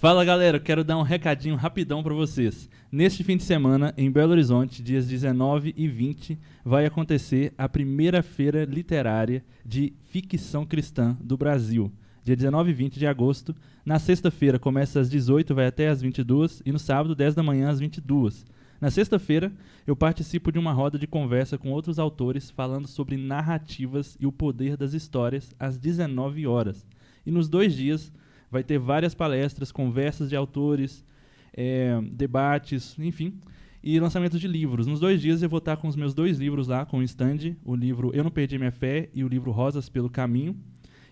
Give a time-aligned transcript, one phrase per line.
[0.00, 2.70] Fala galera, eu quero dar um recadinho rapidão para vocês.
[2.90, 8.22] Neste fim de semana, em Belo Horizonte, dias 19 e 20, vai acontecer a primeira
[8.22, 11.92] feira literária de ficção cristã do Brasil.
[12.24, 13.54] Dia 19 e 20 de agosto.
[13.84, 17.68] Na sexta-feira começa às 18, vai até às 22 e no sábado 10 da manhã
[17.68, 18.46] às 22.
[18.80, 19.52] Na sexta-feira,
[19.86, 24.32] eu participo de uma roda de conversa com outros autores falando sobre narrativas e o
[24.32, 26.86] poder das histórias às 19 horas.
[27.26, 28.10] E nos dois dias
[28.50, 31.04] vai ter várias palestras, conversas de autores,
[31.52, 33.34] é, debates, enfim,
[33.82, 34.86] e lançamentos de livros.
[34.86, 37.56] Nos dois dias eu vou estar com os meus dois livros lá, com o stand,
[37.64, 40.56] o livro Eu Não Perdi Minha Fé e o livro Rosas pelo Caminho.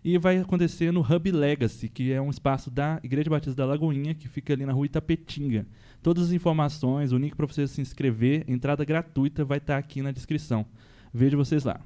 [0.05, 4.15] E vai acontecer no Hub Legacy, que é um espaço da Igreja Batista da Lagoinha,
[4.15, 5.67] que fica ali na rua Itapetinga.
[6.03, 10.13] Todas as informações, o link para você se inscrever, entrada gratuita, vai estar aqui na
[10.13, 10.65] descrição.
[11.13, 11.81] Vejo vocês lá.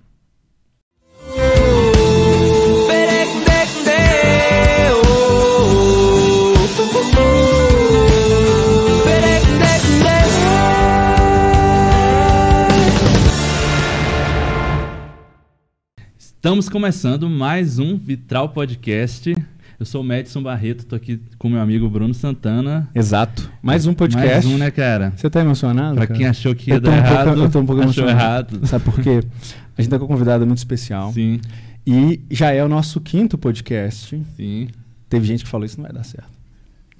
[16.42, 19.32] Estamos começando mais um Vitral Podcast.
[19.78, 22.90] Eu sou o Madison Barreto, estou aqui com meu amigo Bruno Santana.
[22.92, 23.48] Exato.
[23.62, 24.28] Mais um podcast.
[24.28, 25.12] Mais um, né, cara?
[25.16, 25.94] Você tá emocionado?
[25.94, 26.18] Pra cara?
[26.18, 28.56] quem achou que ia dar um errado, pouco, eu tô um pouco achou emocionado.
[28.56, 28.66] errado.
[28.66, 29.22] Sabe por quê?
[29.78, 31.12] A gente tá com um convidado muito especial.
[31.12, 31.40] Sim,
[31.86, 34.20] E já é o nosso quinto podcast.
[34.36, 34.66] sim.
[35.08, 36.41] Teve gente que falou isso não vai dar certo.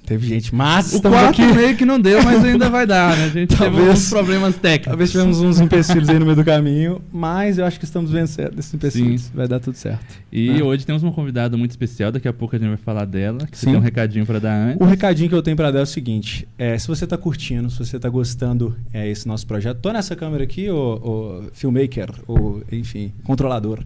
[0.04, 1.42] Teve gente, mas O estamos aqui.
[1.54, 3.24] meio que não deu, mas ainda vai dar, né?
[3.24, 4.86] A gente teve Talvez- alguns problemas técnicos.
[4.88, 8.58] Talvez tivemos uns empecilhos aí no meio do caminho, mas eu acho que estamos vencendo
[8.58, 9.22] esses empecilhos.
[9.22, 9.30] Sim.
[9.32, 10.04] Vai dar tudo certo.
[10.32, 10.64] E Ah.
[10.64, 13.46] hoje temos uma convidada muito especial, daqui a pouco a gente vai falar dela.
[13.46, 13.72] Que você Sim.
[13.72, 14.80] tem um recadinho pra dar antes.
[14.80, 17.70] O recadinho que eu tenho pra dar é o seguinte: é, se você tá curtindo,
[17.70, 22.60] se você tá gostando é, esse nosso projeto, tô nessa câmera aqui, o, filmmaker, ou
[22.72, 23.78] enfim, controlador.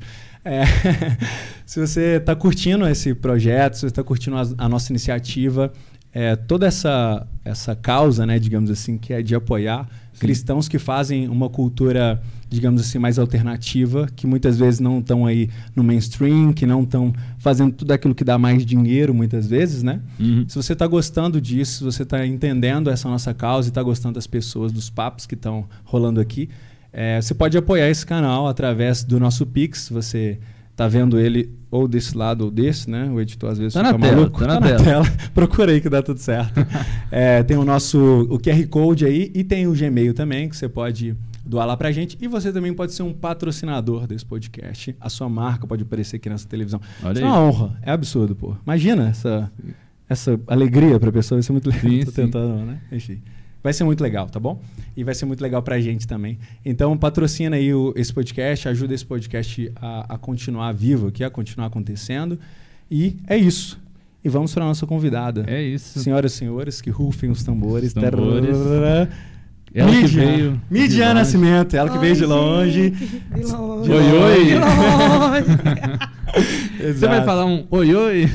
[0.45, 0.63] É,
[1.67, 5.73] se você tá curtindo esse projeto, se você tá curtindo a, a nossa iniciativa,
[6.19, 9.87] é, toda essa, essa causa, né, digamos assim, que é de apoiar
[10.19, 15.51] cristãos que fazem uma cultura, digamos assim, mais alternativa, que muitas vezes não estão aí
[15.75, 20.01] no mainstream, que não estão fazendo tudo aquilo que dá mais dinheiro, muitas vezes, né?
[20.19, 20.47] Uhum.
[20.49, 24.15] Se você está gostando disso, se você está entendendo essa nossa causa e está gostando
[24.15, 26.49] das pessoas, dos papos que estão rolando aqui,
[26.95, 29.91] é, você pode apoiar esse canal através do nosso Pix.
[29.91, 30.39] Você
[30.77, 33.09] está vendo ele ou desse lado ou desse, né?
[33.11, 34.39] O editor às vezes Tá fica na tela, maluco.
[34.47, 35.05] tá na tela.
[35.35, 36.61] Procura aí que dá tudo certo.
[37.11, 37.99] É, tem o nosso
[38.31, 41.17] o QR Code aí e tem o Gmail também, que você pode
[41.47, 42.19] doar lá pra gente.
[42.21, 44.95] E você também pode ser um patrocinador desse podcast.
[45.01, 46.79] A sua marca pode aparecer aqui nessa televisão.
[47.03, 47.25] Olha Isso aí.
[47.25, 47.79] é uma honra.
[47.81, 48.55] É absurdo, pô.
[48.67, 49.51] Imagina essa,
[50.09, 51.37] essa alegria pra pessoa.
[51.39, 51.91] Vai ser muito legal.
[51.91, 52.17] Sim, Tô sim.
[52.23, 52.81] tentando, né?
[52.93, 53.23] Enfim.
[53.67, 54.61] Vai ser muito legal, tá bom?
[54.97, 56.39] E vai ser muito legal pra gente também.
[56.65, 61.29] Então, patrocina aí o- esse podcast, ajuda esse podcast a, a continuar vivo aqui, a
[61.31, 62.39] continuar acontecendo.
[62.89, 63.77] E é isso.
[64.25, 65.43] E vamos para a nossa convidada.
[65.49, 65.99] É isso.
[65.99, 67.89] Senhoras e senhores, que rufem os tambores.
[67.89, 68.57] Os tambores.
[69.75, 70.27] Ela que Mídia.
[70.27, 70.61] veio.
[70.71, 71.15] longe.
[71.15, 72.91] Nascimento, ela que Oi, veio de longe.
[72.91, 73.91] De longe.
[73.91, 74.45] Oi, oi.
[74.45, 75.47] De longe.
[76.95, 78.29] Você vai falar um oi, oi?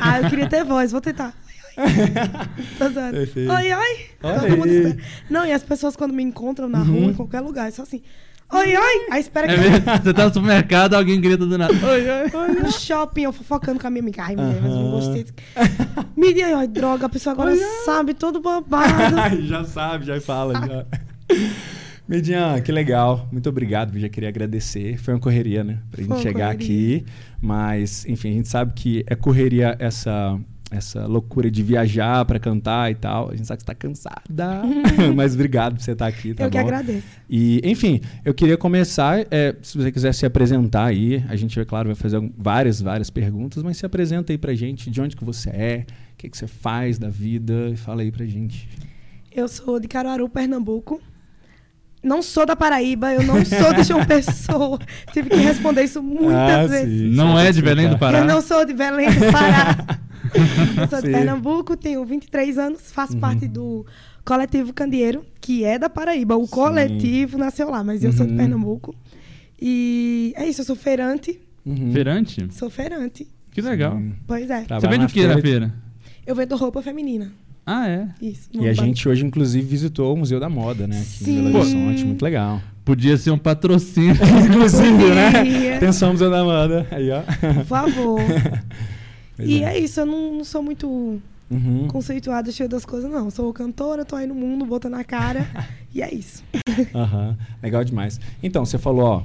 [0.00, 1.32] ah, eu queria ter voz, vou tentar.
[3.12, 3.52] Perfeito.
[3.52, 3.96] Oi, oi.
[4.22, 4.76] Olha Todo mundo aí.
[4.76, 4.96] espera.
[5.30, 7.00] Não, e as pessoas quando me encontram na Uhum.
[7.02, 8.02] rua, em qualquer lugar, é só assim.
[8.52, 9.06] Oi, oi.
[9.10, 9.84] Aí espera É que mesmo?
[10.02, 11.72] Você tá no supermercado, alguém grita do nada.
[11.74, 12.54] Oi, oi.
[12.62, 14.22] no shopping, eu fofocando com a minha amiga.
[14.22, 15.26] Ai, mulher, mas eu não gostei.
[16.16, 19.42] Me ó, droga, a pessoa agora sabe todo babado.
[19.46, 20.54] já sabe, já fala.
[20.66, 20.86] Já.
[22.06, 23.26] Median, que legal.
[23.32, 23.98] Muito obrigado.
[23.98, 24.98] Já queria agradecer.
[24.98, 25.78] Foi uma correria, né?
[25.90, 26.96] Pra gente Foi uma chegar correria.
[26.98, 27.06] aqui.
[27.40, 30.38] Mas, enfim, a gente sabe que é correria essa,
[30.76, 33.30] essa loucura de viajar pra cantar e tal.
[33.30, 34.62] A gente sabe que você tá cansada.
[35.14, 36.52] mas obrigado por você estar aqui, tá eu bom?
[36.52, 37.06] que agradeço.
[37.28, 39.26] E, enfim, eu queria começar.
[39.30, 43.10] é, se você quiser se apresentar aí, a gente, é claro, vai fazer várias, várias
[43.10, 46.36] perguntas, mas se apresenta aí pra gente, de onde que você é, o que, que
[46.36, 48.68] você faz da vida, e fala aí pra gente.
[49.34, 51.00] Eu sou de Caruaru, Pernambuco.
[52.02, 54.78] Não sou da Paraíba, eu não sou de João Pessoa.
[55.12, 57.00] Tive que responder isso muitas Ah, vezes.
[57.00, 57.16] sim.
[57.16, 57.96] Não Você é de Belém do.
[57.98, 58.18] Pará?
[58.18, 59.98] Eu não sou de Belém do Pará.
[60.90, 61.12] sou de Sim.
[61.12, 63.20] Pernambuco, tenho 23 anos, faço Uhum.
[63.20, 63.84] parte do
[64.24, 66.36] Coletivo Candeeiro, que é da Paraíba.
[66.36, 68.38] O coletivo nasceu lá, mas eu sou de Uhum.
[68.38, 68.94] Pernambuco.
[69.60, 71.40] E é isso, eu sou feirante.
[71.64, 71.92] Uhum.
[71.92, 72.46] Feirante?
[72.50, 73.26] Sou feirante.
[73.50, 73.96] Que legal.
[73.96, 74.12] Sim.
[74.26, 74.60] Pois é.
[74.60, 75.74] Você Trabalha vende o que na feira.
[76.26, 77.32] Eu vendo roupa feminina.
[77.66, 78.08] Ah, é.
[78.20, 78.50] Isso.
[78.52, 80.96] E a gente hoje, inclusive, visitou o Museu da Moda, né?
[80.98, 81.38] Aqui Sim.
[81.38, 82.04] em Belo Horizonte.
[82.04, 82.60] Muito legal.
[82.84, 84.14] Podia ser um patrocínio.
[84.50, 85.32] inclusive, né?
[85.32, 85.76] Podia.
[85.76, 86.86] Atenção, Museu da Moda.
[86.90, 87.22] Aí, ó.
[87.54, 88.20] Por favor.
[89.36, 89.74] Pois e é.
[89.74, 91.20] é isso, eu não, não sou muito
[91.50, 91.86] Uhum.
[91.88, 93.30] conceituada, cheia das coisas, não.
[93.30, 95.46] Sou cantora, tô aí no mundo, botando a cara.
[95.94, 96.42] e é isso.
[96.94, 98.18] Aham, Legal demais.
[98.42, 99.22] Então, você falou, ó.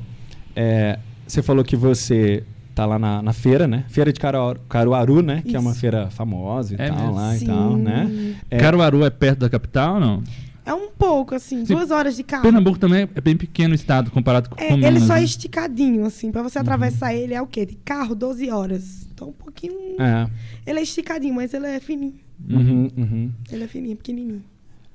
[0.55, 2.43] é, você falou que você
[2.75, 3.85] tá lá na, na feira, né?
[3.89, 5.41] Feira de Caruaru, Caruaru né?
[5.45, 5.79] Que é uma Isso.
[5.79, 7.15] feira famosa e É tal mesmo?
[7.15, 7.45] lá e Sim.
[7.45, 8.35] tal, né?
[8.49, 10.23] É, Caruaru é perto da capital ou não?
[10.65, 11.73] É um pouco, assim, Sim.
[11.73, 12.43] duas horas de carro.
[12.43, 15.23] Pernambuco também é bem pequeno o estado comparado com, É, ele só é né?
[15.23, 16.31] esticadinho, assim.
[16.31, 16.49] Pra Uhum.
[16.49, 17.65] você atravessar ele é o quê?
[17.65, 19.08] De carro, 12 horas.
[19.19, 20.01] Então, um pouquinho...
[20.01, 20.29] é.
[20.65, 22.15] Ele é esticadinho, mas ele é fininho.
[22.49, 23.31] Uhum, uhum.
[23.51, 24.43] Ele é fininho, pequenininho.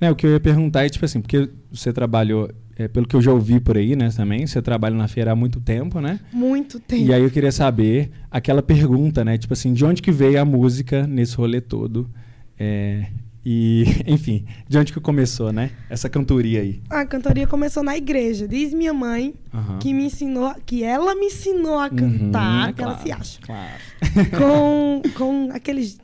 [0.01, 3.15] É, o que eu ia perguntar é, tipo assim, porque você trabalhou, é, pelo que
[3.15, 6.21] eu já ouvi por aí, né, também, você trabalha na feira há muito tempo, né?
[6.33, 7.03] Muito tempo.
[7.03, 9.37] E aí eu queria saber aquela pergunta, né?
[9.37, 12.09] Tipo assim, de onde que veio a música nesse rolê todo?
[12.59, 13.09] É,
[13.45, 15.71] e, enfim, de onde que começou, né?
[15.91, 16.81] Essa cantoria aí.
[16.89, 18.49] A cantoria começou na igreja.
[18.49, 19.79] Diz minha mãe Aham.
[19.79, 23.13] que me ensinou, que ela me ensinou a Uhum, cantar, é que ela claro, se
[23.13, 23.39] acha.
[23.43, 23.73] Claro.
[24.39, 25.99] Com, com aqueles,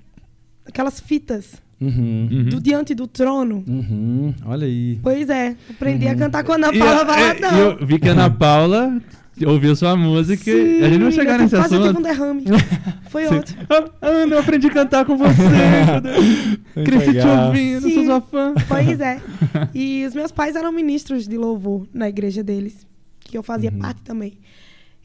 [0.66, 2.28] aquelas fitas Uhum.
[2.31, 2.44] Uhum.
[2.50, 3.64] do Diante do Trono.
[3.66, 4.34] Uhum.
[4.44, 4.98] Olha aí.
[5.02, 6.12] Pois é, aprendi Uhum.
[6.12, 7.56] a cantar com a Ana Paula é, Valadão.
[7.56, 9.00] e eu vi que a Ana Paula
[9.46, 10.44] ouviu sua música.
[10.44, 11.98] Sim, a gente vai chegar nesse quase tive assunto.
[11.98, 12.44] um derrame.
[13.10, 13.34] Foi Sim.
[13.38, 13.62] ótimo.
[13.68, 15.32] Ah, Ana, eu aprendi a cantar com você.
[16.84, 18.06] Cresci te ouvindo, sou Sim.
[18.06, 18.54] sua fã.
[18.68, 19.20] Pois é.
[19.74, 22.86] E os meus pais eram ministros de louvor na igreja deles,
[23.20, 23.78] que eu fazia Uhum.
[23.78, 24.38] parte também.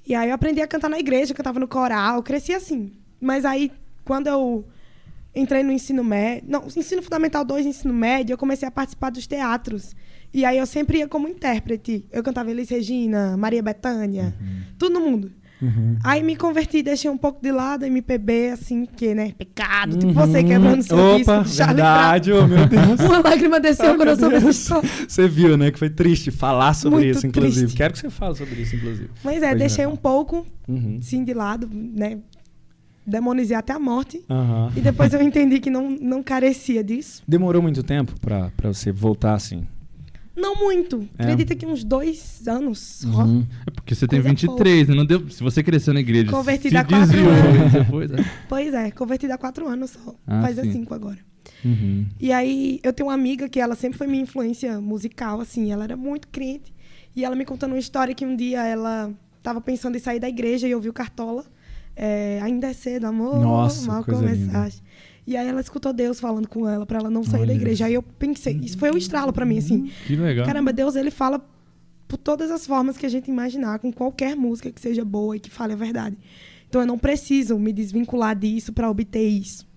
[0.07, 2.91] E aí eu aprendi a cantar na igreja, eu cantava no coral, cresci assim.
[3.19, 3.71] Mas aí,
[4.03, 4.65] quando eu
[5.35, 9.25] entrei no ensino médio, não, ensino fundamental 2, ensino médio, eu comecei a participar dos
[9.25, 9.95] teatros.
[10.35, 12.03] E aí eu sempre ia como intérprete.
[12.11, 14.35] Eu cantava Elis Regina, Maria Bethânia,
[14.77, 15.31] todo mundo.
[15.61, 15.95] Uhum.
[16.03, 20.13] Aí me converti, deixei um pouco de lado, MPB, assim, que, né, pecado, tipo Uhum.
[20.13, 22.99] você quebrando seu Opa, disco do Charlie verdade, oh, meu Deus.
[22.99, 24.89] Uma lágrima desceu Ai, quando eu soube essa história.
[25.07, 25.71] Você viu, né?
[25.71, 27.61] Que foi triste falar sobre Muito isso, inclusive.
[27.61, 27.77] triste.
[27.77, 29.09] Quero que você fale sobre isso, inclusive.
[29.23, 29.87] Mas é, Pois deixei é.
[29.87, 30.99] um pouco, Uhum.
[31.01, 32.17] sim, de lado, né?
[33.07, 34.21] Demonizei até a morte.
[34.29, 34.71] Aham.
[34.75, 37.23] E depois eu entendi que não, não carecia disso.
[37.25, 39.65] Demorou muito tempo pra você voltar assim?
[40.35, 41.07] Não muito.
[41.17, 41.23] É.
[41.23, 43.23] Acredita que uns dois anos só.
[43.23, 43.45] Uhum.
[43.65, 44.95] É porque você tem Coisa 23, né?
[44.95, 47.71] Não deu, se você cresceu na igreja, Convertida se há quatro desviou, anos.
[47.71, 48.31] você foi, né?
[48.49, 50.13] Pois é, convertida há quatro anos só.
[50.27, 50.71] Ah, Faz sim.
[50.71, 51.19] cinco agora.
[51.63, 52.05] Uhum.
[52.19, 55.71] E aí eu tenho uma amiga que ela sempre foi minha influência musical, assim.
[55.71, 56.73] Ela era muito crente.
[57.15, 60.27] E ela me contando uma história que um dia ela estava pensando em sair da
[60.27, 61.45] igreja e ouviu Cartola.
[61.95, 63.39] É, Ainda é cedo, amor.
[63.39, 64.83] Nossa, mal coisa começaste.
[65.27, 67.85] E aí ela escutou Deus falando com ela pra ela não sair Olha da igreja.
[67.85, 69.89] Aí eu pensei, isso foi um estralo pra mim, assim.
[70.05, 70.45] Que legal.
[70.45, 71.43] Caramba, Deus, ele fala
[72.07, 75.39] por todas as formas que a gente imaginar, com qualquer música que seja boa e
[75.39, 76.15] que fale a verdade.
[76.69, 79.67] Então eu não preciso me desvincular disso pra obter isso.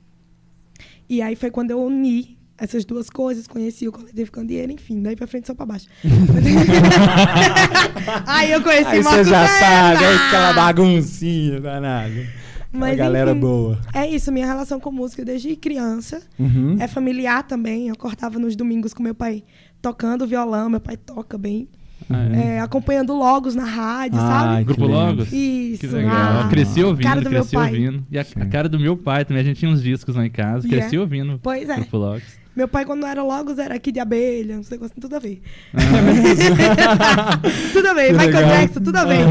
[1.09, 5.15] E aí foi quando eu uni essas duas coisas, conheci o coletivo Candeeiro, enfim, daí
[5.15, 5.87] pra frente só pra baixo.
[8.27, 12.27] aí eu conheci Aí você já sabe, aí aquela baguncinha danada.
[12.73, 13.79] Mas, a galera enfim, boa.
[13.95, 16.21] É isso, minha relação com música desde criança.
[16.39, 16.77] Uhum.
[16.79, 17.89] É familiar também.
[17.89, 19.43] Eu acordava nos domingos com meu pai
[19.81, 21.69] tocando violão, meu pai toca bem.
[22.11, 22.57] Ah, é.
[22.57, 24.65] É, acompanhando logos na rádio, Ai, sabe?
[24.65, 24.87] Grupo.
[24.87, 25.33] Logos?
[25.33, 25.81] Isso.
[25.81, 26.15] Que legal.
[26.15, 28.07] ah, cresci ouvindo, cresci ouvindo.
[28.11, 29.43] E a, a cara do meu pai também.
[29.43, 30.67] A gente tinha uns discos lá em casa.
[30.67, 31.01] E Cresci é?
[31.01, 31.39] ouvindo.
[31.43, 31.77] Pois é.
[31.77, 32.39] Grupo Logos.
[32.57, 35.41] Meu pai, quando era logos, era aqui de abelha, uns negócios, tudo a ver.
[35.73, 37.39] Ah,
[37.73, 38.13] tudo a ver.
[38.13, 38.33] Michael.
[38.33, 39.25] Jackson, tudo a ver.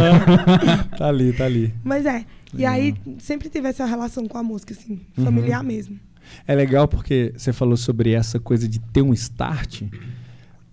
[0.98, 1.74] tá ali, tá ali.
[1.84, 2.26] Mas é.
[2.56, 5.26] E aí, sempre tive essa relação com a música, assim, Uhum.
[5.26, 6.00] familiar mesmo.
[6.48, 9.84] É legal porque você falou sobre essa coisa de ter um start.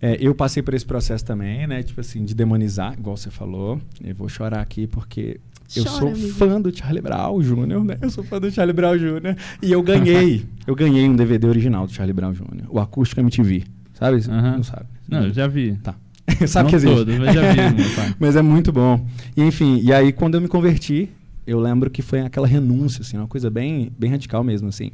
[0.01, 1.81] É, eu passei por esse processo também, né?
[1.81, 3.81] Tipo assim, de demonizar, igual você falou.
[4.03, 5.39] Eu vou chorar aqui porque
[5.75, 6.27] eu Chora, sou amigo.
[6.33, 7.97] fã do Charlie Brown Jr., né?
[8.01, 9.35] Eu sou fã do Charlie Brown Jr.
[9.61, 13.63] E eu ganhei, eu ganhei um DVD original do Charlie Brown Jr., o Acústico MTV.
[13.93, 14.17] Sabe?
[14.29, 14.57] Aham.
[14.57, 14.85] Não sabe?
[15.07, 15.77] Não, eu já vi.
[15.81, 15.95] Tá.
[16.47, 16.95] sabe Não que existe.
[16.95, 18.15] todos, mas já vi, meu pai.
[18.19, 19.07] Mas é muito bom.
[19.37, 21.09] E enfim, e aí quando eu me converti,
[21.47, 24.91] eu lembro que foi aquela renúncia, assim, uma coisa bem, bem radical mesmo, assim.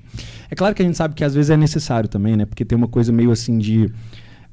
[0.50, 2.46] É claro que a gente sabe que às vezes é necessário também, né?
[2.46, 3.90] Porque tem uma coisa meio assim de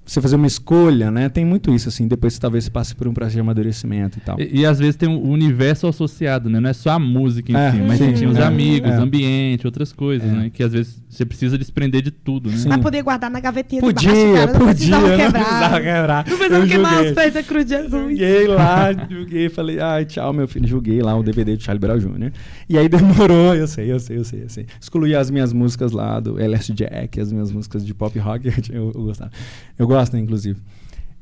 [0.04, 1.28] você fazer uma escolha, né?
[1.28, 4.40] Tem muito isso, assim, depois você talvez passe por um processo de amadurecimento e tal.
[4.40, 6.58] E, e às vezes tem um universo associado, né?
[6.60, 8.94] Não é só a música em É, si, mas sim, tem os é, amigos, é.
[8.96, 10.32] ambiente, outras coisas, É.
[10.32, 10.50] né?
[10.50, 12.56] Que às vezes você precisa desprender de tudo, né?
[12.56, 12.68] Sim.
[12.68, 14.52] Mas poder guardar na gavetinha Podia, de baixo, cara.
[14.52, 15.32] Não podia, não quebrar.
[15.32, 16.26] precisava quebrar.
[16.28, 17.90] Não precisava Eu queimar pés da cruz de Jesus.
[17.90, 21.98] Julguei lá, julguei, falei, ai, tchau, meu filho, julguei lá o DVD do Charlie Brown
[21.98, 22.32] Jr.
[22.68, 24.66] E aí demorou, eu sei, eu sei, eu sei, eu sei.
[24.80, 28.92] Excluí as minhas músicas lá do LS Jack, as minhas músicas de pop rock, eu,
[28.94, 29.32] eu gostava.
[29.76, 30.60] Eu gosto, né, inclusive.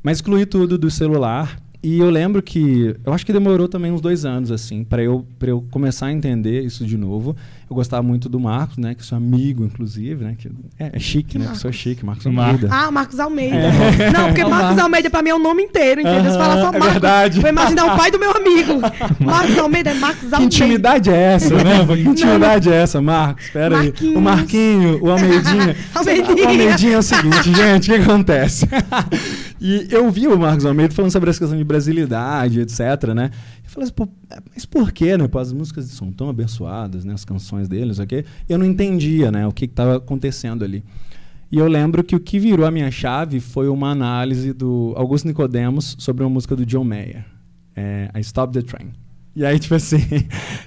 [0.03, 1.59] Mas excluí tudo do celular.
[1.83, 2.97] E eu lembro que.
[3.05, 6.13] Eu acho que demorou também uns dois anos, assim, pra eu, pra eu começar a
[6.13, 7.37] entender isso de novo.
[7.69, 8.95] Eu gostava muito do Marcos, né?
[8.95, 10.37] Que sou amigo, inclusive, né?
[10.39, 11.49] Que é, é chique, né?
[11.51, 12.69] Que sou chique, Marcos Almeida.
[12.71, 13.57] Ah, Marcos Almeida.
[13.57, 14.11] É.
[14.13, 14.79] Não, porque É Marcos.
[14.79, 16.31] Almeida pra mim é o nome inteiro, entendeu?
[16.31, 16.89] Você fala só é Marcos.
[16.93, 17.41] verdade.
[17.41, 18.75] Vou imaginar o pai do meu amigo.
[19.19, 20.45] Marcos Almeida é Marcos Que Almeida.
[20.55, 21.85] intimidade é essa, né?
[21.85, 23.47] Que intimidade é essa, Marcos?
[23.47, 23.93] Espera aí.
[24.15, 25.77] O Marquinho, o Almeidinha.
[25.93, 26.37] Almeidinha.
[26.37, 28.69] O Almeidinha é o seguinte, gente, o que acontece?
[29.61, 33.33] e eu vi o Marcos Almeida falando sobre essa questão de brasilidade, etc, né?
[33.67, 34.09] Eu falei assim, pô,
[34.55, 35.27] mas por quê, né?
[35.29, 37.13] Pô, as músicas são tão abençoadas, né?
[37.13, 38.25] As canções deles, ok?
[38.49, 39.47] Eu não entendia, né?
[39.47, 40.85] O que estava acontecendo ali.
[41.51, 45.27] E eu lembro que o que virou a minha chave foi uma análise do Augusto
[45.27, 47.25] Nicodemos sobre uma música do John Mayer,
[47.75, 48.93] é, I Stop the Train.
[49.35, 49.99] E aí, tipo assim,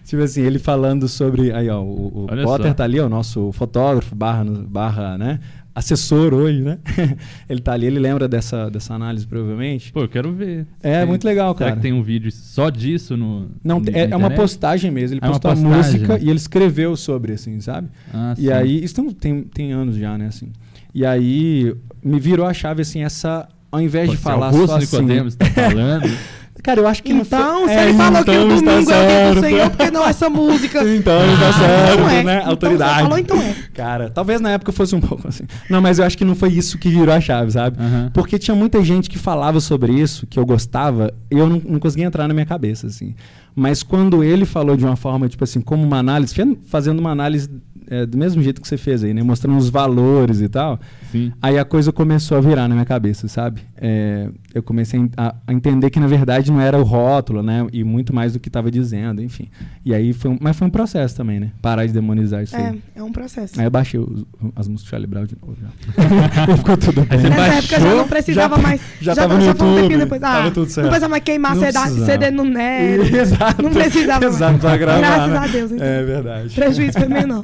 [0.05, 1.51] tipo assim, ele falando sobre.
[1.51, 2.73] Aí, ó, o, o Potter só.
[2.73, 5.39] tá ali, o nosso fotógrafo, barra, barra, né?
[5.73, 6.79] Assessor hoje, né?
[7.47, 9.91] ele tá ali, ele lembra dessa, dessa análise, provavelmente.
[9.91, 10.65] Pô, eu quero ver.
[10.81, 11.71] É, tem, muito legal, cara.
[11.71, 13.49] Será que tem um vídeo só disso no.
[13.63, 15.17] Não, é, é, uma postagem mesmo.
[15.17, 17.89] Ele é postou a música e ele escreveu sobre, assim, sabe?
[18.13, 18.51] Ah, e sim.
[18.51, 20.51] aí, isso tem, tem anos já, né, assim.
[20.93, 21.73] E aí
[22.03, 23.47] me virou a chave, assim, essa.
[23.71, 24.79] Ao invés Pô, de falar só assim.
[24.79, 26.09] Nicodemos tá falando.
[26.61, 27.73] Cara, eu acho que então, não foi...
[27.73, 30.09] se ele é, falou então que o domingo é o do Senhor, porque não é
[30.09, 30.83] essa música?
[30.83, 32.23] Então, ah, tá certo, então é.
[32.23, 32.37] né?
[32.37, 33.01] Então, Autoridade.
[33.03, 33.55] Falou, então é.
[33.73, 35.45] Cara, talvez na época fosse um pouco assim.
[35.69, 37.81] Não, mas eu acho que não foi isso que virou a chave, sabe?
[37.81, 38.09] Uhum.
[38.13, 41.79] Porque tinha muita gente que falava sobre isso, que eu gostava, e eu não, não
[41.79, 43.15] conseguia entrar na minha cabeça, assim.
[43.59, 46.33] Mas quando ele falou de uma forma, tipo assim, como uma análise,
[46.65, 47.49] fazendo uma análise
[47.89, 49.23] é, do mesmo jeito que você fez aí, né?
[49.23, 50.79] Mostrando os valores e tal.
[51.11, 51.33] Sim.
[51.41, 53.61] Aí a coisa começou a virar na minha cabeça, sabe?
[53.75, 57.65] É, eu comecei a, a, entender que na verdade não era o rótulo, né?
[57.73, 59.49] E muito mais do que estava dizendo, enfim.
[59.83, 61.51] E aí foi um, mas foi um processo também, né?
[61.61, 62.81] Parar de demonizar isso é, aí.
[62.95, 63.59] É, um processo.
[63.59, 64.23] Aí eu baixei os,
[64.55, 65.69] as músicas de Charlie Brown de novo já.
[66.57, 67.17] Ficou tudo bem.
[67.17, 68.81] Nessa baixou, época já não precisava já, mais.
[69.01, 69.95] Já, já tava no YouTube.
[69.95, 70.23] Um depois.
[70.23, 70.85] Ah, tava tudo certo.
[70.85, 73.15] Não precisava mais queimar CD, CD no net.
[73.15, 73.48] Exato.
[73.61, 74.79] Não precisava Exato, mais.
[74.79, 75.37] Gravar, Graças né?
[75.37, 75.71] a Deus.
[75.71, 75.87] Então.
[75.87, 76.55] É verdade.
[76.55, 77.43] Prejuízo foi menor.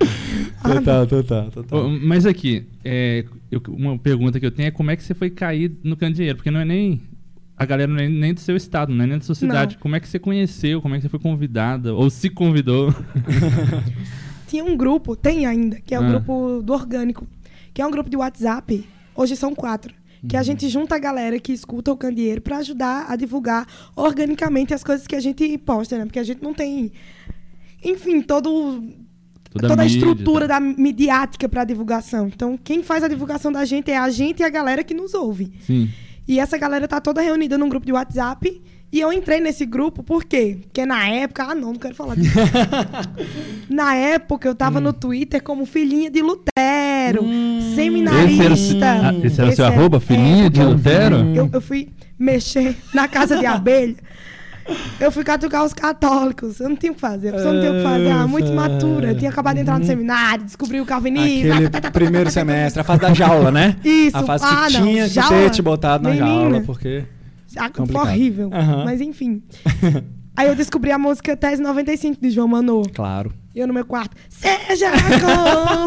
[0.62, 1.88] total, total, total.
[1.88, 5.30] Mas aqui, é, eu, uma pergunta que eu tenho é como é que você foi
[5.30, 6.36] cair no candeeiro?
[6.36, 7.02] Porque não é nem.
[7.56, 9.76] A galera não é nem do seu estado, não é nem da sua cidade.
[9.76, 9.82] Não.
[9.82, 10.82] Como é que você conheceu?
[10.82, 11.94] Como é que você foi convidada?
[11.94, 12.94] Ou se convidou?
[14.46, 16.08] Tinha um grupo, tem ainda, que é o ah.
[16.08, 17.26] grupo do Orgânico,
[17.72, 18.86] que é um grupo de WhatsApp.
[19.14, 19.94] Hoje são quatro.
[20.28, 24.74] Que a gente junta a galera que escuta o candeeiro para ajudar a divulgar organicamente
[24.74, 26.04] as coisas que a gente posta, né?
[26.04, 26.92] Porque a gente não tem
[27.84, 28.82] enfim, todo
[29.50, 30.58] toda, toda a estrutura tá.
[30.58, 32.28] da midiática para divulgação.
[32.28, 35.14] Então, quem faz a divulgação da gente é a gente e a galera que nos
[35.14, 35.52] ouve.
[35.60, 35.88] Sim.
[36.26, 38.60] E essa galera tá toda reunida num grupo de WhatsApp.
[38.92, 40.58] E eu entrei nesse grupo por quê?
[40.62, 41.44] Porque na época.
[41.44, 42.38] Ah, não, não quero falar disso.
[43.68, 44.82] na época, eu tava hum.
[44.82, 47.72] no Twitter como filhinha de Lutero, hum.
[47.74, 48.52] seminarista.
[48.52, 51.16] Esse era, esse era esse seu arroba, filhinha é, de Lutero?
[51.34, 51.88] Eu, eu fui
[52.18, 53.96] mexer na casa de abelha.
[54.98, 56.60] Eu fui catucar os católicos.
[56.60, 57.32] Eu não tinha o que fazer.
[57.32, 58.10] Pessoa não tinha o que fazer.
[58.10, 59.08] Ah, muito imatura.
[59.10, 61.52] Eu tinha acabado de entrar no seminário, descobri o calvinismo.
[61.52, 63.76] Aquele primeiro semestre, a fase da jaula, né?
[63.84, 64.16] Isso.
[64.16, 66.26] A fase ah, que não, tinha jaula, que ter te botado na Menina.
[66.26, 67.04] jaula, porque...
[67.56, 68.46] Ah, foi horrível.
[68.48, 68.84] Uhum.
[68.84, 69.42] Mas enfim.
[70.36, 72.82] Aí eu descobri a música Tese 95 de João Manô.
[72.92, 73.32] Claro.
[73.54, 74.14] Eu no meu quarto.
[74.28, 74.90] Seja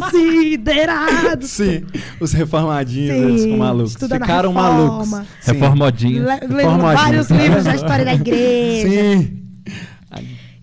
[0.02, 1.44] considerado.
[1.46, 1.86] Sim,
[2.20, 3.94] os reformadinhos, Sim, eles ficam malucos.
[3.94, 5.12] Ficaram malucos.
[5.44, 6.26] Reformadinhos.
[6.50, 8.90] Lendo vários livros da história da igreja.
[8.90, 9.39] Sim.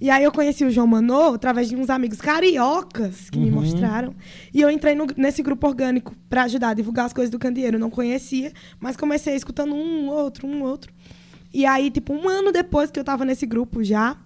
[0.01, 3.45] E aí eu conheci o João Manô através de uns amigos cariocas que uhum.
[3.45, 4.15] me mostraram.
[4.53, 7.77] E eu entrei no, nesse grupo orgânico para ajudar a divulgar as coisas do candeeiro.
[7.77, 10.93] Eu não conhecia, mas comecei escutando um, outro, um, outro.
[11.53, 14.19] E aí, tipo, um ano depois que eu tava nesse grupo já,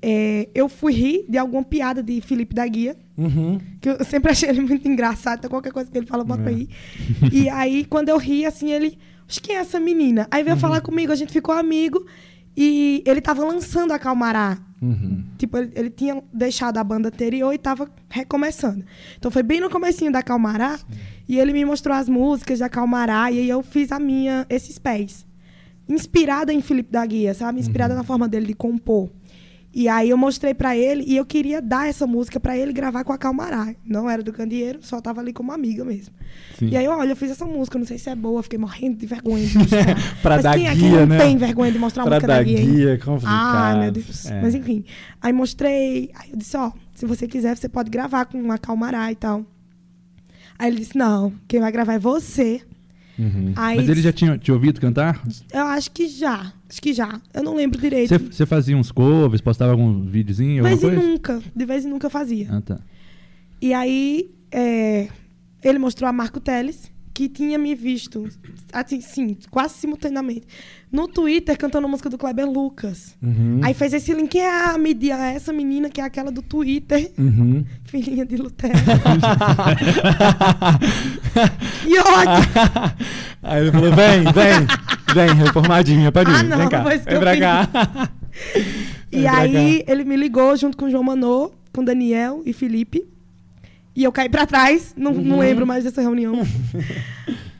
[0.00, 2.96] é, eu fui rir de alguma piada de Felipe da Guia.
[3.16, 3.60] Uhum.
[3.80, 5.40] Que eu sempre achei ele muito engraçado.
[5.40, 6.54] Então, qualquer coisa que ele fala, bota é.
[6.54, 6.68] aí.
[7.30, 8.98] e aí, quando eu ri, assim, ele...
[9.42, 10.26] Quem é essa menina?
[10.30, 10.60] Aí veio uhum.
[10.60, 12.04] falar comigo, a gente ficou amigo.
[12.56, 14.58] E ele tava lançando a Calmará.
[14.80, 15.24] Uhum.
[15.38, 18.84] Tipo, ele, ele, tinha deixado a banda anterior e tava recomeçando.
[19.16, 20.78] Então foi bem no comecinho da Calmará.
[20.78, 20.84] Sim.
[21.28, 23.30] E ele me mostrou as músicas da Calmará.
[23.30, 25.24] E aí eu fiz a minha, esses pés
[25.88, 27.60] inspirada em Felipe da Guia, sabe?
[27.60, 27.98] Inspirada uhum.
[27.98, 29.10] na forma dele de compor.
[29.74, 33.04] E aí eu mostrei para ele e eu queria dar essa música para ele gravar
[33.04, 33.74] com a Calmará.
[33.86, 36.14] Não era do Candeeiro, só tava ali como amiga mesmo.
[36.58, 36.68] Sim.
[36.68, 39.06] E aí, olha, eu fiz essa música, não sei se é boa, fiquei morrendo de
[39.06, 39.96] vergonha de mostrar.
[40.20, 41.18] pra Mas dar quem guia, aqui não né?
[41.18, 42.60] tem vergonha de mostrar pra uma música dar da guia?
[42.60, 43.76] guia, é complicado.
[43.76, 44.26] Ah, meu Deus.
[44.26, 44.42] É.
[44.42, 44.84] Mas enfim.
[45.20, 49.10] Aí mostrei, aí eu disse, ó, se você quiser, você pode gravar com a Calmará
[49.10, 49.44] e tal.
[50.58, 52.60] Aí ele disse, não, quem vai gravar é você.
[53.18, 53.52] Uhum.
[53.56, 55.22] Mas ele já tinha te ouvido cantar?
[55.52, 56.52] Eu acho que já.
[56.72, 57.20] Acho que já.
[57.34, 58.18] Eu não lembro direito.
[58.18, 60.62] Você fazia uns covers, postava algum videozinho?
[60.64, 61.42] De vez em nunca.
[61.54, 62.48] De vez em nunca fazia.
[62.50, 62.80] Ah, tá.
[63.60, 65.08] E aí, é,
[65.62, 68.26] ele mostrou a Marco Teles, que tinha me visto,
[68.72, 70.46] assim, sim, quase simultaneamente,
[70.92, 73.16] no Twitter cantando a música do Kleber Lucas.
[73.22, 73.60] Uhum.
[73.64, 77.64] Aí fez esse link, é a media, essa menina que é aquela do Twitter, uhum.
[77.84, 78.74] filhinha de Lutero.
[81.88, 82.52] e ótimo!
[83.42, 84.66] Aí ele falou, vem, vem,
[85.14, 87.68] vem, reformadinha, pode ir, ah, não, vem cá, vem pra cá.
[89.10, 93.04] e aí ele me ligou junto com o João Manô, com Daniel e Felipe,
[93.96, 95.22] e eu caí pra trás, não, uhum.
[95.22, 96.40] não lembro mais dessa reunião.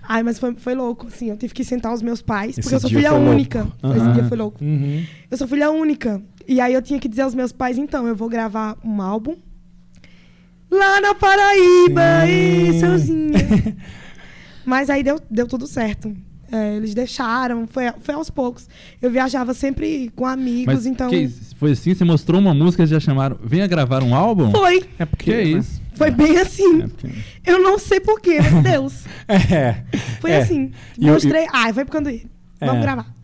[0.03, 1.31] Ai, mas foi, foi louco, assim.
[1.31, 3.67] Eu tive que sentar os meus pais, Esse porque eu sou filha única.
[3.85, 4.13] Esse Aham.
[4.13, 4.63] dia foi louco.
[4.63, 5.05] Uhum.
[5.31, 6.21] Eu sou filha única.
[6.47, 9.37] E aí eu tinha que dizer aos meus pais, então, eu vou gravar um álbum
[10.71, 13.77] lá na Paraíba, e sozinha.
[14.65, 16.15] Mas aí deu, deu tudo certo.
[16.51, 18.69] É, eles deixaram, foi, foi aos poucos.
[19.01, 21.09] Eu viajava sempre com amigos, Mas então.
[21.09, 21.95] que foi assim?
[21.95, 23.39] Você mostrou uma música e já chamaram.
[23.43, 24.51] Venha gravar um álbum?
[24.51, 25.25] Foi, É porque.
[25.25, 25.51] Que é né?
[25.59, 25.81] isso?
[26.03, 26.83] Foi bem assim.
[26.83, 27.09] É porque-
[27.47, 29.05] Eu não sei porquê, meu Deus.
[29.29, 29.83] É.
[30.21, 30.39] Foi É.
[30.43, 30.71] assim.
[30.99, 31.47] E eu- Mostrei.
[31.53, 32.29] Ai, vai pro candoeiro.
[32.61, 32.81] Vamos É.
[32.83, 33.15] gravar.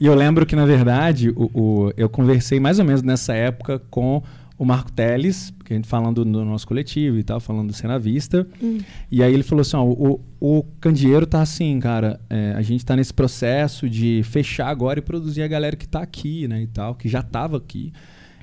[0.00, 3.80] E eu lembro que, na verdade, o, o- eu conversei mais ou menos nessa época
[3.90, 4.22] com
[4.56, 7.98] o Marco Teles, porque a gente falando do nosso coletivo e tal, falando do Cena
[7.98, 8.46] Vista.
[8.62, 8.78] Hum.
[9.10, 12.84] E aí ele falou assim: ó, o, o candeeiro tá assim, cara, é, a gente
[12.84, 16.66] tá nesse processo de fechar agora e produzir a galera que tá aqui, né, e
[16.66, 17.92] tal, que já tava aqui.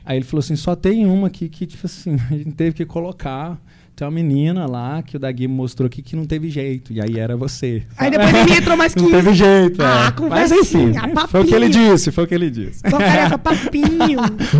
[0.06, 2.86] Aí ele falou assim: só tem uma aqui que, tipo assim, a gente teve que
[2.86, 3.60] colocar.
[3.96, 6.92] Tem uma menina lá que o Dagui mostrou aqui que não teve jeito.
[6.92, 7.84] E aí era você.
[7.98, 9.16] Aí depois de mim entrou mais Não 15.
[9.16, 9.82] teve jeito.
[9.82, 10.12] Ah, é.
[10.12, 11.94] conversa Mas enfim, a foi o que ele papinho.
[11.94, 12.82] disse, foi o que ele disse.
[12.90, 14.20] Só careca, papinho.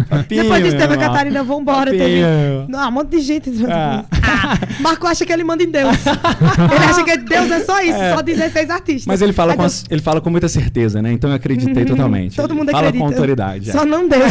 [0.10, 0.98] Papinho, Depois disso teve a.
[0.98, 1.92] Catarina, vambora.
[1.92, 2.04] Teve...
[2.04, 2.66] Papinho.
[2.70, 3.52] Não, um monte de gente.
[3.70, 4.06] Ah.
[4.24, 5.94] Ah, Marco acha que ele manda em Deus.
[6.06, 8.14] ele acha que Deus é só isso, É.
[8.16, 9.06] só 16 artistas.
[9.06, 11.12] Mas ele fala, com, Deus- ele fala com muita certeza, né?
[11.12, 12.38] Então eu acreditei totalmente.
[12.38, 13.06] Todo Ele mundo fala acredita.
[13.06, 13.70] com autoridade.
[13.70, 13.74] é.
[13.74, 14.24] Só não Deus.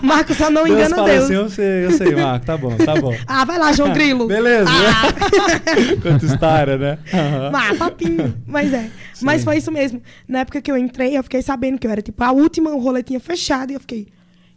[0.00, 1.24] Marco só não Deus engana fala Deus.
[1.24, 3.12] assim, eu sei, eu sei, Marco, tá bom, tá bom.
[3.26, 4.28] Ah, vai lá, João Grilo.
[4.28, 4.51] Beleza.
[4.66, 5.12] Ah.
[6.02, 6.98] Quanta história, né?
[7.12, 7.52] Aham.
[7.54, 8.34] Ah, papinho.
[8.46, 8.90] Mas é.
[9.22, 9.44] Mas Sim.
[9.44, 10.02] foi isso mesmo.
[10.28, 12.78] Na época que eu entrei, eu fiquei sabendo que eu era tipo a última, o
[12.80, 14.08] rolê tinha fechado e eu fiquei.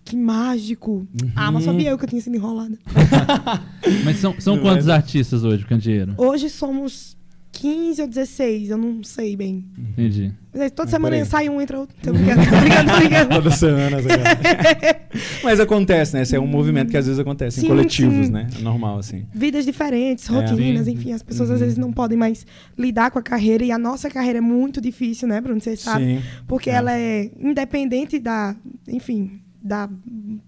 [0.03, 1.07] Que mágico.
[1.35, 1.53] Ah, Uhum.
[1.53, 2.77] mas sabia eu que eu tinha sido enrolada.
[4.03, 4.93] Mas são, são quantos é?
[4.93, 6.13] artistas hoje, Candeeiro?
[6.17, 7.17] Hoje somos
[7.57, 9.63] 15 ou 16, eu não sei bem.
[9.77, 10.31] Entendi.
[10.53, 11.29] Mas aí, toda Mas semana peraí.
[11.29, 11.95] sai um, entra outro.
[12.01, 13.29] Tô brincando, tô brincando, tô brincando.
[13.29, 13.97] Toda semana.
[15.43, 16.21] Mas acontece, né?
[16.23, 18.31] Esse é um movimento que às vezes acontece Sim, em coletivos, sim.
[18.31, 18.47] né?
[18.57, 19.25] É normal, assim.
[19.33, 20.33] Vidas diferentes, É.
[20.33, 20.91] rotinas, Sim.
[20.91, 21.55] enfim, as pessoas Uhum.
[21.55, 22.45] às vezes não podem mais
[22.77, 25.59] lidar com a carreira e a nossa carreira é muito difícil, né, Bruno?
[25.61, 26.03] Você sabe?
[26.17, 26.21] Sim.
[26.47, 26.73] Porque É.
[26.73, 28.55] ela é independente da,
[28.87, 29.89] enfim, da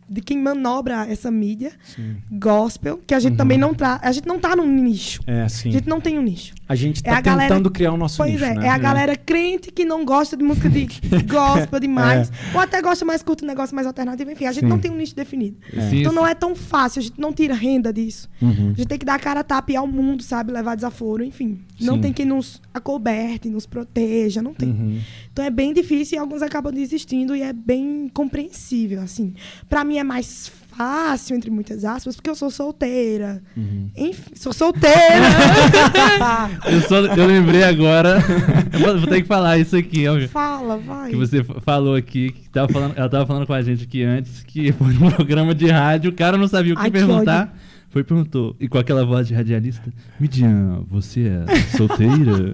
[0.10, 2.16] de quem manobra essa mídia Sim.
[2.32, 3.38] gospel, que a gente Uhum.
[3.38, 5.22] também não tá, a gente não tá num nicho.
[5.28, 5.70] É, sim.
[5.70, 6.54] A gente não tem um nicho.
[6.70, 8.68] A gente É tá a galera- tentando criar o nosso Pois nicho, é, né?
[8.68, 10.86] é a galera crente que não gosta de música de
[11.28, 14.70] gospel demais, ou até gosta mais curto negócio mais alternativo, enfim, a gente Sim.
[14.70, 15.58] não tem um nicho definido.
[15.74, 15.96] É.
[15.96, 18.30] Então não é tão fácil, a gente não tira renda disso.
[18.42, 18.72] Uhum.
[18.74, 20.52] A gente tem que dar a cara a tapa e ao mundo, sabe?
[20.52, 21.60] Levar desaforo, enfim.
[21.82, 22.02] Não Sim.
[22.02, 24.70] tem quem nos acoberte, nos proteja, não tem.
[24.70, 25.00] Uhum.
[25.32, 29.34] Então é bem difícil e alguns acabam desistindo e é bem compreensível, assim.
[29.70, 33.42] Pra mim é mais fácil, entre muitas aspas, porque eu sou solteira.
[33.56, 33.90] Uhum.
[33.98, 34.94] Enfim, sou solteira.
[36.66, 38.20] Eu, só, eu lembrei agora.
[38.74, 40.28] eu vou, vou ter que falar isso aqui, ó.
[40.28, 41.10] Fala, vai.
[41.10, 44.44] Que você falou aqui, que tava falando, ela tava falando com a gente aqui antes,
[44.44, 47.58] que foi num programa de rádio, o cara não sabia o que Ai, que perguntar.
[47.90, 52.54] Foi e perguntou, e com aquela voz de radialista, Midian, você é solteira?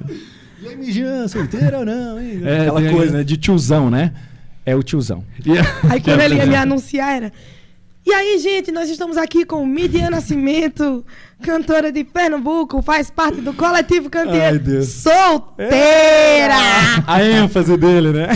[0.62, 2.20] E aí, Mijan, solteira ou não?
[2.22, 2.40] hein?
[2.44, 3.24] É, Aquela coisa, aquele- né?
[3.24, 4.14] De tiozão, né?
[4.66, 5.24] É o tiozão.
[5.46, 7.32] E a- Aí quando ele ia me anunciar era.
[8.06, 11.06] E aí, gente, nós estamos aqui com Midian Nascimento,
[11.42, 14.60] cantora de Pernambuco, faz parte do coletivo Ai, canteiro.
[14.60, 14.88] Deus.
[14.90, 16.56] Solteira!
[17.08, 18.28] A ênfase dele, né?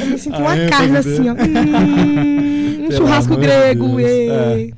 [0.00, 0.96] Eu me senti A uma carne dele.
[0.98, 1.32] assim, ó.
[1.34, 4.00] Hum, um Pelo churrasco grego.
[4.00, 4.70] É.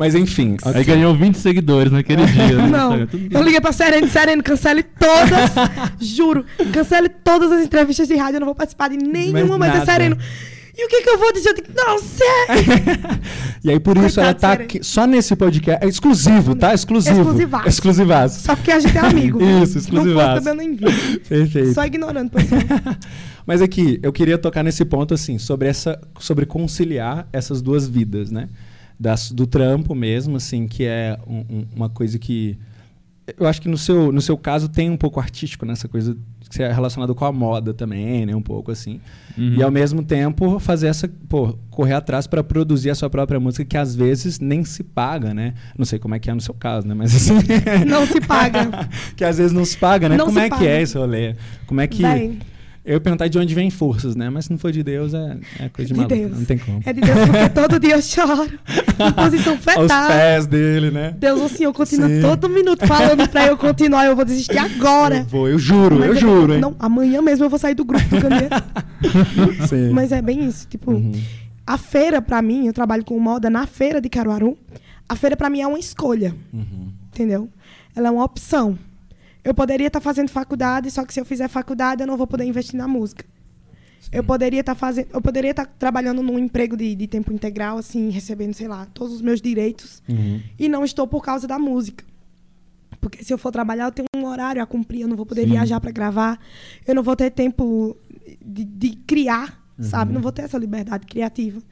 [0.00, 0.56] Mas enfim.
[0.64, 2.56] Aí ganhou 20 seguidores naquele dia.
[2.56, 2.66] né?
[2.68, 5.50] Não, Tudo eu liguei pra Sereno, Sereno, cancele todas,
[6.00, 9.78] juro, cancele todas as entrevistas de rádio, eu não vou participar de nenhuma, mas, é
[9.78, 9.92] nada.
[9.92, 10.16] Sereno.
[10.78, 11.50] E o que que eu vou dizer?
[11.50, 12.26] Eu digo, não sei!
[13.62, 14.64] E aí, por isso, Coitado, ela tá sério.
[14.64, 15.84] aqui, só nesse podcast.
[15.84, 16.72] É exclusivo, tá?
[16.72, 17.20] Exclusivo.
[17.20, 17.68] Exclusivaço.
[17.68, 18.40] Exclusivaço.
[18.40, 19.38] Só porque a gente é amigo.
[19.62, 20.32] Isso, Se não exclusivaço.
[20.36, 21.18] fosse também eu nem vi.
[21.18, 21.74] Perfeito.
[21.74, 22.62] Só ignorando, pessoal.
[23.46, 26.00] Mas aqui, eu queria tocar nesse ponto, assim, sobre essa.
[26.18, 28.48] sobre conciliar essas duas vidas, né?
[29.00, 32.58] Das, do trampo mesmo, assim, que é um- um- uma coisa que.
[33.38, 36.16] Eu acho que no seu, no seu caso tem um pouco artístico nessa coisa
[36.50, 38.34] que é relacionado com a moda também, né?
[38.34, 39.00] Um pouco assim.
[39.38, 39.54] Uhum.
[39.54, 43.64] E ao mesmo tempo fazer essa, pô, correr atrás para produzir a sua própria música
[43.64, 45.54] que às vezes nem se paga, né?
[45.78, 46.92] Não sei como é que é no seu caso, né?
[46.92, 47.34] Mas assim,
[47.86, 48.88] Não se paga.
[49.16, 50.16] que às vezes não se paga, né?
[50.16, 50.66] Não como se é que paga.
[50.66, 51.36] é esse rolê?
[51.66, 52.38] Como é que Véi,
[52.84, 54.30] eu ia perguntar de onde vem forças, né?
[54.30, 56.14] Mas se não for de Deus, é, é coisa de, de maluco.
[56.14, 56.38] Deus.
[56.38, 56.80] Não tem como.
[56.84, 58.50] É de Deus, porque todo dia eu choro.
[58.98, 60.08] Em posição fetal.
[60.08, 61.14] pés dele, né?
[61.18, 62.20] Deus, assim, eu continuo Sim.
[62.22, 65.18] todo minuto falando pra eu continuar, eu vou desistir agora.
[65.18, 66.60] Eu vou, eu juro, Mas eu é- juro, hein?
[66.60, 68.54] Não, amanhã mesmo eu vou sair do grupo do Candeeiro.
[69.68, 69.90] Sim.
[69.92, 71.12] Mas é bem isso, tipo, Uhum.
[71.66, 74.56] a feira pra mim, eu trabalho com moda na feira de Caruaru.
[75.08, 76.88] A feira pra mim é uma escolha, Uhum.
[77.12, 77.48] entendeu?
[77.96, 78.78] Ela é uma opção.
[79.42, 82.44] Eu poderia estar fazendo faculdade, só que se eu fizer faculdade eu não vou poder
[82.44, 83.24] investir na música.
[84.12, 88.08] Eu poderia estar fazendo, eu poderia estar trabalhando num emprego de, de tempo integral, assim,
[88.10, 90.40] recebendo, sei lá, todos os meus direitos Uhum.
[90.58, 92.04] e não estou por causa da música.
[93.00, 95.42] Porque se eu for trabalhar, eu tenho um horário a cumprir, eu não vou poder
[95.44, 95.50] Sim.
[95.50, 96.38] viajar para gravar,
[96.86, 97.96] eu não vou ter tempo
[98.44, 100.12] de, de criar, sabe?
[100.12, 101.62] Não vou ter essa liberdade criativa.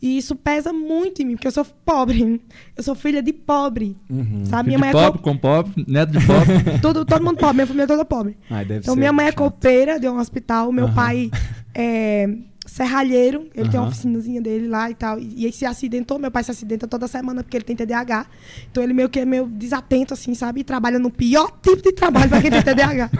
[0.00, 2.40] E isso pesa muito em mim, porque eu sou pobre.
[2.76, 4.44] Eu sou filha de pobre, Uhum.
[4.44, 4.64] sabe?
[4.70, 6.64] Filho Minha mãe de é pobre, com pobre, neto de pobre.
[6.64, 8.36] co- todo, todo mundo pobre, minha família é toda pobre.
[8.50, 9.38] Ai, deve Então, minha mãe é chato.
[9.38, 10.94] copeira de um hospital, meu Aham.
[10.94, 11.30] pai
[11.74, 12.28] é
[12.66, 15.18] serralheiro, ele tem uma oficinazinha dele lá e tal.
[15.18, 18.26] E, ele se acidentou, meu pai se acidenta toda semana porque ele tem TDAH.
[18.70, 20.60] Então ele meio que é meio desatento, assim, sabe?
[20.60, 23.10] E trabalha no pior tipo de trabalho pra quem tem TDAH.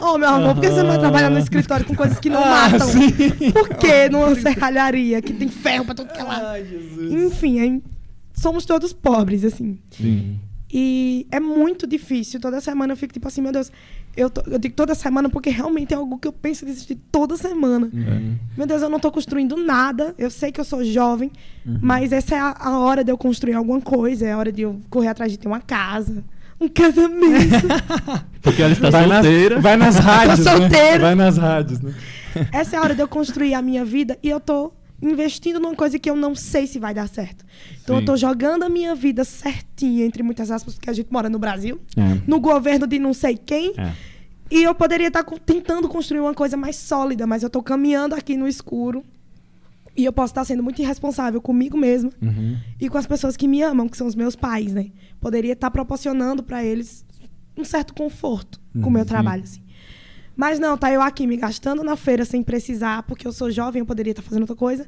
[0.00, 2.42] oh, meu amor, por que você não vai trabalhar no escritório com coisas que não
[2.42, 2.88] Ah, matam?
[2.88, 3.10] sim.
[3.52, 6.46] Por que numa serralharia que tem ferro pra tudo que é lado?
[6.46, 7.12] Ai, Jesus.
[7.12, 7.82] Enfim,
[8.32, 9.78] somos todos pobres, assim.
[9.90, 10.38] Sim.
[10.76, 12.40] E é muito difícil.
[12.40, 13.70] Toda semana eu fico tipo assim, meu Deus.
[14.16, 16.96] Eu, tô- eu digo toda semana porque realmente é algo que eu penso em desistir
[17.12, 17.88] toda semana.
[17.92, 18.36] Uhum.
[18.56, 20.14] Meu Deus, eu não tô construindo nada.
[20.18, 21.30] Eu sei que eu sou jovem,
[21.64, 21.78] Uhum.
[21.80, 24.26] mas essa é a, a hora de eu construir alguma coisa.
[24.26, 26.24] É a hora de eu correr atrás de ter uma casa,
[26.60, 27.66] um casamento.
[28.42, 29.60] Porque ela está Vai nas, solteira.
[29.60, 30.52] vai nas rádios, né?
[30.56, 30.98] solteira.
[30.98, 31.94] Vai nas rádios, né?
[32.52, 34.72] essa é a hora de eu construir a minha vida e eu tô
[35.10, 37.44] investindo numa coisa que eu não sei se vai dar certo.
[37.82, 38.02] Então Sim.
[38.02, 41.38] eu tô jogando a minha vida certinha, entre muitas aspas, porque a gente mora no
[41.38, 42.20] Brasil, É.
[42.26, 43.72] no governo de não sei quem.
[43.76, 43.92] É.
[44.50, 48.14] E eu poderia estar co- tentando construir uma coisa mais sólida, mas eu tô caminhando
[48.14, 49.02] aqui no escuro.
[49.96, 52.56] E eu posso estar sendo muito irresponsável comigo mesma Uhum.
[52.80, 54.86] e com as pessoas que me amam, que são os meus pais, né?
[55.20, 57.04] Poderia estar proporcionando para eles
[57.56, 59.06] um certo conforto com o meu Uhum.
[59.06, 59.60] trabalho, assim.
[60.36, 63.80] Mas não, tá eu aqui me gastando na feira sem precisar, porque eu sou jovem,
[63.80, 64.86] eu poderia estar fazendo outra coisa.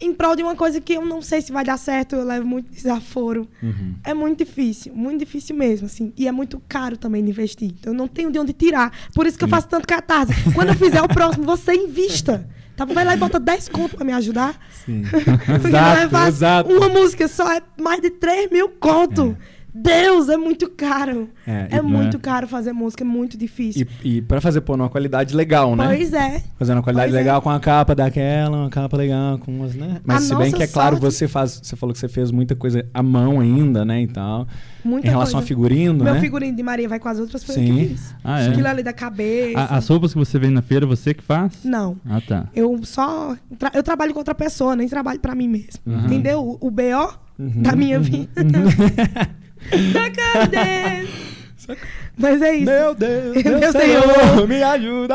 [0.00, 2.46] Em prol de uma coisa que eu não sei se vai dar certo, eu levo
[2.46, 3.48] muito desaforo.
[3.60, 3.96] Uhum.
[4.04, 6.12] É muito difícil, muito difícil mesmo, assim.
[6.16, 7.74] E é muito caro também de investir.
[7.80, 8.92] Então eu não tenho de onde tirar.
[9.12, 10.32] Por isso que eu faço tanto catarse.
[10.54, 12.48] Quando eu fizer o próximo, você invista.
[12.76, 12.84] Tá?
[12.84, 14.56] Vai lá e bota 10 conto pra me ajudar.
[14.84, 15.02] Sim.
[15.12, 16.72] É exato, exato.
[16.72, 19.36] Uma música só é mais de 3 mil conto.
[19.74, 21.28] Deus, é muito caro.
[21.46, 23.86] É, É, e- muito caro fazer música, é muito difícil.
[24.02, 25.86] E, e pra fazer pôr numa qualidade legal, né?
[25.86, 26.42] Pois é.
[26.58, 27.18] Fazendo uma qualidade Pois é.
[27.18, 30.00] legal com a capa daquela, uma capa legal com umas, né?
[30.04, 32.30] Mas A se bem que é claro, sorte- você faz, você falou que você fez
[32.30, 34.46] muita coisa à mão ainda, né, e tal.
[34.84, 35.44] Muita em relação coisa.
[35.44, 36.20] a figurino, Meu né?
[36.20, 37.74] figurino de Maria vai com as outras, foi eu Sim.
[37.76, 38.14] que fiz.
[38.24, 38.48] Ah, é?
[38.48, 39.58] Aquilo ali da cabeça.
[39.60, 41.52] A- as roupas que você vende na feira, você que faz?
[41.64, 41.96] Não.
[42.08, 42.46] Ah, tá.
[42.54, 43.36] Eu só.
[43.58, 45.80] tra- eu trabalho com outra pessoa, nem trabalho pra mim mesmo.
[45.86, 46.06] Uhum.
[46.06, 46.40] Entendeu?
[46.60, 47.62] O, o BO Uhum.
[47.62, 48.28] da minha vida.
[49.92, 51.08] Sacanagem!
[52.18, 52.64] Mas é isso.
[52.64, 54.02] Meu Deus, Meu meu Senhor.
[54.02, 55.14] Senhor, me ajuda!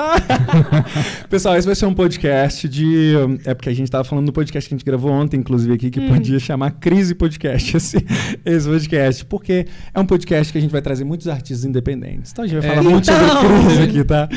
[1.29, 3.13] Pessoal, esse vai ser um podcast de...
[3.45, 5.89] É porque a gente tava falando do podcast que a gente gravou ontem, inclusive, aqui,
[5.89, 6.07] que Hum.
[6.13, 8.05] podia chamar Crise Podcast, esse,
[8.45, 9.25] esse podcast.
[9.25, 12.31] Porque é um podcast que a gente vai trazer muitos artistas independentes.
[12.31, 12.75] Então a gente vai É.
[12.75, 13.29] falar muito Então.
[13.29, 14.29] sobre crise aqui, tá?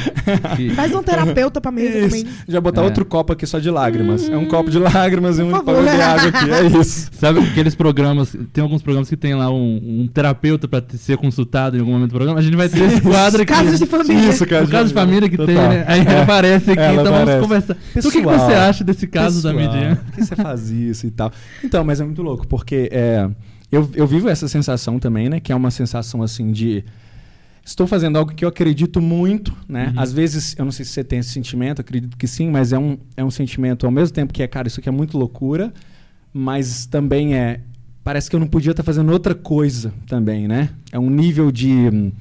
[0.74, 2.08] Faz um terapeuta pra mesa Isso.
[2.08, 2.26] também.
[2.48, 2.84] Já botar É.
[2.84, 4.28] outro copo aqui só de lágrimas.
[4.28, 5.76] É um copo de lágrimas e um favor.
[5.76, 6.50] beber água aqui.
[6.50, 7.10] É isso.
[7.12, 11.76] Sabe aqueles programas, tem alguns programas que tem lá um, um terapeuta pra ser consultado
[11.76, 12.38] em algum momento do programa?
[12.38, 13.52] A gente vai ter esse quadro aqui.
[13.52, 14.28] Casos de família.
[14.30, 15.68] Isso, O caso de família que tem, Total.
[15.70, 15.84] né?
[15.86, 16.02] Aí É.
[16.02, 17.26] ele aparece aqui, Ela então aparece.
[17.26, 17.76] vamos conversar.
[17.94, 19.96] Então, o que, que Pessoal, você acha desse caso da Pessoal, mídia?
[20.04, 21.32] Por que você faz isso e tal?
[21.62, 23.28] Então, mas é muito louco, porque é,
[23.70, 25.38] eu, eu vivo essa sensação também, né?
[25.40, 26.84] Que é uma sensação assim de.
[27.64, 29.92] Estou fazendo algo que eu acredito muito, né?
[29.94, 30.00] Uhum.
[30.00, 32.78] Às vezes, eu não sei se você tem esse sentimento, acredito que sim, mas é
[32.78, 35.72] um, é um sentimento ao mesmo tempo que é, cara, isso aqui é muito loucura,
[36.32, 37.60] mas também é.
[38.04, 40.68] Parece que eu não podia estar fazendo outra coisa também, né?
[40.92, 41.70] É um nível de.
[41.92, 42.12] hum,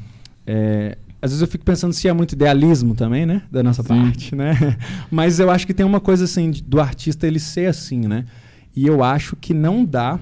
[0.47, 3.41] é, às vezes eu fico pensando se é muito idealismo também, né?
[3.51, 3.87] Da nossa Sim.
[3.89, 4.77] parte, né?
[5.09, 8.25] Mas eu acho que tem uma coisa assim do artista ele ser assim, né?
[8.75, 10.19] E eu acho que não dá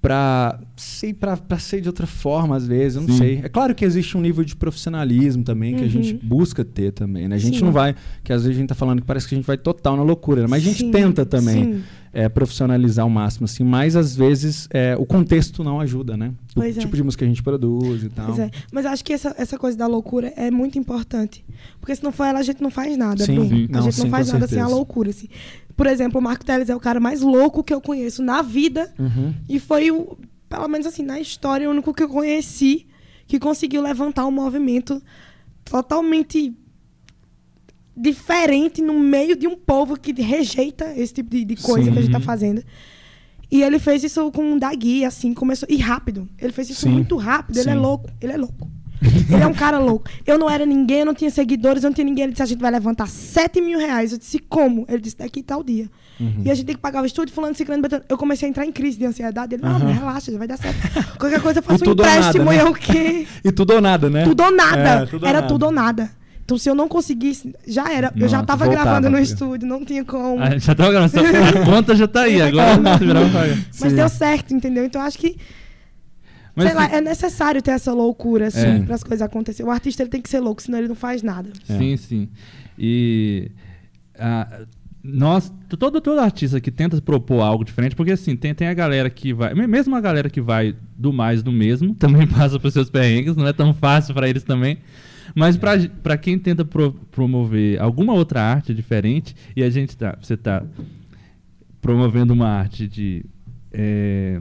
[0.00, 3.18] pra sei pra ser de outra forma às vezes, eu não Sim.
[3.18, 3.40] sei.
[3.42, 5.90] É claro que existe um nível de profissionalismo também que a Uhum.
[5.90, 7.34] gente busca ter também, né?
[7.34, 7.64] A gente Sim.
[7.64, 9.56] não vai, que às vezes a gente tá falando que parece que a gente vai
[9.58, 10.46] total na loucura, né?
[10.48, 11.82] mas a gente tenta também sim.
[12.12, 16.28] É, profissionalizar ao máximo, assim, mas às vezes é, o contexto não ajuda, né?
[16.50, 16.80] O Pois é.
[16.80, 18.26] tipo de música que a gente produz e tal.
[18.26, 18.50] Pois é.
[18.72, 21.44] Mas acho que essa, essa coisa da loucura é muito importante.
[21.80, 23.48] Porque se não for ela, a gente não faz nada, Sim, Bruno.
[23.50, 23.68] sim.
[23.70, 24.76] A Não, gente sim, não faz nada sem a certeza.
[24.76, 25.10] loucura.
[25.10, 25.28] Assim.
[25.76, 28.92] Por exemplo, o Marco Teles é o cara mais louco que eu conheço na vida.
[28.98, 29.34] Uhum.
[29.48, 30.16] E foi, o,
[30.48, 32.86] pelo menos assim, na história, o único que eu conheci
[33.26, 35.00] que conseguiu levantar um movimento
[35.64, 36.54] totalmente
[37.98, 41.92] diferente no meio de um povo que rejeita esse tipo de, de coisa Sim.
[41.92, 42.62] que a gente tá fazendo.
[43.50, 45.66] E ele fez isso com um Dagui, assim, começou.
[45.70, 46.28] E rápido.
[46.38, 46.90] Ele fez isso Sim.
[46.90, 47.58] muito rápido.
[47.58, 47.78] Ele é Sim.
[47.78, 48.10] louco.
[48.20, 48.70] Ele é louco.
[49.30, 50.10] ele é um cara louco.
[50.26, 52.24] Eu não era ninguém, eu não tinha seguidores, eu não tinha ninguém.
[52.24, 54.12] Ele disse: a gente vai levantar 7 mil reais.
[54.12, 54.84] Eu disse: como?
[54.88, 55.88] Ele disse: daqui tal dia.
[56.20, 56.42] Uhum.
[56.44, 58.02] E a gente tem que pagar o estúdio, fulano, ciclano, betano.
[58.08, 59.54] Eu comecei a entrar em crise de ansiedade.
[59.54, 61.16] Ele, não, mas relaxa, já vai dar certo.
[61.16, 62.56] Qualquer coisa eu faço um ou nada, empréstimo né?
[62.56, 63.26] e é o quê?
[63.44, 64.24] E tudo ou nada, né?
[64.24, 65.02] Tudo ou nada.
[65.02, 65.52] É, tudo ou era nada.
[65.52, 66.10] tudo ou nada.
[66.48, 68.10] Então, se eu não conseguisse, já era.
[68.16, 69.24] eu já tava voltava, gravando no filho.
[69.34, 70.42] estúdio, não tinha como.
[70.42, 72.78] Ah, já tava gravando, só- a conta já tá aí, agora.
[72.80, 73.94] Mas Sim.
[73.94, 74.82] deu certo, entendeu?
[74.86, 75.36] Então, acho que
[76.56, 78.78] Mas sei lá, é necessário ter essa loucura, assim, É.
[78.80, 79.68] para as coisas acontecerem.
[79.68, 81.50] O artista ele tem que ser louco, senão ele não faz nada.
[81.64, 82.28] Sim, sim.
[82.78, 83.50] E
[84.18, 84.62] ah,
[85.04, 89.10] nós, todo, todo artista que tenta propor algo diferente, porque assim, tem, tem a galera
[89.10, 92.72] que vai, me- mesmo a galera que vai do mais do mesmo, também passa por
[92.72, 94.78] seus perrengues, não é tão fácil pra eles também.
[95.38, 100.16] Mas pra, pra quem tenta pro- promover alguma outra arte diferente, e a gente tá,
[100.20, 100.64] você tá
[101.80, 103.24] promovendo uma arte de
[103.72, 104.40] eh,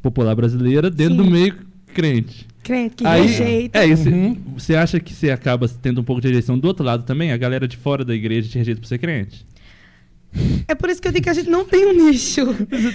[0.00, 1.22] popular brasileira dentro Sim.
[1.22, 1.54] do meio
[1.94, 2.46] crente.
[2.62, 3.78] Crente que Aí, rejeita.
[3.78, 4.36] é, isso, Uhum.
[4.56, 7.32] você acha que você acaba tendo um pouco de rejeição do outro lado também?
[7.32, 9.44] A galera de fora da igreja te rejeita por ser crente?
[10.66, 12.46] É por isso que eu digo que a gente não tem um nicho.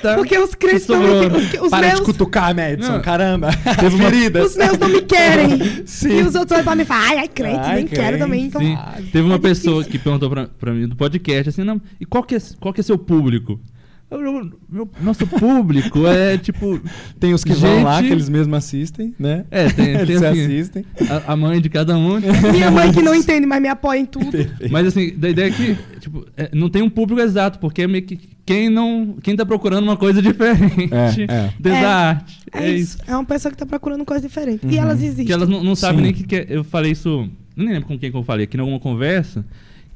[0.01, 1.29] Tá- Porque os crentes sobrou.
[1.29, 3.01] não os, que- os Para meus, de cutucar, Madison, Não.
[3.01, 3.49] caramba.
[3.79, 4.51] Teve uma- Feridas.
[4.51, 5.83] os meus não me querem.
[5.85, 6.19] Sim.
[6.19, 8.01] E os outros olham pra mim e falam, ai, ai, crente, Ai, nem crente.
[8.01, 8.45] quero também.
[8.45, 8.73] Então, Sim.
[8.75, 9.91] Ah, Teve uma é pessoa difícil.
[9.91, 12.79] que perguntou pra, pra mim do podcast assim, não, e qual que é, qual que
[12.81, 13.59] é seu público?
[14.09, 16.79] Eu- eu- meu- nosso público é tipo.
[17.19, 19.43] Tem os que vão lá, Gente- que eles mesmos assistem, né?
[19.51, 20.85] É, tem, tem eles assim, assistem.
[21.27, 22.17] a, a mãe de cada um.
[22.53, 24.31] minha mãe que não entende, mas me apoia em tudo.
[24.71, 27.87] Mas assim, da ideia é que tipo, é, não tem um público exato, porque é
[27.87, 29.17] meio que quem não.
[29.21, 31.69] Quem tá procurando uma coisa diferente É, é.
[31.69, 32.39] É, arte.
[32.53, 32.97] É, isso.
[33.05, 34.65] É uma pessoa que tá procurando coisa diferente.
[34.67, 35.25] E elas existem.
[35.25, 36.03] Que elas não, não sabem Sim.
[36.03, 37.29] nem que, que é- Eu falei isso.
[37.57, 39.43] Não lembro com quem que eu falei, aqui em alguma conversa.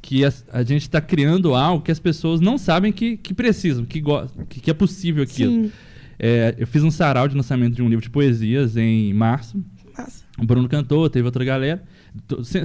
[0.02, 3.84] Que as- a, gente está criando algo que as pessoas não sabem que, que precisam,
[3.84, 4.02] que,
[4.48, 5.52] que, que é possível aquilo.
[5.66, 5.72] Sim.
[6.18, 9.64] É, eu fiz um sarau de lançamento de um livro de poesias em março.
[9.96, 10.24] Massa.
[10.38, 11.82] O Bruno cantou, teve outra galera.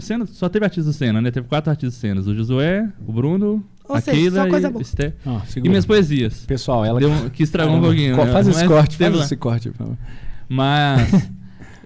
[0.02, 1.32] Cena, só teve artistas do Cena, né?
[1.32, 2.28] Teve quatro artistas cenas.
[2.28, 5.14] O Josué, o Bruno, Ou a seja, Keila e Esté.
[5.26, 6.46] Ó, E minhas poesias.
[6.46, 8.18] Pessoal, ela Deu que estragou um Ah, pouquinho.
[8.18, 8.32] né?
[8.32, 9.70] Faz esse corte, faz esse corte.
[9.70, 9.98] por favor.
[10.50, 11.30] Mas.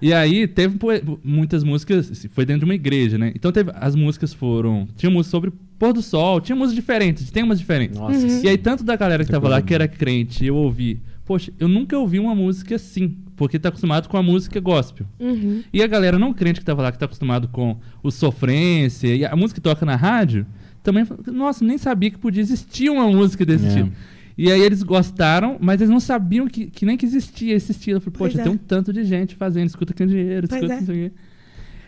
[0.02, 0.78] e aí teve
[1.24, 2.12] muitas músicas.
[2.12, 3.32] assim, Foi dentro de uma igreja, né?
[3.36, 3.72] Então teve.
[3.76, 4.88] As músicas foram.
[4.96, 7.98] Tinha música sobre pôr do sol, tinha músicas diferentes, temas diferentes.
[7.98, 8.42] Nossa, Uhum.
[8.44, 11.00] E aí, tanto da galera que Muita tava lá que era crente, eu ouvi.
[11.26, 15.06] Poxa, eu nunca ouvi uma música assim, porque tá acostumado com a música gospel.
[15.20, 15.64] Uhum.
[15.72, 19.24] E a galera não crente que tava lá, que tá acostumado com o sofrência e
[19.26, 20.46] a música que toca na rádio,
[20.84, 23.70] também, falou, nossa, nem sabia que podia existir uma música desse É.
[23.84, 23.92] tipo.
[24.38, 27.98] E aí eles gostaram, mas eles não sabiam que, que nem que existia esse estilo.
[27.98, 28.44] Eu falei, Pois poxa, é.
[28.44, 30.80] tem um tanto de gente fazendo, escuta candeeiro, Pois escuta é.
[30.80, 31.16] não sei o quê.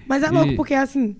[0.07, 1.15] Mas é E- louco, porque assim,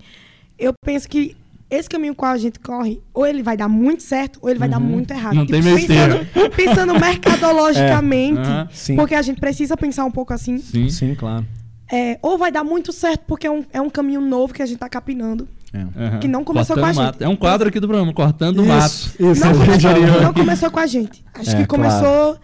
[0.58, 1.36] eu penso que
[1.70, 4.68] esse caminho qual a gente corre, ou ele vai dar muito certo, ou ele vai
[4.68, 5.32] dar muito errado.
[5.32, 5.38] Uhum.
[5.40, 8.68] Não tem meio pensando, pensando mercadologicamente, Aham.
[8.70, 8.96] Sim.
[8.96, 10.58] porque a gente precisa pensar um pouco assim.
[10.58, 10.88] Sim.
[10.90, 11.44] Sim, claro.
[11.90, 14.66] É, ou vai dar muito certo, porque é um, é um caminho novo que a
[14.66, 15.48] gente tá capinando.
[15.74, 16.04] É.
[16.06, 16.18] Aham.
[16.20, 17.14] Que não começou Cortando com a mato.
[17.18, 17.24] gente.
[17.24, 18.86] É um quadro aqui do programa, cortando o mato.
[18.86, 19.44] Isso, isso.
[19.44, 21.24] Não começou, não começou com a gente.
[21.34, 22.38] Acho É, que começou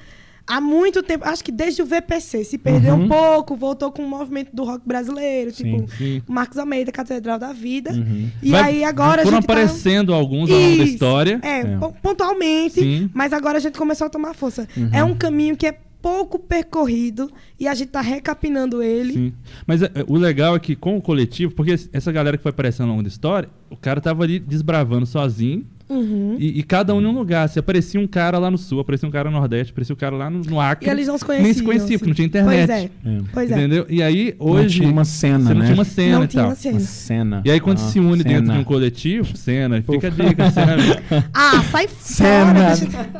[0.48, 1.24] há muito tempo.
[1.28, 2.42] Acho que desde o VPC.
[2.42, 3.04] Se perdeu Uhum.
[3.04, 5.76] um pouco, voltou com o movimento do rock brasileiro, Sim.
[5.78, 6.22] tipo Sim.
[6.28, 7.92] Marcos Almeida, Catedral da Vida.
[7.92, 8.28] Uhum.
[8.42, 9.52] E Vai- aí agora a Foram gente tá...
[9.52, 10.92] aparecendo alguns ao longo da Isso.
[10.94, 11.38] história.
[11.42, 11.64] É, É.
[11.78, 13.10] pon- pontualmente, Sim.
[13.14, 14.66] mas agora a gente começou a tomar força.
[14.76, 14.90] Uhum.
[14.92, 19.12] É um caminho que é pouco percorrido e a gente tá recapinando ele.
[19.12, 19.32] Sim.
[19.66, 22.86] Mas é, o legal é que com o coletivo, porque essa galera que foi aparecendo
[22.86, 25.64] ao longo da história, o cara tava ali desbravando sozinho.
[25.88, 26.36] Uhum.
[26.38, 27.48] E, e cada um em um lugar.
[27.48, 30.14] Se aparecia um cara lá no sul, aparecia um cara no Nordeste, aparecia um cara
[30.14, 30.86] lá no, no Acre.
[30.88, 31.64] E eles não se Nem se conheciam.
[31.66, 31.98] conhecia, assim.
[31.98, 32.66] porque não tinha internet.
[32.68, 32.84] Pois é.
[32.84, 33.20] É.
[33.32, 33.54] Pois é.
[33.54, 33.86] Entendeu?
[33.88, 34.78] E aí, Não hoje.
[34.78, 35.64] tinha uma cena, você não né?
[35.66, 36.50] tinha uma cena Não e tinha tal.
[36.50, 36.74] uma cena.
[36.78, 37.42] Uma cena.
[37.44, 38.52] E aí, quando Ah, se une dentro cena.
[38.54, 40.76] de um coletivo, cena, fica a dica, cena.
[41.34, 42.54] Ah, sai Cena.
[42.54, 42.76] fora.
[42.76, 43.10] deixa-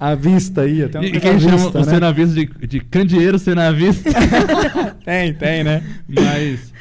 [0.00, 1.84] A vista aí, até um E quem chama o né?
[1.84, 4.10] cenavista de, de candeeiro cenavista.
[5.04, 5.82] Tem, tem, né?
[6.08, 6.72] Mas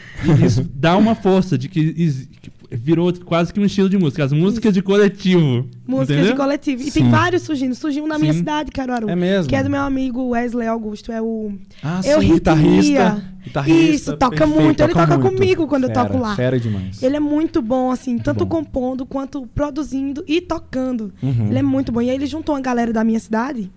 [0.46, 2.28] isso dá uma força de que,
[2.72, 4.24] virou quase que um estilo de música.
[4.24, 5.68] As músicas de coletivo.
[5.88, 6.32] Músicas entendeu?
[6.34, 6.82] de coletivo.
[6.84, 7.02] E Sim.
[7.02, 7.74] tem vários surgindo.
[7.74, 8.40] Surgiu na minha Sim.
[8.40, 9.10] cidade, Caruaru.
[9.10, 9.50] É mesmo?
[9.50, 11.12] Que é do meu amigo Wesley Augusto.
[11.12, 11.54] É o.
[11.82, 13.24] Ah, Eu sim, guitarrista.
[13.44, 13.96] guitarrista.
[13.96, 14.84] Isso, toca perfeito, muito.
[14.84, 15.36] Ele toca muito.
[15.36, 16.36] comigo quando eu Fera, toco lá.
[16.36, 17.02] Fera demais.
[17.02, 18.58] Ele é muito bom, assim, tanto bom.
[18.58, 21.12] compondo quanto produzindo e tocando.
[21.24, 21.48] Uhum.
[21.50, 22.02] Ele é muito bom.
[22.02, 23.72] E aí ele juntou uma galera da minha cidade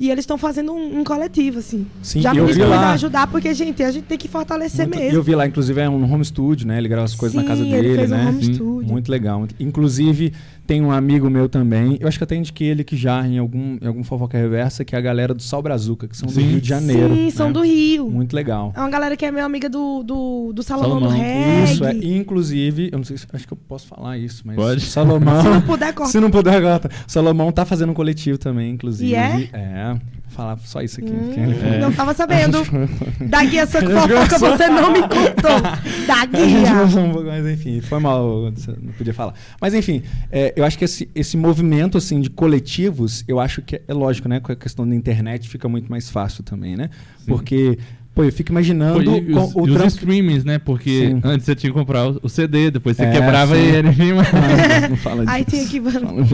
[0.00, 1.86] e eles estão fazendo um, um coletivo, assim.
[2.02, 2.76] Sim, Já eu me vi lá.
[2.90, 5.18] a ajudar, porque, gente, a gente tem que fortalecer Muito- mesmo.
[5.18, 6.78] Eu vi lá, inclusive, é um home studio, né?
[6.78, 8.24] Ele grava as coisas na casa Sim, dele, ele fez né?
[8.24, 8.88] um home Sim, studio.
[8.92, 9.46] Muito legal.
[9.58, 10.32] Inclusive,
[10.66, 11.96] tem um amigo meu também.
[11.98, 14.94] Eu acho que até indiquei ele que já em algum, em algum fofoca reversa, que
[14.94, 16.42] é a galera do Sal Brazuca, que são do Sim.
[16.42, 17.14] Rio de Janeiro.
[17.14, 17.52] Sim, são né?
[17.54, 18.10] do Rio.
[18.10, 18.72] Muito legal.
[18.76, 21.10] É uma galera que é minha amiga do, do, do Salomão, Salomão.
[21.10, 21.72] do Reggae.
[21.72, 21.92] Isso, é.
[21.92, 24.56] Inclusive, eu não sei se acho que eu posso falar isso, mas.
[24.56, 24.80] Pode.
[24.82, 25.42] Salomão.
[25.42, 26.12] Se não puder, corta.
[26.12, 26.90] Se não puder, tá.
[27.06, 29.10] Salomão tá fazendo um coletivo também, inclusive.
[29.10, 29.48] E é?
[29.52, 29.87] É.
[29.94, 31.10] Vou falar só isso aqui.
[31.10, 32.58] Hum, porque- Não tava sabendo.
[33.28, 35.60] Da guia sua fofoca você não me contou.
[36.06, 37.00] Da guia.
[37.00, 39.34] um pouco, mas enfim, foi mal, você não podia falar.
[39.60, 43.76] Mas enfim, é, eu acho que esse, esse movimento assim de coletivos, eu acho que
[43.76, 44.38] é, é lógico, né?
[44.40, 46.90] Com a questão da internet fica muito mais fácil também, né?
[47.26, 47.78] Porque
[48.18, 50.58] Pô, eu fico imaginando Pô, e com- os, o e os streamings, né?
[50.58, 51.20] Porque Sim.
[51.22, 53.60] antes você tinha que comprar o, o CD, depois você É, quebrava sim.
[53.62, 54.12] ele.
[54.12, 55.30] mas- Ah, não fala disso.
[55.36, 55.80] Aí tinha que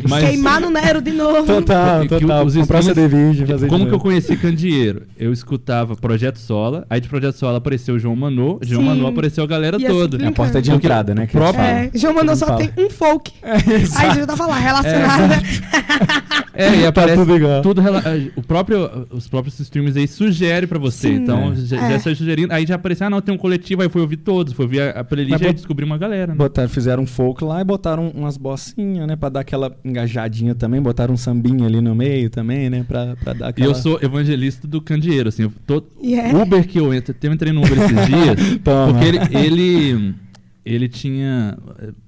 [0.08, 1.44] Mas- queimar no Nero de novo.
[1.46, 2.46] Total, total.
[2.46, 5.02] os Comprar CD vídeo, fazer Como de que eu conheci Candeeiro?
[5.18, 8.88] Eu escutava Projeto Sola, aí de Projeto Sola apareceu o João Manô, João Sim.
[8.88, 10.24] Manô apareceu a galera E assim, toda.
[10.24, 11.26] É a porta de Porque entrada, né?
[11.26, 13.30] que próprio- É, João Manuel só mundo tem um folk.
[13.42, 13.54] fala.
[14.04, 15.28] É, Aí já tava lá, relacionado.
[15.28, 15.42] né?
[16.56, 17.62] É, e aparece tudo igual.
[17.62, 18.02] tudo rela-
[18.36, 21.08] o próprio, os próprios streams aí sugerem pra você.
[21.08, 21.14] Sim.
[21.16, 21.73] então, É.
[21.76, 21.90] já, É.
[21.92, 22.52] já sai sugerindo.
[22.52, 24.90] Aí já apareceu, ah, não, tem um coletivo, aí fui ouvir todos, fui ouvir a,
[25.00, 26.32] a playlist e bot- descobri uma galera.
[26.32, 26.34] Né?
[26.38, 29.16] Botaram, fizeram um folk lá e botaram umas bossinhas, né?
[29.16, 30.80] Pra dar aquela engajadinha também.
[30.80, 32.84] Botaram um sambinha ali no meio também, né?
[32.86, 33.70] Pra, pra dar E aquela...
[33.70, 36.34] eu sou evangelista do Candeeiro, assim, eu tô, E é.
[36.34, 40.14] Uber que eu entro, eu entrei no Uber esses dias, porque ele, ele,
[40.64, 41.58] ele tinha,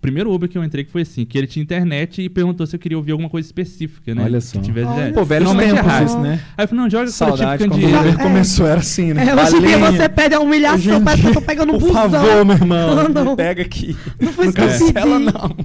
[0.00, 2.74] primeiro Uber que eu entrei que foi assim, que ele tinha internet e perguntou se
[2.74, 4.22] eu queria ouvir alguma coisa específica, né?
[4.24, 4.60] Olha Que só.
[4.60, 6.40] tivesse, Olha é, Pô, velhos é tempos isso, né?
[6.56, 8.00] Aí eu falei, não, joga Saudade coletivo quando o.
[8.00, 8.22] Uber É.
[8.22, 9.26] começou, era assim, né?
[9.28, 11.88] É, hoje em dia você pede a humilhação, parece que eu tô pegando um Por
[11.88, 12.10] busão.
[12.10, 13.24] favor, meu irmão, não.
[13.30, 13.96] me pega aqui.
[14.20, 15.56] Não foi Não isso que não.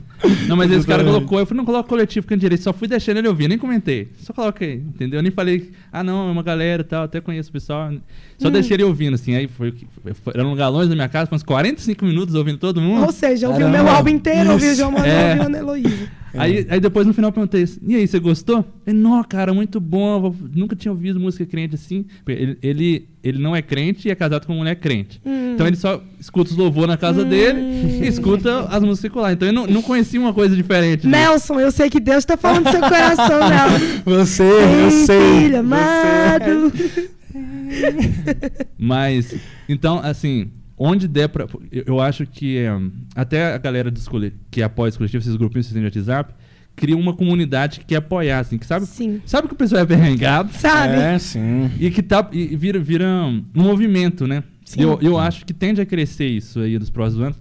[0.47, 3.27] Não, mas esse cara colocou, eu falei, não coloca coletivo Candeeiro, só fui deixando ele
[3.27, 4.09] ouvir, nem comentei.
[4.19, 5.19] Só coloquei, entendeu?
[5.19, 7.91] Eu nem falei, ah não, é uma galera e tal, até conheço o pessoal.
[8.37, 8.51] Só Hum.
[8.51, 9.71] deixei ele ouvindo, assim, aí foi,
[10.23, 13.03] foi eram galões da minha casa, foi uns 45 minutos ouvindo todo mundo.
[13.05, 14.75] Ou seja, ouvi o meu álbum inteiro, ouvi o.
[14.75, 15.29] João Manuel, É.
[15.29, 16.21] ouvi o Ana Heloísa.
[16.33, 18.63] Aí, aí depois no final eu perguntei assim, e aí, você gostou?
[18.87, 22.05] Ele, não, cara, muito bom, eu nunca tinha ouvido música crente assim.
[22.25, 25.21] Ele, ele, ele não é crente e é casado com uma mulher crente.
[25.25, 25.51] Hum.
[25.55, 27.59] Então ele só escuta os louvor na casa dele
[28.01, 29.35] e escuta as músicas seculares.
[29.35, 31.05] Então ele não, não conhecia uma coisa diferente.
[31.05, 31.19] né?
[31.27, 34.01] Nelson, eu sei que Deus tá falando do seu coração, Nelson.
[34.05, 35.19] Você, eu Ei, sei.
[35.41, 36.71] Filho amado.
[38.77, 39.35] Mas,
[39.67, 40.49] então, assim,
[40.83, 41.45] onde der pra.
[41.71, 42.69] Eu, eu acho que é,
[43.15, 46.33] até a galera cole- que apoia os coletivos, esses grupinhos que de WhatsApp,
[46.75, 49.21] cria uma comunidade que quer apoiar, assim, que sabe, Sim.
[49.25, 50.93] sabe que o pessoal é perrengado Sabe?
[50.95, 51.69] É, sim.
[51.79, 54.43] e que tá, e vira, vira um movimento, né?
[54.65, 54.81] Sim.
[54.81, 57.37] Eu, eu acho que tende a crescer isso aí nos próximos anos.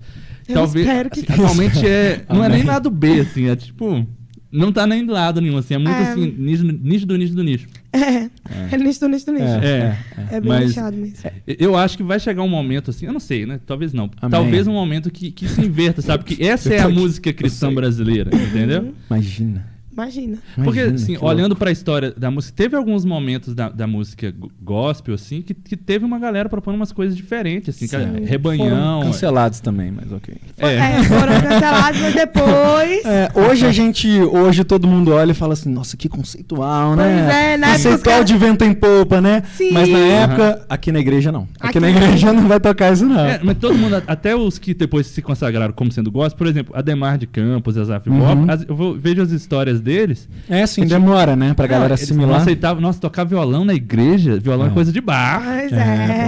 [0.48, 0.84] Eu Talvez.
[0.86, 2.24] espero que assim, atualmente é.
[2.28, 4.04] Não é nem lado B, assim, é tipo.
[4.52, 6.10] Não tá nem lado nenhum, assim, é muito É.
[6.10, 7.72] assim, nítido, nítido, nítido, nítido.
[7.92, 8.30] É.
[8.72, 9.44] É nisso, nisso, nisso.
[9.44, 9.96] É.
[10.32, 11.16] É, bem Mas- lixado mesmo.
[11.46, 13.60] Eu acho que vai chegar um momento assim, eu não sei, né?
[13.64, 14.10] Talvez não.
[14.20, 14.30] Amém.
[14.30, 16.24] Talvez um momento que, que se inverta, sabe?
[16.24, 18.92] Que essa é a música cristã brasileira, entendeu?
[19.08, 19.66] Imagina.
[19.92, 20.38] Imagina.
[20.54, 24.50] Porque, Imagina, assim, olhando pra história da música, teve alguns momentos da, da música go-
[24.62, 28.24] gospel, assim, que, que teve uma galera propondo umas coisas diferentes, assim, Sim.
[28.24, 29.00] rebanhão.
[29.00, 30.34] Foram cancelados também, mas ok.
[30.58, 30.74] É.
[30.76, 33.04] É, foram cancelados, mas depois.
[33.04, 37.04] É, hoje a gente, hoje todo mundo olha e fala assim, nossa, que conceitual, né?
[37.24, 39.42] Pois é, na época Conceitual caras- de vento em polpa, né?
[39.56, 39.72] Sim.
[39.72, 41.42] Mas na época, aqui na igreja não.
[41.58, 43.18] Aqui, Aqui na igreja não vai tocar isso não.
[43.20, 46.74] É, mas todo mundo, até os que depois se consagraram como sendo gospel, por exemplo,
[46.76, 48.18] Ademar de Campos, Azaf Uhum.
[48.18, 50.28] Bob, as- eu vou, vejo as histórias deles.
[50.48, 51.52] É, sim, demora, né?
[51.54, 52.40] Pra galera Não, eles Não assimilar.
[52.42, 54.72] aceitavam, nossa, tocar violão na igreja, violão é, É.
[54.72, 55.42] coisa de bar.
[55.44, 55.76] Pois É,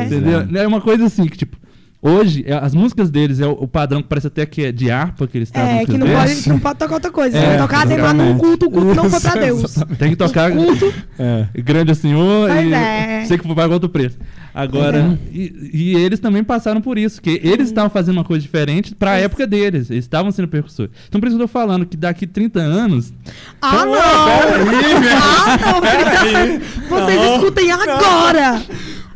[0.02, 0.04] é.
[0.06, 0.60] Entendeu?
[0.60, 1.56] É uma coisa assim que, tipo,
[2.02, 5.26] hoje, é, as músicas deles é o, padrão que parece até que é de harpa
[5.26, 6.14] que eles estavam É, que não É.
[6.26, 7.38] pode, não pode tocar outra coisa.
[7.38, 9.74] É, não tocar Ademar num culto, o culto não foi pra Deus.
[9.98, 10.50] Tem que tocar
[11.18, 11.46] É.
[11.62, 13.24] grande senhor Pois e é.
[13.26, 14.18] sei que vai pagar outro preço.
[14.54, 18.42] Agora, Pois e, e eles também passaram por isso, que eles estavam fazendo uma coisa
[18.42, 19.90] diferente pra época deles.
[19.90, 20.90] Eles estavam sendo percussores.
[21.08, 23.12] Então por isso que eu tô falando que daqui 30 anos.
[23.62, 24.64] Ah, não!
[24.66, 25.12] meu.
[25.16, 26.98] Ah, não!
[26.98, 28.62] Vocês Não, escutem agora!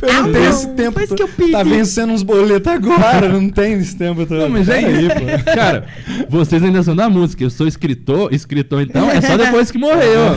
[0.03, 1.01] Eu não Ah, tenho não, esse tempo.
[1.07, 1.15] todo.
[1.17, 1.53] que eu pedi.
[1.53, 4.41] Tá vencendo uns boletos agora, não tem esse tempo todo.
[4.41, 5.09] Não, mas é isso.
[5.11, 5.45] pô.
[5.55, 5.87] Cara,
[6.29, 7.43] vocês ainda são da música.
[7.45, 10.37] Eu sou escritor, escritor então é só depois que morreu.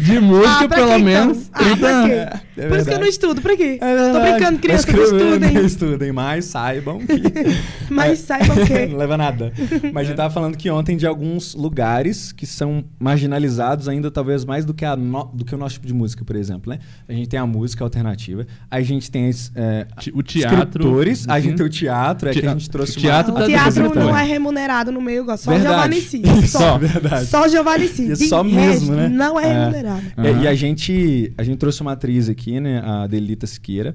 [0.00, 0.98] De música, Ah, pra pelo quê, então?
[1.04, 2.42] menos Ah, 30 pra anos.
[2.56, 3.78] É Por isso que eu não estudo, pra quê?
[3.80, 5.64] É Tô brincando, crianças estudem.
[5.64, 7.22] Estudem, mas saibam que.
[7.92, 8.86] Mas saibam que.
[8.86, 9.52] não leva nada.
[9.92, 14.44] Mas a gente tava falando que ontem de alguns lugares que são marginalizados ainda, talvez
[14.44, 16.78] mais do que, a no- do que o nosso tipo de música, por exemplo, né?
[17.08, 20.58] A gente tem a música alternativa, a gente tem é, O teatro.
[20.58, 21.56] escritores, a gente assim.
[21.56, 23.40] tem o teatro, é que a gente trouxe o teatro uma...
[23.40, 25.26] tá O teatro não é remunerado no meio.
[25.36, 25.62] Só Verdade.
[25.62, 26.48] Giovanni Cid.
[26.48, 27.26] Só, Só, verdade.
[27.26, 28.08] só Giovanni Cid.
[28.08, 29.10] E é só mesmo, né?
[29.10, 29.52] Não é, É.
[29.52, 30.02] remunerado.
[30.16, 30.42] Aham.
[30.42, 32.80] E a gente, a gente trouxe uma atriz aqui, né?
[32.82, 33.94] A Delita Siqueira.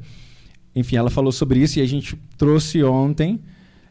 [0.75, 3.39] Enfim, ela falou sobre isso e a gente trouxe ontem.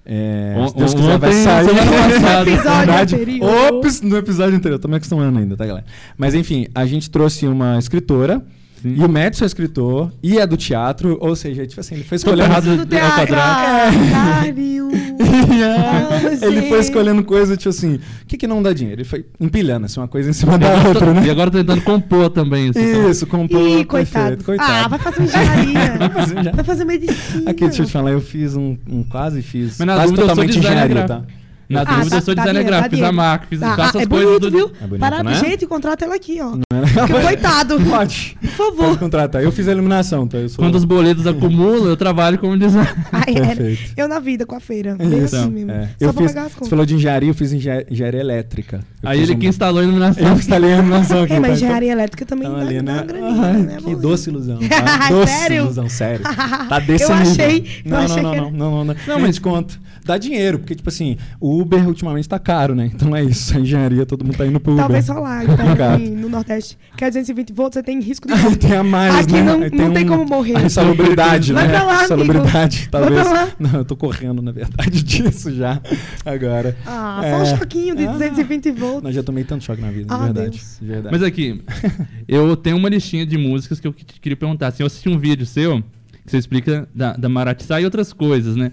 [0.05, 1.67] É, se Deus quiser, vai sair.
[1.67, 1.73] No
[2.53, 3.75] episódio anterior.
[3.75, 4.79] Ops, no episódio anterior.
[4.79, 5.85] Tô me acostumando ainda, tá, galera?
[6.17, 8.41] Mas enfim, a gente trouxe uma escritora.
[8.83, 8.95] Sim.
[8.99, 12.17] E o Madison é escritor e é do teatro, ou seja, tipo assim, ele foi
[12.17, 12.43] escolhendo.
[12.51, 12.65] errado.
[12.77, 13.17] Do ao teatro.
[13.17, 13.97] quadrado.
[14.15, 14.43] Ah.
[14.43, 14.47] Ah,
[16.47, 19.01] ele foi escolhendo coisa, tipo assim, o que, que não dá dinheiro?
[19.01, 21.27] Ele foi empilhando assim, uma coisa em cima da outra, né?
[21.27, 22.71] E agora tô tentando compor também.
[22.71, 23.11] Assim, então.
[23.11, 23.81] Isso, comprou.
[23.81, 24.43] Ih, coitado.
[24.45, 24.85] coitado.
[24.85, 25.77] Ah, vai fazer engenharia.
[25.99, 26.51] Vai fazer já.
[26.53, 27.51] vai fazer medicina.
[27.51, 29.79] Aqui, deixa eu te falar, eu fiz um, um quase fiz.
[29.79, 31.23] Mas na quase dúvida eu sou totalmente designer engenharia, tá?
[31.69, 33.61] Na Ah, dúvida, tá- eu sou tá designer dinheiro, gráfico, tá fiz a marca, fiz
[33.61, 34.57] Tá, ah, as é coisas bonito, do.
[34.57, 34.67] viu?
[34.81, 35.49] É bonito, Parabéns, né?
[35.51, 36.59] gente, contrata ela aqui, ó.
[37.07, 37.81] Porque, coitado.
[37.89, 38.37] Pode.
[38.41, 38.85] Por favor.
[38.87, 39.43] Pode contratar.
[39.43, 40.39] Eu fiz a iluminação, tá?
[40.39, 40.65] Eu sou...
[40.65, 42.95] Quando os boletos acumulam, eu trabalho como designer.
[43.25, 43.93] Perfeito.
[43.97, 44.97] Eu na vida com a feira.
[44.97, 45.37] Bem Isso.
[45.37, 45.71] assim mesmo.
[45.71, 45.87] É.
[45.87, 46.69] Só Eu pra fiz, pegar as você contas.
[46.71, 48.81] falou de engenharia, eu fiz engen- engenharia elétrica.
[49.03, 50.27] Eu Aí ele um- que instalou a iluminação.
[50.27, 51.33] Eu instalei a iluminação aqui.
[51.35, 51.57] É, mas tá?
[51.57, 52.93] engenharia elétrica também Então, dá, ali, dá né?
[52.93, 53.77] uma graninha, Ai, né?
[53.85, 54.59] que doce ilusão.
[54.69, 55.09] Tá?
[55.09, 55.57] doce Sério?
[55.65, 56.25] ilusão, sério.
[56.69, 57.33] Tá desse Eu nível.
[57.33, 58.97] achei- eu Não, achei não, não, não, não, não, não.
[59.07, 59.79] Não, mas- te conto.
[60.05, 62.89] Dá dinheiro, porque, tipo assim, o Uber ultimamente tá caro, né?
[62.95, 63.57] Então é isso.
[63.57, 64.85] A engenharia, todo mundo tá indo pro Uber.
[64.85, 65.95] Talvez só lá, então, Obrigado.
[65.97, 66.79] aqui no Nordeste.
[66.97, 68.57] Que é 220 volts, você tem risco de morte.
[68.59, 69.43] tem a mais, Aqui né?
[69.43, 70.57] não- Aí não tem um- como morrer.
[70.57, 71.71] A insalubridade, Vai né?
[71.73, 72.05] pra lá, amigo.
[72.05, 73.23] Insalubridade, Vai talvez.
[73.23, 73.49] pra lá.
[73.59, 75.81] Não, eu tô correndo, na verdade, disso já.
[76.25, 76.77] Agora.
[76.87, 77.31] Ah, É.
[77.31, 78.13] só um choquinho de Ah.
[78.13, 79.03] 220 volts.
[79.03, 80.51] Não, já tomei tanto choque na vida, de Ah, verdade.
[80.51, 80.77] Deus.
[80.81, 81.09] de verdade.
[81.13, 81.63] Mas aqui,
[82.29, 84.69] eu tenho uma listinha de músicas que eu que- queria perguntar.
[84.69, 85.83] Assim, eu assisti um vídeo seu,
[86.25, 88.73] que você explica da, da Maratissá e outras coisas, né?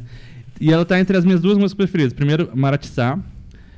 [0.61, 2.13] E ela tá entre as minhas duas músicas preferidas.
[2.13, 3.19] Primeiro, Maratissá.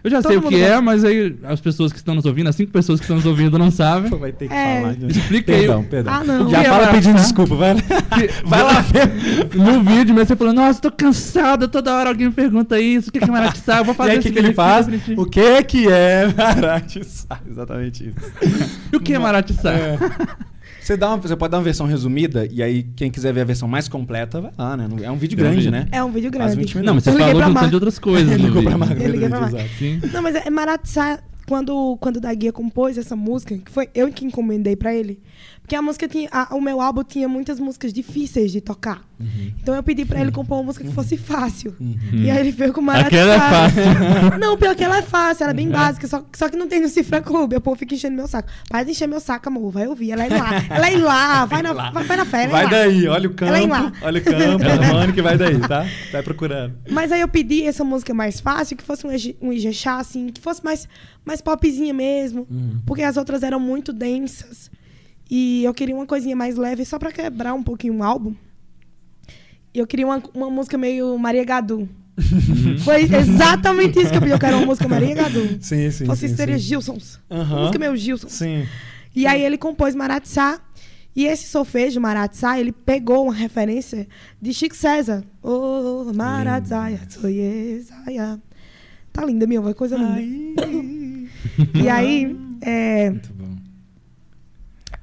[0.06, 0.82] Eu já Todo sei o que é, gosta.
[0.84, 3.58] mas aí as pessoas que estão nos ouvindo, as cinco pessoas que estão nos ouvindo
[3.58, 4.12] não sabem.
[4.12, 4.80] Vai ter que É.
[4.82, 4.94] falar.
[4.94, 5.08] né?
[5.10, 5.58] Explica aí.
[5.62, 6.14] Perdão, perdão.
[6.14, 6.48] Ah, não.
[6.50, 6.94] Já O é fala Maratissá?
[6.94, 7.82] pedindo desculpa, vai lá.
[8.46, 9.10] Vai lá ver
[9.56, 13.12] no vídeo, mas você falou, nossa, tô cansado, toda hora alguém me pergunta isso, o
[13.12, 13.80] que é Maratissá?
[13.80, 14.88] Eu vou E fazer aí, o esse que, que ele faz?
[15.18, 17.40] O que que é Maratissá?
[17.50, 18.32] Exatamente isso.
[18.94, 19.72] E o que é Maratissá?
[19.74, 19.98] É.
[20.86, 23.44] Você, dá uma- você pode dar uma versão resumida e aí quem quiser ver a
[23.44, 24.88] versão mais completa, vai lá, né?
[25.02, 25.88] É um vídeo grande, né?
[25.92, 26.56] É um vídeo grande.
[26.56, 28.32] 20 Não, mas você Eu falou de um tanto de outras coisas.
[28.32, 28.92] Eu liguei pra Mar-
[29.48, 29.70] exato.
[29.80, 30.00] Sim.
[30.14, 34.12] Não, mas é Maratissá, quando, quando o da Guia compôs essa música, que foi eu
[34.12, 35.20] que encomendei pra ele,
[35.66, 39.02] porque a música tinha, a- o meu álbum tinha muitas músicas difíceis de tocar.
[39.20, 39.52] Uhum.
[39.60, 41.76] Então eu pedi pra ele compor uma música que fosse fácil.
[42.14, 43.08] E aí ele veio com Maratissá.
[43.08, 44.38] Aquela é fácil.
[44.40, 46.82] Não, pior que ela é fácil, ela é bem básica, só, só que não tem
[46.82, 47.56] no Cifra Clube.
[47.56, 48.48] O povo fica enchendo meu saco.
[48.70, 49.72] Para de encher meu saco, amor.
[49.72, 50.12] Vai ouvir.
[50.12, 50.50] Ela é lá.
[50.70, 51.46] Ela é lá.
[51.46, 52.44] Vai na, vai, vai na fé.
[52.44, 52.70] ela é Vai lá.
[52.70, 53.50] daí, olha o campo.
[53.50, 53.92] Ela é em lá.
[54.04, 55.86] Olha o campo, mano, que vai daí, tá?
[56.12, 56.76] Vai procurando.
[56.92, 60.40] Mas aí eu pedi essa música mais fácil, que fosse um, um Ijexá, assim, que
[60.42, 60.88] fosse mais,
[61.26, 62.46] mais popzinha mesmo.
[62.52, 62.82] Uhum.
[62.86, 64.70] Porque as outras eram muito densas.
[65.30, 68.34] E eu queria uma coisinha mais leve, só pra quebrar um pouquinho o álbum.
[69.74, 71.90] E eu queria uma, uma música meio Maria Gadu.
[72.84, 74.32] Foi exatamente isso que eu pedi.
[74.32, 75.58] Eu quero uma música Maria Gadu.
[75.60, 76.06] Sim, sim.
[76.06, 76.64] fosse sim, seria sim.
[76.64, 77.20] Gilsons.
[77.30, 77.62] Aham.
[77.62, 78.32] Música meio Gilsons.
[78.32, 78.66] Sim.
[79.16, 80.62] E aí ele compôs Maratissá.
[81.16, 84.06] E esse solfejo, Maratissá, ele pegou uma referência
[84.42, 85.24] de Chico César.
[85.42, 86.12] Oh,
[87.08, 88.40] Tsoyesaya.
[89.14, 90.68] Tá linda, minha voz, coisa linda.
[91.74, 93.55] E aí, é, Muito bom.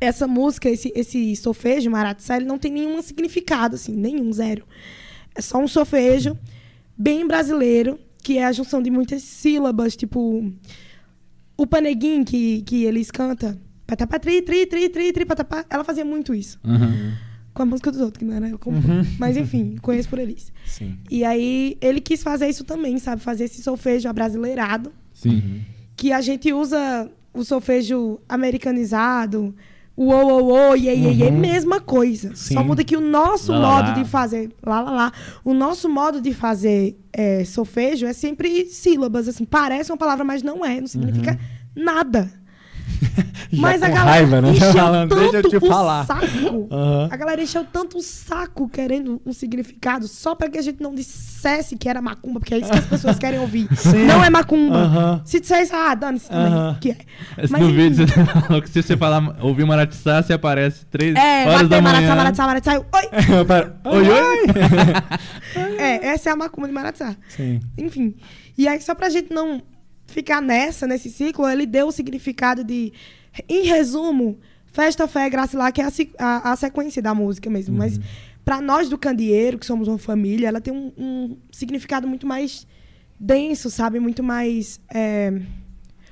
[0.03, 4.67] Essa música, esse, esse solfejo, Maratissá, ele não tem nenhum significado, assim, nenhum, zero.
[5.33, 6.37] É só um solfejo
[6.99, 10.53] bem brasileiro, que é a junção de muitas sílabas, tipo...
[11.57, 16.05] O paneguim que, que eles cantam, patapá, tri, tri, tri, tri, tri, patapá, ela fazia
[16.05, 16.59] muito isso.
[16.65, 17.17] Aham.
[17.55, 19.07] Com a música dos outros, que não era ela Uhum.
[19.19, 20.53] Mas enfim, conheço por eles.
[20.67, 20.99] Sim.
[21.11, 23.23] E aí, ele quis fazer isso também, sabe?
[23.23, 25.61] Fazer esse solfejo abrasileirado, Sim.
[25.95, 29.55] que a gente usa o solfejo americanizado,
[29.97, 31.39] o o o o, iê, iê, iê, Uhum.
[31.39, 32.35] mesma coisa.
[32.35, 32.55] Sim.
[32.55, 33.93] Só muda que o nosso Lá, modo lá.
[33.95, 35.13] de fazer, lá, lá, lá,
[35.45, 40.43] o nosso modo de fazer é, solfejo é sempre sílabas, assim, parece uma palavra, mas
[40.43, 41.39] não é, não significa
[41.77, 42.31] nada.
[43.53, 44.51] Mas a galera raiva, né?
[44.53, 46.07] encheu Falando, tanto deixa eu te o falar.
[46.07, 46.69] saco.
[46.71, 47.09] Aham.
[47.11, 50.95] A galera encheu tanto o saco querendo um significado só pra que a gente não
[50.95, 53.69] dissesse que era macumba, porque é isso que as pessoas querem ouvir.
[53.77, 54.05] Sim.
[54.07, 54.77] Não é macumba.
[54.77, 55.23] Aham.
[55.25, 56.79] Se dissesse, ah, dane-se também, Aham.
[56.81, 56.97] que é.
[57.51, 57.77] Mas, no enfim.
[57.77, 61.83] vídeo você falou que se você falar, ouvir Maratissá, você aparece três É, horas da
[61.83, 62.15] manhã.
[62.15, 62.75] maratzá, maratzá, maratzá.
[62.77, 63.45] eu, Oi!
[63.45, 64.47] Para- Oi, oi.
[65.79, 67.15] É, essa é a macumba de maratzá.
[67.29, 67.61] Sim.
[67.77, 68.15] Enfim.
[68.57, 69.61] E aí, só pra gente não
[70.13, 72.93] ficar nessa, nesse ciclo, ele deu o significado de.
[73.49, 74.39] Em resumo,
[74.73, 77.77] festa, fé, graça lá, que é a, a- a sequência da música mesmo.
[77.77, 77.99] Mas
[78.45, 82.67] pra nós do candeeiro, que somos uma família, ela tem um, um significado muito mais
[83.19, 83.99] denso, sabe?
[84.01, 84.81] Muito mais.
[84.93, 85.41] é,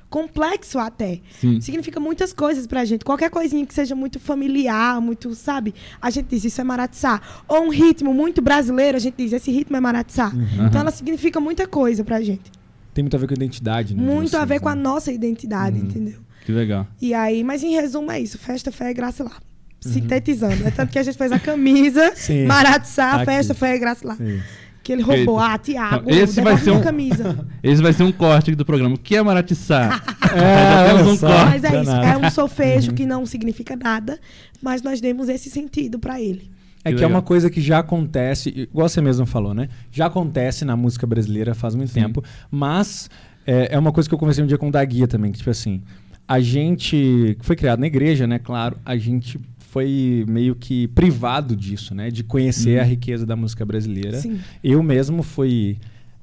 [0.09, 1.21] complexo até.
[1.39, 1.61] Sim.
[1.61, 3.05] Significa muitas coisas pra gente.
[3.05, 5.73] Qualquer coisinha que seja muito familiar, muito, sabe?
[6.01, 7.21] A gente diz isso é maratzá.
[7.47, 10.29] Ou um ritmo muito brasileiro, a gente diz esse ritmo é maratzá.
[10.35, 10.65] Uhum.
[10.67, 12.51] Então ela significa muita coisa pra gente.
[12.93, 14.01] Tem muito a ver com a identidade, né?
[14.03, 14.81] Muito a ver com a né?
[14.81, 15.85] nossa identidade, Uhum.
[15.85, 16.19] entendeu?
[16.45, 16.87] Que legal.
[17.01, 18.37] E aí, mas em resumo é isso.
[18.37, 19.31] Festa, fé, graça lá.
[19.79, 20.67] Sintetizando.
[20.67, 22.47] É tanto que a gente fez a camisa, Uhum.
[22.47, 23.25] Maratzá, Aqui.
[23.25, 24.15] festa, fé, graça lá.
[24.15, 24.39] Sim.
[24.83, 25.39] Que ele roubou.
[25.39, 27.47] Ah, Tiago, Então, esse vai devolve ser minha um- camisa.
[27.61, 28.95] Esse vai ser um corte aqui do programa.
[28.95, 30.01] O que é Maratissá?
[30.33, 31.45] É, olha um corte.
[31.49, 31.91] Mas é isso.
[31.91, 34.17] É um solfejo que não significa nada,
[34.61, 36.49] mas nós demos esse sentido pra ele.
[36.83, 39.69] É Que que é uma coisa que já acontece, igual você mesmo falou, né?
[39.91, 42.01] Já acontece na música brasileira faz muito Sim.
[42.01, 43.09] tempo, mas
[43.45, 45.49] é, é uma coisa que eu conversei um dia com o Daguia também, que tipo
[45.49, 45.81] assim,
[46.27, 48.39] a gente que foi criado na igreja, né?
[48.39, 52.09] Claro, a gente foi meio que privado disso, né?
[52.09, 52.81] De conhecer Uhum.
[52.81, 54.17] a riqueza da música brasileira.
[54.19, 54.39] Sim.
[54.63, 55.77] Eu mesmo fui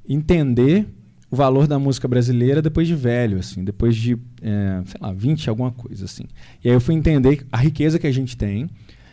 [0.09, 0.87] entender
[1.31, 5.49] o valor da música brasileira depois de velho, assim, depois de, é, sei lá, 20,
[5.51, 6.25] alguma coisa, assim.
[6.65, 8.69] E aí eu fui entender a riqueza que a gente tem.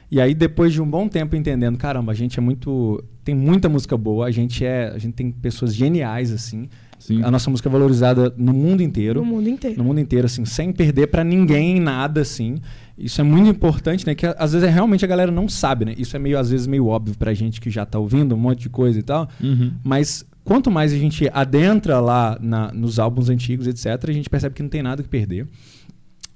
[0.10, 3.04] E aí, depois de um bom tempo entendendo, caramba, a gente é muito.
[3.24, 4.90] Tem muita música boa, a gente é.
[4.94, 6.70] A gente tem pessoas geniais, assim.
[7.00, 7.22] Sim.
[7.24, 9.20] A nossa música é valorizada no mundo inteiro.
[9.22, 9.78] No mundo inteiro.
[9.78, 12.56] No mundo inteiro, assim, sem perder pra ninguém nada, assim.
[12.98, 14.16] Isso é muito importante, né?
[14.16, 15.94] Que às vezes é, realmente a galera não sabe, né?
[15.98, 18.62] Isso é meio, às vezes, meio óbvio pra gente que já tá ouvindo um monte
[18.62, 19.28] de coisa e tal.
[19.44, 19.72] Uhum.
[19.84, 24.56] Mas quanto mais a gente adentra lá na- nos álbuns antigos, etc., a gente percebe
[24.56, 25.48] que não tem nada que perder.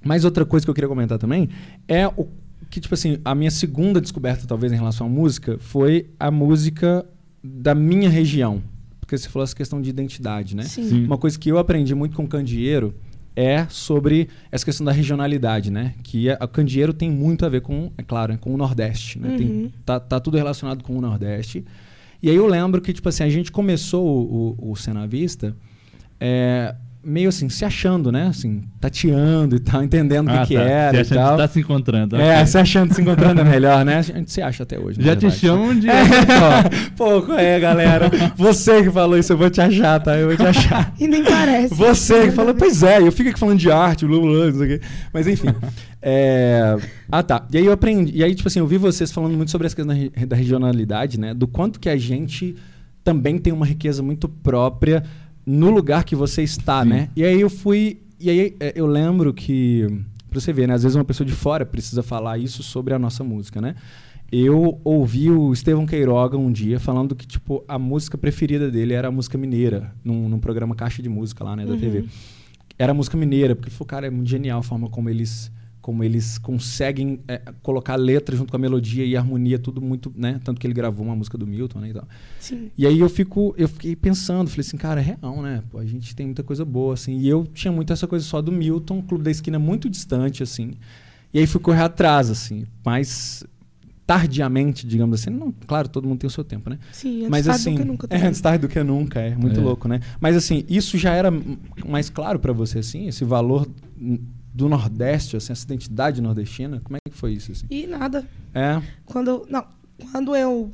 [0.04, 1.48] Mas outra coisa que eu queria comentar também
[1.88, 2.26] é o
[2.70, 7.04] que, tipo assim, a minha segunda descoberta, talvez, em relação à música, foi a música
[7.42, 8.62] da minha região.
[9.00, 10.62] Porque você falou essa questão de identidade, né?
[10.62, 10.84] Sim.
[10.88, 11.04] Sim.
[11.04, 12.94] Uma coisa que eu aprendi muito com o Candeeiro
[13.34, 15.94] é sobre essa questão da regionalidade, né?
[16.02, 19.18] Que é, o Candeeiro tem muito a ver com, é claro, né, com o Nordeste,
[19.18, 19.34] né?
[19.36, 19.70] Tem- Uhum.
[19.84, 21.64] tá, tá tudo relacionado com o Nordeste.
[22.22, 25.06] E aí eu lembro que, tipo assim, a gente começou o, o, o Cena à
[25.06, 25.56] Vista
[26.20, 28.26] é, meio assim, se achando, né?
[28.26, 30.60] Assim, tateando e tal, entendendo o que, Ah, que tá.
[30.62, 31.32] era Você e tal.
[31.36, 32.16] que tá se encontrando.
[32.16, 32.46] É, ok.
[32.46, 33.96] se achando, se encontrando é melhor, né?
[33.98, 35.00] A gente se acha até hoje.
[35.02, 35.86] Já te chamam de.
[36.96, 38.10] Pô, qual é, galera?
[38.36, 40.16] Você que falou isso, eu vou te achar, tá?
[40.16, 40.92] Eu vou te achar.
[41.00, 41.74] E nem parece.
[41.74, 44.58] Você que falou, pois é, eu fico aqui falando de arte, blá, blá, blá, não
[44.58, 44.86] sei o quê.
[45.12, 45.48] Mas enfim.
[46.02, 46.76] é,
[47.10, 47.46] Ah, tá.
[47.52, 48.12] E aí eu aprendi.
[48.14, 49.96] E aí, tipo assim, eu vi vocês falando muito sobre essa questão
[50.28, 51.32] da regionalidade, né?
[51.34, 52.54] Do quanto que a gente
[53.02, 55.02] também tem uma riqueza muito própria
[55.46, 56.88] no lugar que você está, Sim.
[56.90, 57.08] né?
[57.16, 58.00] E aí eu fui.
[58.18, 59.86] E aí é, eu lembro que.
[60.28, 60.74] Pra você ver, né?
[60.74, 63.74] Às vezes uma pessoa de fora precisa falar isso sobre a nossa música, né?
[64.30, 69.08] Eu ouvi o Estevão Queiroga um dia falando que, tipo, a música preferida dele era
[69.08, 71.80] a música mineira, num, num programa Caixa de Música lá, né, da Uhum.
[71.80, 72.04] TV.
[72.78, 75.50] Era a música mineira, porque ele falou, cara, é muito genial a forma como eles,
[75.80, 79.80] como eles conseguem é, colocar a letra junto com a melodia e a harmonia, tudo
[79.80, 80.40] muito, né?
[80.44, 82.06] Tanto que ele gravou uma música do Milton, né, e tal.
[82.38, 82.70] Sim.
[82.76, 85.62] E aí eu fico, eu fiquei pensando, falei assim, cara, é real, né?
[85.70, 87.18] Pô, a gente tem muita coisa boa, assim.
[87.18, 90.72] E eu tinha muito essa coisa só do Milton, Clube da Esquina muito distante, assim.
[91.32, 93.44] E aí fui correr atrás, assim, mas
[94.06, 95.30] tardiamente, digamos assim.
[95.30, 96.78] Não, claro, todo mundo tem o seu tempo, né?
[96.92, 98.06] Sim, antes Mas tarde assim, do que nunca.
[98.10, 98.26] é, também.
[98.28, 99.62] antes tarde do que nunca, é muito É.
[99.62, 100.00] louco, né?
[100.20, 101.32] Mas assim, isso já era
[101.86, 103.68] mais claro pra você, assim, esse valor
[104.52, 106.80] do Nordeste, assim, essa identidade nordestina.
[106.84, 107.66] Como é que foi isso, assim?
[107.70, 108.26] E nada.
[108.54, 109.64] É, Quando, não,
[110.10, 110.72] quando eu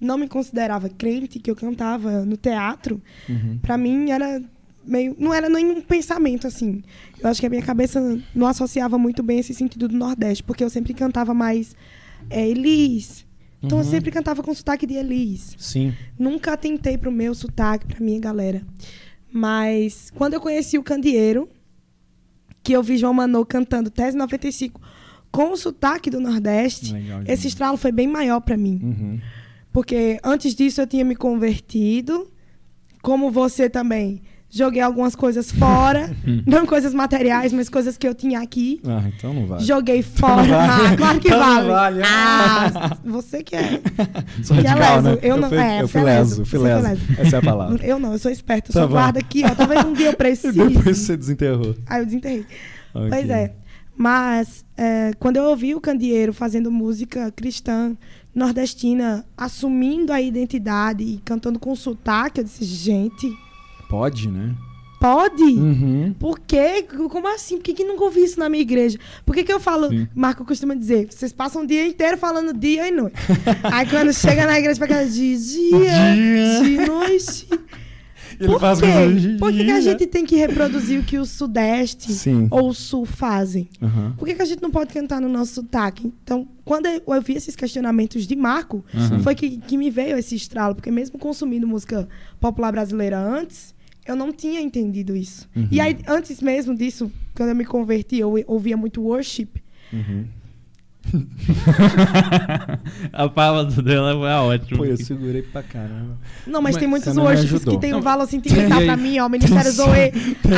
[0.00, 3.58] não me considerava crente, que eu cantava no teatro, uhum.
[3.60, 4.42] pra mim era
[4.84, 5.14] meio.
[5.18, 6.82] Não era nenhum pensamento assim.
[7.20, 8.00] Eu acho que a minha cabeça
[8.34, 11.74] não associava muito bem esse sentido do Nordeste, porque eu sempre cantava mais
[12.30, 13.24] é, Elis.
[13.62, 13.90] Então eu Uhum.
[13.90, 15.54] sempre cantava com sotaque de Elis.
[15.58, 15.94] sim.
[16.18, 18.62] Nunca tentei pro meu sotaque, pra minha galera.
[19.32, 21.48] Mas quando eu conheci o Candeeiro,
[22.62, 24.80] que eu vi João Manô cantando Tese 95
[25.30, 28.78] com o sotaque do Nordeste, Legal esse estralo foi bem maior pra mim.
[28.82, 29.20] Uhum.
[29.72, 32.30] Porque antes disso eu tinha me convertido,
[33.00, 34.22] como você também.
[34.54, 36.14] Joguei algumas coisas fora,
[36.46, 38.82] não coisas materiais, mas coisas que eu tinha aqui.
[38.86, 39.64] Ah, então não vale.
[39.64, 40.42] Joguei fora.
[40.42, 40.52] vale.
[40.52, 41.68] Ah, claro que Então vale.
[41.68, 42.02] vale.
[42.04, 43.80] Ah, você que é.
[44.44, 45.02] Sou que é leso.
[45.08, 45.18] né?
[45.22, 46.82] Eu não- fui, é, eu fui é leso, fui foi leso.
[46.86, 47.02] leso.
[47.18, 47.86] Essa é a palavra.
[47.86, 48.68] Eu não, eu sou esperta.
[48.70, 48.92] Eu Tá só bom.
[48.92, 49.54] guardo aqui, ó.
[49.54, 50.52] Talvez um dia eu precise.
[50.68, 51.74] depois você desenterrou.
[51.86, 52.44] Aí eu desenterrei.
[52.94, 53.08] Ok.
[53.08, 53.54] Pois é.
[53.96, 57.96] Mas é, quando eu ouvi o Candeeiro fazendo música cristã,
[58.34, 63.32] nordestina, assumindo a identidade e cantando com sotaque, eu disse, gente,
[63.92, 64.56] Pode, né?
[64.98, 65.42] pode?
[65.42, 66.14] Uhum.
[66.16, 66.86] Por quê?
[67.10, 67.56] Como assim?
[67.56, 68.98] Por que, que nunca ouvi isso na minha igreja?
[69.26, 70.06] Por que, que eu falo, Sim.
[70.14, 73.16] Marco costuma dizer, vocês passam o dia inteiro falando dia e noite.
[73.64, 77.48] Aí quando chega na igreja, fica de dia, de noite.
[78.40, 78.86] Ele Por faz quê?
[79.38, 82.48] Por que, que a gente tem que reproduzir o que o Sudeste Sim.
[82.50, 83.68] ou o Sul fazem?
[83.80, 84.14] Aham.
[84.16, 86.12] Por que, que a gente não pode cantar no nosso sotaque?
[86.22, 89.18] Então, quando eu vi esses questionamentos de Marco, Aham.
[89.18, 90.74] foi que, que me veio esse estralo.
[90.74, 92.08] Porque mesmo consumindo música
[92.40, 93.74] popular brasileira antes,
[94.06, 95.48] eu não tinha entendido isso.
[95.54, 95.68] Uhum.
[95.70, 99.48] E aí, antes mesmo disso, quando eu me converti, eu ouvia muito worship.
[99.92, 100.24] Uhum.
[103.12, 104.78] a palavra dela foi ótima.
[104.78, 106.16] Pô, eu segurei pra caramba.
[106.46, 109.28] Não, mas, Mas tem muitos worships que tem um valor sentimental pra mim, ó.
[109.28, 110.12] Ministério Zoe.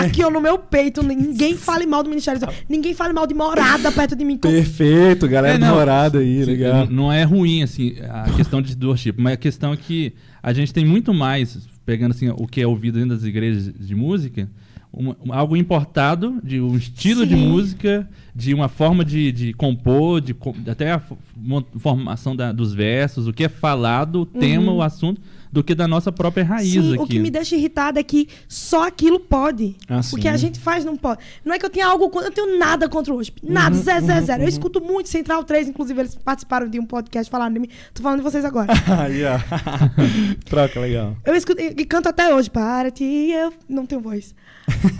[0.05, 1.03] Aqui, ó, no meu peito.
[1.03, 2.51] Ninguém fale mal do Ministério Zoe.
[2.69, 4.37] Ninguém fale mal de morada perto de mim.
[4.37, 5.75] Perfeito, galera É, não.
[5.75, 6.87] morada aí, legal.
[6.91, 10.73] Não é ruim, assim, a questão de worship, mas a questão é que a gente
[10.73, 14.49] tem muito mais, pegando assim, o que é ouvido dentro das igrejas de música,
[14.93, 17.49] uma- algo importado, de um estilo de Sim.
[17.49, 20.35] música, de uma forma de, de compor, de,
[20.71, 21.03] até a
[21.79, 24.79] formação da- dos versos, o que é falado, o tema, Uhum.
[24.79, 25.21] o assunto,
[25.55, 27.03] do que da nossa própria raiz Sim, aqui.
[27.03, 29.77] o que me deixa irritada é que só aquilo pode.
[29.89, 31.21] Ah, o que a gente faz não pode.
[31.45, 32.29] Não é que eu tenha algo contra.
[32.29, 33.41] Eu tenho nada contra o WASP.
[33.41, 34.43] Nada, zero, zero, zero.
[34.43, 37.69] Eu escuto muito Central 3, inclusive eles participaram de um podcast falando de mim.
[37.95, 38.73] Tô falando de vocês agora.
[38.75, 40.43] Ó.
[40.45, 41.17] Troca, legal.
[41.25, 42.51] Eu escuto e canto até hoje.
[42.51, 44.35] Para ti, eu não tenho voz.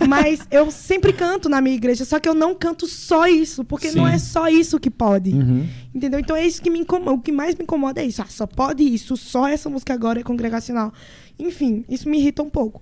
[0.07, 3.91] Mas eu sempre canto na minha igreja, só que eu não canto só isso, porque
[3.91, 4.13] não Sim.
[4.13, 5.31] é só isso que pode.
[5.31, 5.67] Uhum.
[5.93, 6.19] Entendeu?
[6.19, 7.11] Então é isso que me incomoda.
[7.11, 8.21] O que mais me incomoda é isso.
[8.21, 10.93] Ah, só pode isso, só essa música agora é congregacional.
[11.39, 12.81] Enfim, isso me irrita um pouco.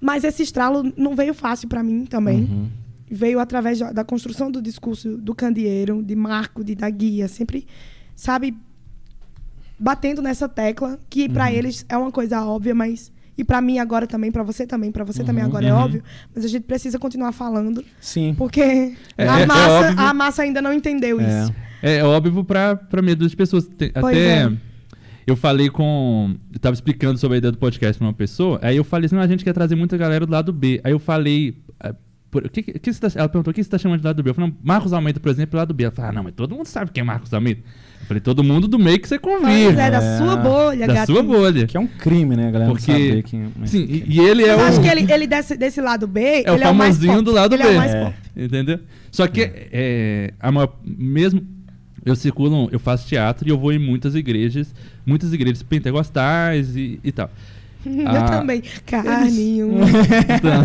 [0.00, 2.40] Mas esse estralo não veio fácil pra mim também.
[2.44, 2.68] Uhum.
[3.10, 7.66] Veio através da, da construção do discurso do candeeiro, de Marco, de da guia, sempre,
[8.16, 8.56] sabe,
[9.78, 14.06] batendo nessa tecla, que pra eles é uma coisa óbvia, mas e pra mim agora
[14.06, 15.78] também, pra você também, pra você também agora é Uhum.
[15.80, 16.02] óbvio,
[16.34, 18.34] mas a gente precisa continuar falando, Sim.
[18.36, 20.00] porque É- é- a, é massa, óbvio.
[20.00, 21.42] a massa ainda não entendeu É.
[21.42, 21.54] isso.
[21.82, 23.66] É, é óbvio pra medo das pessoas.
[23.66, 24.52] Te- Até é.
[25.26, 26.34] Eu falei com.
[26.52, 28.58] Eu tava explicando sobre a ideia do podcast pra uma pessoa.
[28.62, 30.80] Aí eu falei assim: não, a gente quer trazer muita galera do lado B.
[30.84, 31.56] Aí eu falei.
[31.80, 31.94] ah,
[32.30, 34.30] por- o que, que tá- ela perguntou o que você tá chamando de lado B?
[34.30, 35.84] Eu falei, não, Marcos Almeida, por exemplo, é lado B.
[35.84, 37.60] Ela falou, ah, não, mas todo mundo sabe quem é Marcos Almeida.
[38.00, 39.80] Eu falei, todo mundo do meio que você Pois convive.
[39.80, 40.18] é, da É.
[40.18, 41.16] sua bolha, da gatinho.
[41.16, 41.66] sua bolha.
[41.66, 42.70] Que é um crime, né, galera?
[42.72, 44.60] Porque- Não saber quem mas- Sim, e, e ele é o.
[44.60, 47.12] acho que ele, ele desse, desse lado B, É o ele é o mais famosinho
[47.14, 47.24] pop.
[47.24, 47.68] do lado ele B.
[47.68, 48.04] é o mais É.
[48.04, 48.16] pop.
[48.36, 48.80] Entendeu?
[49.12, 49.40] Só que
[49.72, 51.40] é, a maior- mesmo
[52.04, 54.74] eu circulo, eu faço teatro e eu vou em muitas igrejas,
[55.06, 57.30] muitas igrejas pentecostais e, e tal.
[57.84, 58.22] Eu Ah.
[58.38, 58.62] também.
[58.86, 59.72] Carninho.
[60.38, 60.64] Então,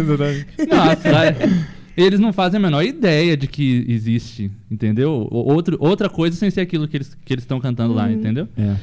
[0.00, 0.46] Exatamente.
[0.70, 1.36] nossa, é-
[1.96, 5.26] eles não fazem a menor ideia de que existe, entendeu?
[5.30, 8.48] Outro, outra coisa sem ser aquilo que eles que eles estão cantando lá, entendeu?
[8.56, 8.76] É.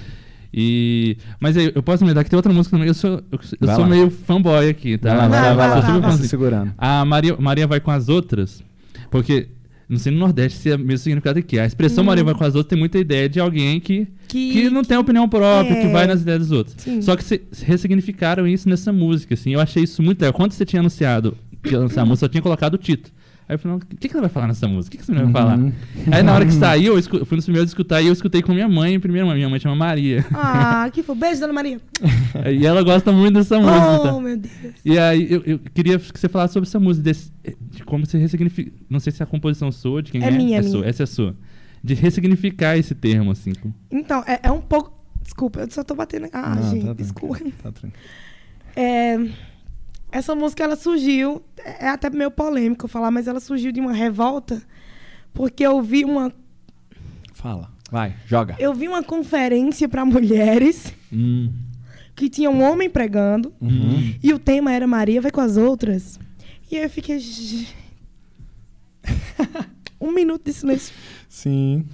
[0.53, 2.87] E mas aí, eu posso me dar que tem outra música também.
[2.87, 3.87] Eu sou eu, eu sou lá.
[3.87, 5.15] meio fanboy aqui, tá?
[5.15, 5.79] Vai lá, vai lá, vai lá.
[5.81, 6.01] Vai.
[6.01, 6.29] Tá fãzinho.
[6.29, 6.73] segurando.
[6.77, 8.63] A Maria, Maria vai com as outras,
[9.09, 9.47] porque
[9.89, 12.43] não sei no Nordeste se é o mesmo significado que a expressão Maria vai com
[12.43, 15.87] as outras tem muita ideia de alguém que, Que- que não tem opinião própria, que
[15.87, 15.91] é.
[15.91, 16.75] vai nas ideias dos outros.
[16.77, 17.01] Sim.
[17.01, 19.53] Só que se, se ressignificaram isso nessa música, assim.
[19.53, 20.33] Eu achei isso muito legal.
[20.33, 23.13] Quando você tinha anunciado que ia lançar a música, eu tinha colocado o título.
[23.49, 24.89] Aí eu falei, o que, que ela vai falar nessa música?
[24.89, 25.57] O que, que essa menina vai falar?
[25.57, 25.73] Uhum.
[26.11, 28.53] Aí na hora que saiu, eu, escu- fui nos primeiros escutar e eu escutei com
[28.53, 30.23] minha mãe, primeiro, minha mãe chama Maria.
[30.31, 31.15] Ah, que foi.
[31.15, 31.81] Beijo, dona Maria.
[32.53, 34.13] e ela gosta muito dessa música.
[34.13, 34.53] Oh, meu Deus.
[34.85, 37.31] E aí, eu, eu queria que você falasse sobre essa música, desse-
[37.71, 38.71] de como você ressignifica.
[38.87, 40.27] Não sei se é a composição sua, de quem é.
[40.27, 40.89] É minha, é sua, minha.
[40.91, 41.35] essa é sua.
[41.83, 43.53] De ressignificar esse termo, assim.
[43.89, 44.93] Então, é, é um pouco.
[45.23, 46.27] Desculpa, eu só tô batendo.
[46.31, 47.39] Ah, Não, gente, tá desculpa.
[47.63, 47.93] Tá tranquilo.
[48.75, 49.17] É,
[50.11, 53.93] essa música ela surgiu, é até meio polêmico eu falar, mas ela surgiu de uma
[53.93, 54.61] revolta,
[55.33, 56.33] porque eu vi uma,
[57.33, 57.71] Fala.
[57.91, 58.55] Vai, joga.
[58.59, 61.51] eu vi uma conferência para mulheres Hum.
[62.15, 64.13] que tinha um homem pregando Uhum.
[64.21, 66.19] e o tema era Maria vai com as outras.
[66.71, 67.17] E aí eu fiquei.
[67.19, 67.67] "Gi-
[69.99, 70.93] um minuto de silêncio.
[71.27, 71.85] Sim.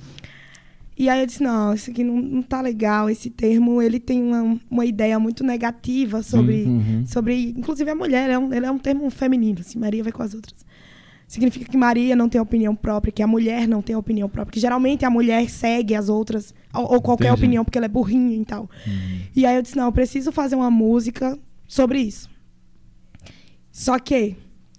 [0.97, 3.09] E aí eu disse, não, isso aqui não, não tá legal.
[3.09, 7.03] Esse termo, ele tem uma, uma ideia muito negativa sobre, Uhum.
[7.05, 8.29] sobre inclusive a mulher.
[8.29, 10.65] É um, ele é um termo feminino, assim, Maria vai com as outras.
[11.27, 14.53] Significa que Maria não tem opinião própria, que a mulher não tem opinião própria.
[14.53, 17.41] Que geralmente a mulher segue as outras, ou, ou qualquer Entendi.
[17.41, 18.69] opinião, porque ela é burrinha e tal.
[19.35, 21.37] E aí eu disse, não, eu preciso fazer uma música
[21.67, 22.29] sobre isso.
[23.71, 24.35] Só que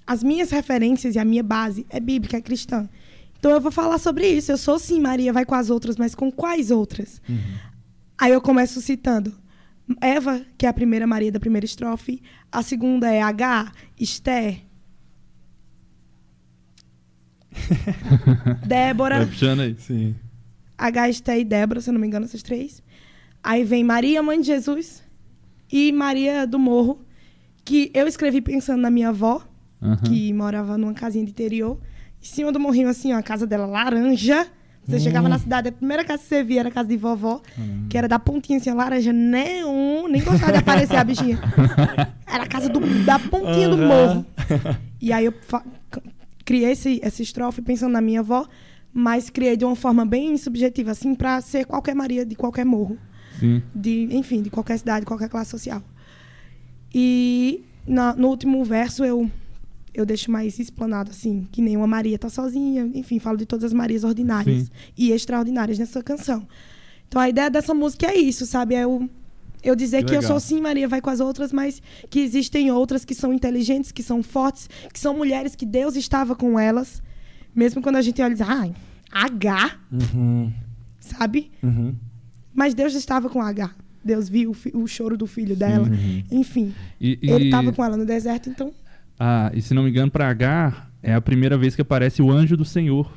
[0.07, 2.89] as minhas referências e a minha base é bíblica, é cristã.
[3.47, 4.51] Então eu vou falar sobre isso.
[4.51, 7.23] Eu sou sim, Maria vai com as outras, mas com quais outras?
[8.19, 9.33] Aí eu começo citando
[10.01, 12.21] Eva, que é a primeira Maria da primeira estrofe.
[12.51, 13.71] A segunda é H,
[14.01, 14.63] Esther.
[18.67, 19.19] Débora.
[19.19, 19.77] Vai puxando aí.
[19.79, 20.17] Sim.
[20.77, 22.83] H, Esté e Débora, se eu não me engano, essas três.
[23.45, 25.05] Aí vem Maria, mãe de Jesus,
[25.71, 27.07] e Maria do Morro,
[27.65, 29.41] que eu escrevi pensando na minha avó,
[29.81, 29.99] Aham.
[29.99, 31.79] que morava numa casinha de interior.
[32.31, 34.47] Em cima do morrinho, assim, ó, a casa dela laranja.
[34.87, 37.41] Você chegava na cidade, a primeira casa que você via era a casa de vovó,
[37.91, 40.07] que era da pontinha, assim, laranja neon.
[40.09, 41.39] Nem gostava de aparecer a bichinha.
[42.27, 43.87] Era a casa do- da pontinha do Aham.
[43.89, 44.27] morro.
[45.01, 45.35] E aí eu
[46.45, 48.47] criei esse, essa estrofe pensando na minha avó,
[48.93, 52.97] mas criei de uma forma bem subjetiva, assim, pra ser qualquer Maria de qualquer morro.
[53.41, 53.62] Sim.
[53.74, 55.83] De, enfim, de qualquer cidade, qualquer classe social.
[56.95, 59.29] E na- no último verso eu,
[59.97, 62.89] eu deixo mais explanado, assim, que nenhuma Maria tá sozinha.
[62.95, 64.71] Enfim, falo de todas as Marias ordinárias Sim.
[64.97, 66.47] e extraordinárias nessa canção.
[67.09, 68.75] Então a ideia dessa música é isso, sabe?
[68.75, 69.09] É o,
[69.63, 71.81] eu dizer Que que, eu sou sim Maria vai com as outras, mas
[72.11, 76.35] que existem outras que são inteligentes, que são fortes, que são mulheres que Deus estava
[76.37, 77.03] com elas.
[77.55, 78.75] Mesmo quando a gente olha e diz, ai,
[79.11, 80.53] H, Uhum.
[81.01, 81.51] sabe?
[81.63, 81.95] Uhum.
[82.53, 83.71] Mas Deus estava com H.
[84.05, 85.89] Deus viu o, o choro do filho dela.
[85.89, 86.23] Uhum.
[86.31, 88.73] Enfim, E, e, ele estava com ela no deserto, então.
[89.19, 92.31] Ah, e se não me engano, pra H é a primeira vez que aparece o
[92.31, 93.11] anjo do Senhor.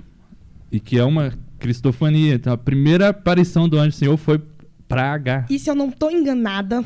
[0.71, 2.35] E que é uma cristofania.
[2.35, 4.39] Então, a primeira aparição do anjo do Senhor foi
[4.87, 5.45] Pra H.
[5.49, 6.83] E se eu não tô enganada.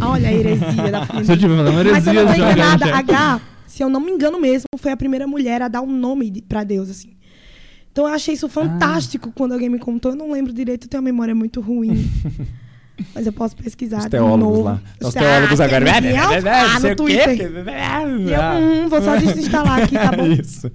[0.00, 2.52] Olha a heresia da Se eu tiver falando Mas se eu heresia, não tô joga
[2.52, 2.98] enganada, H.
[2.98, 6.30] H, se eu não me engano mesmo, foi a primeira mulher a dar um nome
[6.30, 7.14] de- pra Deus, assim.
[7.92, 10.10] Então eu achei isso fantástico quando alguém me contou.
[10.12, 12.10] Eu não lembro direito, eu tenho uma memória muito ruim.
[13.14, 13.98] Mas eu posso pesquisar.
[13.98, 14.62] Os de teólogos novo.
[14.62, 14.80] lá.
[15.00, 15.84] Os Ah, teólogos agora.
[16.00, 17.36] tem ah, Sei no Twitter.
[17.36, 18.40] que- E eu,
[18.84, 20.26] hum, vou só desinstalar aqui, tá bom?
[20.26, 20.70] Isso.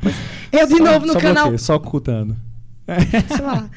[0.51, 1.43] Eu de Só- novo no só canal.
[1.45, 2.35] bloqueio, só ocultando.
[2.87, 3.69] Deixa eu falar.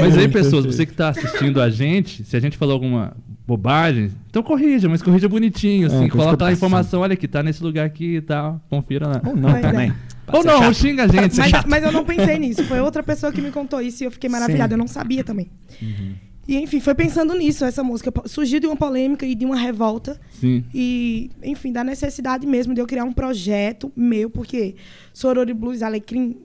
[0.00, 3.12] Mas aí, pessoas, você que tá assistindo a gente, se a gente falou alguma
[3.46, 5.96] bobagem, então corrija, mas corrija bonitinho, assim.
[6.08, 8.60] corrija coloca a informação, olha aqui, tá nesse lugar aqui e tal.
[8.70, 9.20] Confira lá.
[9.26, 9.70] Ou não Pois é.
[9.70, 9.92] também.
[10.32, 11.36] Ou não, xinga a gente.
[11.36, 12.62] Mas, mas eu não pensei nisso.
[12.64, 14.68] Foi outra pessoa que me contou isso e eu fiquei maravilhada.
[14.68, 14.74] Sim.
[14.74, 15.50] Eu não sabia também.
[15.82, 16.12] Uhum.
[16.50, 17.64] E enfim, foi pensando nisso.
[17.64, 20.20] Essa música surgiu de uma polêmica e de uma revolta.
[20.32, 20.64] Sim.
[20.74, 24.74] E, enfim, da necessidade mesmo de eu criar um projeto meu, porque
[25.12, 26.36] Sorori Blues Alecrim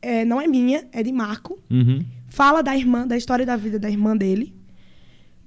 [0.00, 1.58] é, não é minha, é de Marco.
[1.70, 2.02] Uhum.
[2.28, 4.54] Fala da irmã, da história da vida da irmã dele.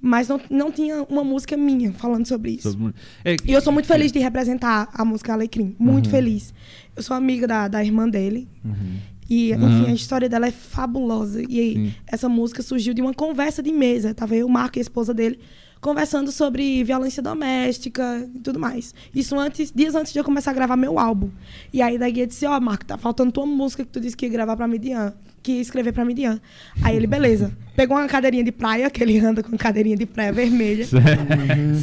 [0.06, 2.70] Mas não, não tinha uma música minha falando sobre isso.
[2.72, 2.92] Sobre-
[3.24, 5.74] É, E eu sou muito feliz de representar a música Alecrim.
[5.78, 6.52] Muito feliz.
[6.94, 8.46] Eu sou amiga da, da irmã dele.
[8.62, 8.96] Uhum.
[9.28, 9.82] E, Uhum.
[9.82, 11.42] enfim, a história dela é fabulosa.
[11.48, 11.94] E aí, Sim.
[12.06, 14.12] essa música surgiu de uma conversa de mesa.
[14.14, 15.38] Tava eu, o Marco e a esposa dele
[15.80, 18.94] conversando sobre violência doméstica e tudo mais.
[19.14, 21.28] Isso antes, dias antes de eu começar a gravar meu álbum.
[21.70, 24.24] E aí da guia disse, ó, Marco, tá faltando tua música que tu disse que
[24.24, 25.12] ia gravar pra Midian,
[25.42, 26.40] que ia escrever pra Midian.
[26.82, 27.52] Aí ele, beleza.
[27.76, 30.86] Pegou uma cadeirinha de praia, que ele anda com cadeirinha de praia vermelha.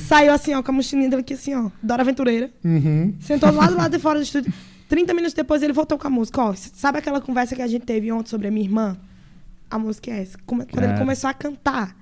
[0.08, 2.50] Saiu assim, ó, com a mochilinha dele aqui assim, ó, Dora Aventureira.
[2.64, 3.14] Uhum.
[3.20, 4.52] Sentou lá do lado de fora do estúdio.
[4.92, 6.42] 30 minutos depois ele voltou com a música.
[6.42, 8.98] Ó, sabe aquela conversa que a gente teve ontem sobre a minha irmã?
[9.70, 10.38] A música é essa.
[10.46, 10.98] Quando ele Cara.
[10.98, 11.96] começou a cantar,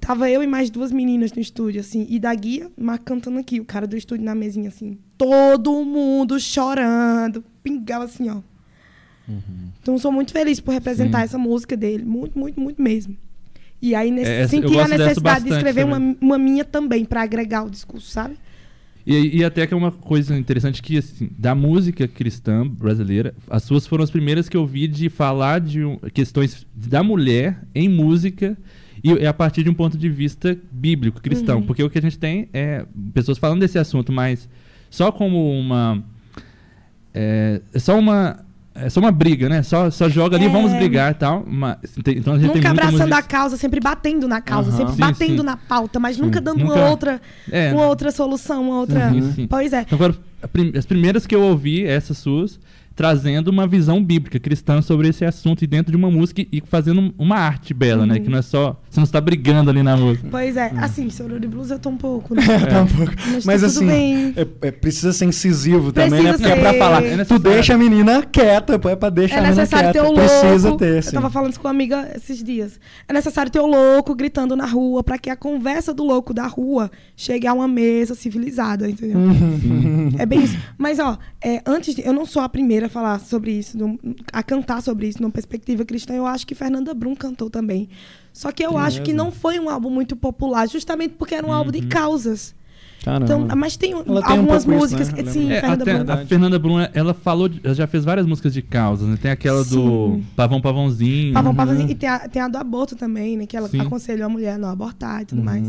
[0.00, 3.60] tava eu e mais duas meninas no estúdio, assim, e da guia, mas cantando aqui,
[3.60, 4.98] o cara do estúdio na mesinha, assim.
[5.16, 7.44] Todo mundo chorando.
[7.62, 8.38] Pingava assim, ó.
[9.80, 11.24] Então sou muito feliz por representar Sim.
[11.24, 12.04] essa música dele.
[12.04, 13.16] Muito, muito, muito mesmo.
[13.80, 17.62] E aí nesse, É, senti a necessidade de escrever uma, uma minha também, pra agregar
[17.62, 18.36] o discurso, sabe?
[19.06, 23.62] E, e até que é uma coisa interessante que, assim, da música cristã brasileira, as
[23.62, 27.88] suas foram as primeiras que eu vi de falar de um- questões da mulher em
[27.88, 28.56] música
[29.02, 31.58] e é a partir de um ponto de vista bíblico, cristão.
[31.60, 31.66] Uhum.
[31.66, 32.84] Porque o que a gente tem é
[33.14, 34.48] pessoas falando desse assunto, mas
[34.90, 36.04] só como uma...
[37.14, 38.44] É, é só uma...
[38.82, 39.62] É só uma briga, né?
[39.62, 40.48] Só, só joga ali, É.
[40.48, 41.44] vamos brigar e tal.
[41.46, 43.18] Mas, tem- então a gente tem Nunca muita abraçando música...
[43.18, 45.42] a causa, sempre batendo na causa, sempre Sim, batendo sim.
[45.46, 47.20] na pauta, mas nunca dando Nunca- uma outra,
[47.50, 49.10] É, uma outra solução, uma outra.
[49.10, 49.46] Sim, sim.
[49.46, 49.82] Pois é.
[49.82, 52.58] Então foram a prim- as primeiras que eu ouvi, essas suas,
[53.00, 57.14] trazendo uma visão bíblica cristã sobre esse assunto e dentro de uma música e fazendo
[57.16, 58.16] uma arte bela, né?
[58.16, 58.24] Uhum.
[58.24, 58.78] Que não é só.
[58.90, 60.28] Você não está brigando ali na música.
[60.30, 60.70] Pois é.
[60.76, 62.42] Assim, Soror de Blues eu tô um pouco, né?
[62.68, 63.12] Tá um pouco.
[63.32, 64.34] Mas, Mas tá assim, tudo bem.
[64.36, 66.36] é- é- precisa ser incisivo Precisa também, né?
[66.36, 66.78] Porque é pra ser.
[66.78, 67.02] falar.
[67.02, 70.10] É tu deixa a menina quieta, é pra deixar É a menina necessário ter quieta.
[70.12, 70.84] o Precisa louco.
[70.84, 71.10] ter, eu sim.
[71.12, 72.78] tava falando isso com uma amiga esses dias.
[73.08, 76.46] É necessário ter o louco gritando na rua pra que a conversa do louco da
[76.46, 79.16] rua chegue a uma mesa civilizada, entendeu?
[79.16, 80.10] Uhum.
[80.18, 80.58] É bem isso.
[80.76, 83.98] Mas, ó, é, antes de, eu não sou a primeira falar sobre isso, num-
[84.32, 86.12] a cantar sobre isso numa perspectiva cristã.
[86.14, 87.88] Eu acho que Fernanda Brum cantou também.
[88.32, 89.24] Só que eu É acho que mesmo?
[89.24, 92.54] não foi um álbum muito popular, justamente porque era um álbum de causas.
[93.02, 93.24] Caramba.
[93.24, 95.22] Então, mas tem Ela tem um algumas pouco isso, músicas né?
[95.22, 95.50] que sim.
[95.50, 96.04] É, Fernanda até Brum.
[96.04, 96.12] Brum.
[96.12, 99.16] a Fernanda Bruna, ela falou, ela já fez várias músicas de causas, né?
[99.20, 100.26] Tem aquela do Sim.
[100.36, 101.32] Pavão Pavãozinho.
[101.32, 101.56] Pavão, Uhum.
[101.56, 101.90] Pavãozinho.
[101.90, 103.46] E tem a, tem a do aborto também, né?
[103.46, 103.80] Que ela Sim.
[103.80, 105.44] aconselhou a mulher a não abortar e tudo Uhum.
[105.44, 105.66] mais.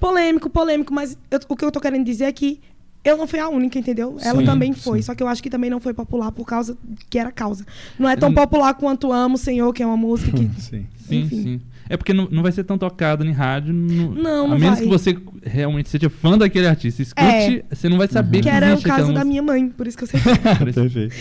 [0.00, 2.60] Polêmico, polêmico, mas eu- o que eu tô querendo dizer é que
[3.08, 4.16] eu não fui a única, entendeu?
[4.20, 4.98] Ela Sim, também foi.
[4.98, 5.02] sim.
[5.02, 6.76] Só que eu acho que também não foi popular por causa
[7.08, 7.64] que era causa.
[7.98, 8.34] Não é tão Hum.
[8.34, 10.48] popular quanto Amo, Senhor, que é uma música que.
[10.60, 10.86] Sim.
[11.08, 11.60] Sim, sim.
[11.88, 13.72] É porque não, não vai ser tão tocado em rádio.
[13.72, 14.82] Não, Não, A menos vai.
[14.82, 17.00] que você realmente seja fã daquele artista.
[17.00, 17.62] Escute, É.
[17.72, 18.42] você não vai saber Uhum.
[18.42, 20.18] que, que era o caso aquela da minha mãe, por isso que eu sei.
[20.74, 21.14] Perfeito.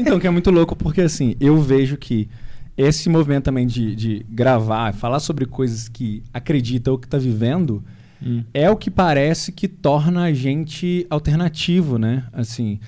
[0.00, 2.28] Então, que é muito louco porque, assim, eu vejo que
[2.76, 7.82] esse movimento também de, de gravar, falar sobre coisas que acredita ou que está vivendo,
[8.24, 8.42] Hum.
[8.54, 12.24] é o que parece que torna a gente alternativo, né?
[12.32, 12.78] Assim,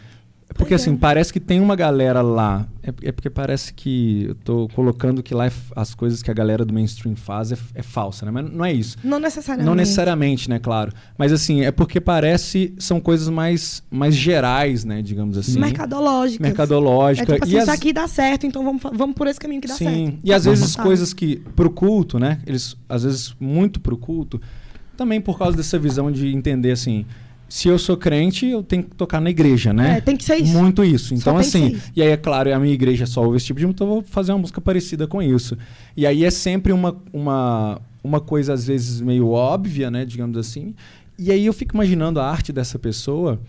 [0.48, 0.84] porque Pois é.
[0.84, 2.66] assim, parece que tem uma galera lá.
[2.82, 6.34] É, é porque parece que eu tô colocando que lá é as coisas que a
[6.34, 8.30] galera do mainstream faz é, é falsa, né?
[8.32, 8.96] Mas não é isso.
[9.04, 9.66] Não necessariamente.
[9.66, 10.92] Não necessariamente, né, claro.
[11.18, 15.58] Mas assim, é porque parece são coisas mais, mais gerais, né, digamos assim.
[15.60, 16.40] Mercadológicas.
[16.46, 17.32] Mercadológica.
[17.32, 19.60] É tipo assim, e isso as- aqui dá certo, então vamos, vamos por esse caminho
[19.60, 19.84] que dá Sim.
[20.06, 20.18] certo.
[20.24, 20.86] E às vezes Sabe?
[20.88, 22.40] coisas que pro culto, né?
[22.46, 24.40] Eles às vezes muito pro culto,
[24.96, 27.04] também por causa dessa visão de entender assim,
[27.48, 29.98] se eu sou crente, eu tenho que tocar na igreja, né?
[29.98, 30.52] É, tem que ser isso.
[30.58, 31.14] Muito isso.
[31.14, 31.92] Então, assim, isso.
[31.94, 34.00] e aí é claro, a minha igreja só ouve esse tipo de música, então eu
[34.00, 35.56] vou fazer uma música parecida com isso.
[35.96, 40.04] E aí é sempre uma, uma, uma coisa, às vezes, meio óbvia, né?
[40.04, 40.74] Digamos assim.
[41.18, 43.40] E aí eu fico imaginando a arte dessa pessoa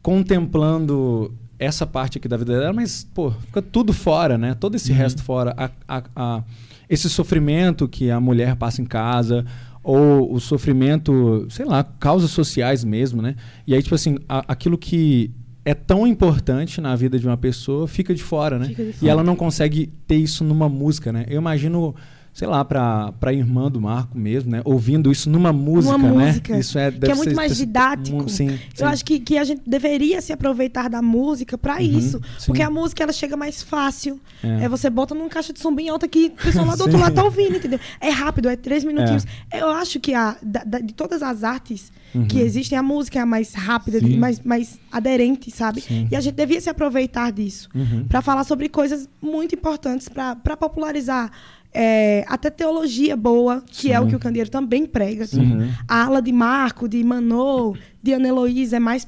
[0.00, 4.54] contemplando essa parte aqui da vida dela, mas, pô, fica tudo fora, né?
[4.58, 4.98] Todo esse Uhum.
[4.98, 5.54] resto fora.
[5.56, 6.42] A, a- a-
[6.88, 9.44] esse sofrimento que a mulher passa em casa,
[9.90, 13.34] ou o sofrimento, sei lá, causas sociais mesmo, né?
[13.66, 15.30] E aí, tipo assim, a- aquilo que
[15.64, 18.66] é tão importante na vida de uma pessoa fica de fora, né?
[18.66, 19.10] Fica de E fora.
[19.12, 21.24] ela não consegue ter isso numa música, né?
[21.28, 21.94] Eu imagino,
[22.32, 24.62] sei lá, pra, pra irmã do Marco mesmo, né?
[24.64, 26.08] Ouvindo isso numa música, né?
[26.26, 28.16] música, Isso é, que é muito ser- mais didático.
[28.16, 28.58] mu- Sim, sim.
[28.78, 32.20] Eu acho que, que a gente deveria se aproveitar da música pra Uhum, isso.
[32.38, 32.46] sim.
[32.46, 34.18] Porque a música ela chega mais fácil.
[34.42, 34.64] É.
[34.64, 34.68] É.
[34.68, 37.14] você bota numa caixa de som bem alta que o pessoal lá do outro lado
[37.14, 37.78] tá ouvindo, entendeu?
[38.00, 39.26] É rápido, é três minutinhos.
[39.52, 42.26] Eu acho que a, da- da- de todas as artes Uhum.
[42.26, 45.84] que existem, a música é a mais rápida, mais, mais aderente, sabe?
[46.10, 47.68] E a gente devia se aproveitar disso.
[47.74, 48.04] Uhum.
[48.08, 51.30] Pra falar sobre coisas muito importantes pra popularizar.
[51.72, 54.10] É, até teologia boa, que é o Sim.
[54.10, 55.24] que o Candeeiro também prega.
[55.34, 55.70] Uhum.
[55.88, 59.06] A ala de Marco, de Manô, de Ana Heloísa é mais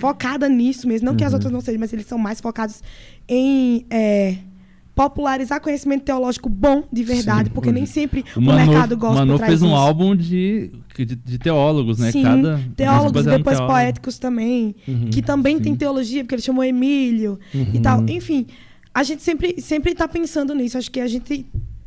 [0.00, 1.06] focada nisso mesmo.
[1.06, 1.36] Não que as Uhum.
[1.36, 2.82] outras não sejam, mas eles são mais focados
[3.28, 4.36] em é,
[4.94, 7.54] popularizar conhecimento teológico bom de verdade, Sim.
[7.54, 9.74] porque nem sempre o, Manu- mercado gosta Manu traz fez um isso.
[9.76, 12.10] álbum de, de, de teólogos, né?
[12.10, 13.74] Sim, Cada teólogos e depois teólogo.
[13.74, 15.10] poéticos também, Uhum.
[15.10, 15.62] que também Sim.
[15.64, 17.82] tem teologia, porque ele chamou Emílio e Uhum.
[17.82, 18.02] tal.
[18.08, 18.46] Enfim,
[18.98, 20.78] a gente sempre sempre está pensando nisso.
[20.78, 21.44] Acho que a gente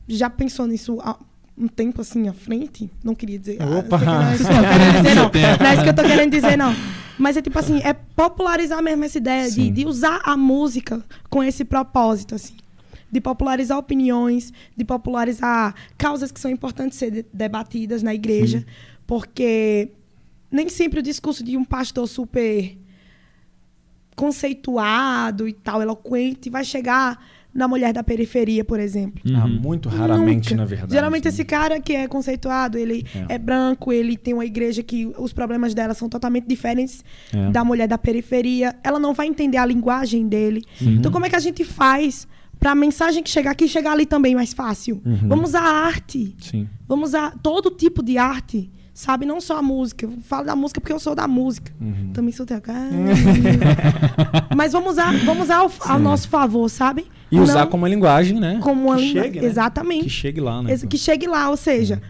[0.07, 1.18] já pensou nisso há
[1.57, 2.89] um tempo assim à frente.
[3.03, 3.57] Não queria dizer.
[3.60, 3.97] ah, Opa!
[4.05, 5.32] não é isso que eu tô querendo dizer, não.
[5.68, 6.76] É isso que eu tô querendo dizer, não.
[7.18, 9.74] Mas é tipo assim, é popularizar mesmo essa ideia de, Sim.
[9.74, 12.53] de usar a música com esse propósito, assim.
[13.12, 18.64] De popularizar opiniões, de popularizar causas que são importantes ser de- debatidas na igreja.
[19.07, 19.89] Porque
[20.51, 22.78] nem sempre o discurso de um pastor super
[24.20, 27.17] conceituado e tal, eloquente, vai chegar
[27.53, 29.22] na mulher da periferia, por exemplo.
[29.36, 29.59] Ah, Uhum.
[29.59, 30.61] muito raramente, Nunca.
[30.61, 30.93] na verdade.
[30.93, 31.30] Geralmente né?
[31.30, 33.36] esse cara que é conceituado, ele É.
[33.36, 33.38] é.
[33.39, 37.03] branco, ele tem uma igreja que os problemas dela são totalmente diferentes
[37.34, 37.49] É.
[37.49, 38.76] da mulher da periferia.
[38.84, 40.63] Ela não vai entender a linguagem dele.
[40.80, 40.95] Uhum.
[40.95, 42.28] Então como é que a gente faz
[42.59, 45.01] para a mensagem que chegar aqui chegar ali também mais fácil?
[45.03, 45.28] Uhum.
[45.28, 46.36] Vamos usar a arte.
[46.39, 46.70] Sim.
[46.88, 48.70] Vamos usar todo tipo de arte.
[48.94, 50.06] Sabe, não só a música.
[50.06, 51.72] Eu falo da música porque eu sou da música.
[51.80, 52.12] Uhum.
[52.14, 52.90] Também sou teu cara.
[54.56, 57.06] Mas vamos usar, vamos usar ao, ao nosso favor, sabe?
[57.32, 58.60] E usar Não como uma linguagem, né?
[58.62, 59.46] como uma que língua- chegue, né?
[59.48, 60.04] Exatamente.
[60.06, 60.78] Que chegue lá, né?
[60.78, 62.02] Que chegue lá, ou seja,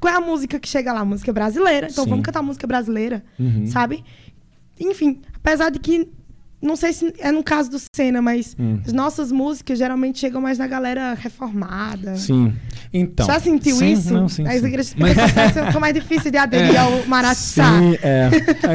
[0.00, 1.04] qual é a música que chega lá?
[1.04, 1.88] Música brasileira.
[1.90, 2.10] Então Sim.
[2.10, 3.66] vamos cantar música brasileira, Uhum.
[3.66, 4.04] sabe?
[4.80, 6.08] Enfim, apesar de que
[6.60, 8.80] não sei se é no caso do Senna, mas Hum.
[8.86, 12.16] as nossas músicas geralmente chegam mais na galera reformada.
[12.16, 12.52] Sim.
[12.92, 13.26] Então.
[13.26, 14.12] Já sentiu sim, isso?
[14.14, 14.66] Não, sim, As sim.
[14.66, 17.34] igrejas Mas- pentecostais são- mais difíceis de aderir ao Maratá.
[17.34, 18.30] Sim, é.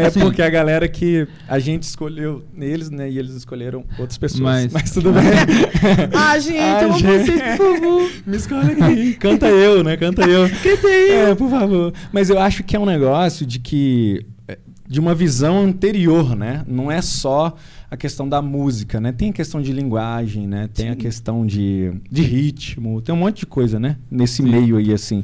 [0.05, 0.19] É Sim.
[0.21, 3.09] porque a galera que a gente escolheu eles, né?
[3.09, 4.41] E eles escolheram outras pessoas.
[4.41, 5.23] Mas, Mas- tudo bem.
[6.15, 7.25] Ah, gente, Ai, eu gente.
[7.25, 8.11] vocês, por favor.
[8.25, 9.13] Me escolhe aqui.
[9.15, 9.97] Canta eu, né?
[9.97, 10.47] Canta eu.
[10.63, 11.31] Canta eu.
[11.31, 11.93] É, por favor.
[12.11, 14.25] Mas eu acho que é um negócio de que.
[14.93, 16.63] É, De uma visão anterior, né?
[16.67, 17.55] Não é só
[17.89, 19.11] a questão da música, né?
[19.11, 20.69] Tem a questão de linguagem, né?
[20.73, 23.97] Tem a questão de, de ritmo, tem um monte de coisa, né?
[24.09, 24.49] Nesse Sim.
[24.49, 25.23] meio aí, assim.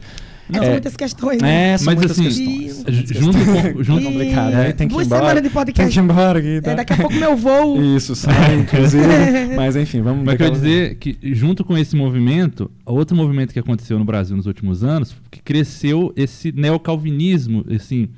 [0.52, 1.74] São É, muitas questões, né?
[1.74, 2.84] É, são Mas muitas assim, questões.
[2.88, 4.72] Ju- junto com- junto- complicado, né?
[4.72, 5.22] Tem que ir duas embora.
[5.22, 5.92] semanas de Tem podcast.
[5.94, 6.72] que ir embora aqui, tá?
[6.72, 7.80] É, daqui a pouco meu voo.
[7.96, 9.04] Isso, sai, inclusive.
[9.56, 14.00] Mas enfim, vamos Mas quero dizer que, junto com esse movimento, outro movimento que aconteceu
[14.00, 18.10] no Brasil nos últimos anos, que cresceu esse neocalvinismo, assim,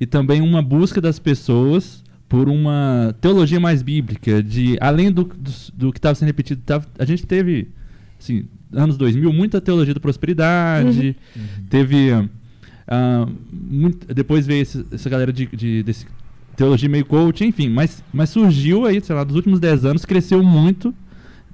[0.00, 5.50] e também uma busca das pessoas por uma teologia mais bíblica, de além do, do,
[5.74, 7.68] do que estava sendo repetido, tava- a gente teve,
[8.20, 11.16] assim, anos 2000, muita teologia da prosperidade,
[11.70, 12.10] teve
[12.86, 16.06] ah, muito- depois veio esse- essa galera de, de- desse
[16.56, 20.42] teologia meio coach, enfim, mas, mas surgiu aí, sei lá, dos últimos 10 anos, cresceu
[20.42, 20.92] muito,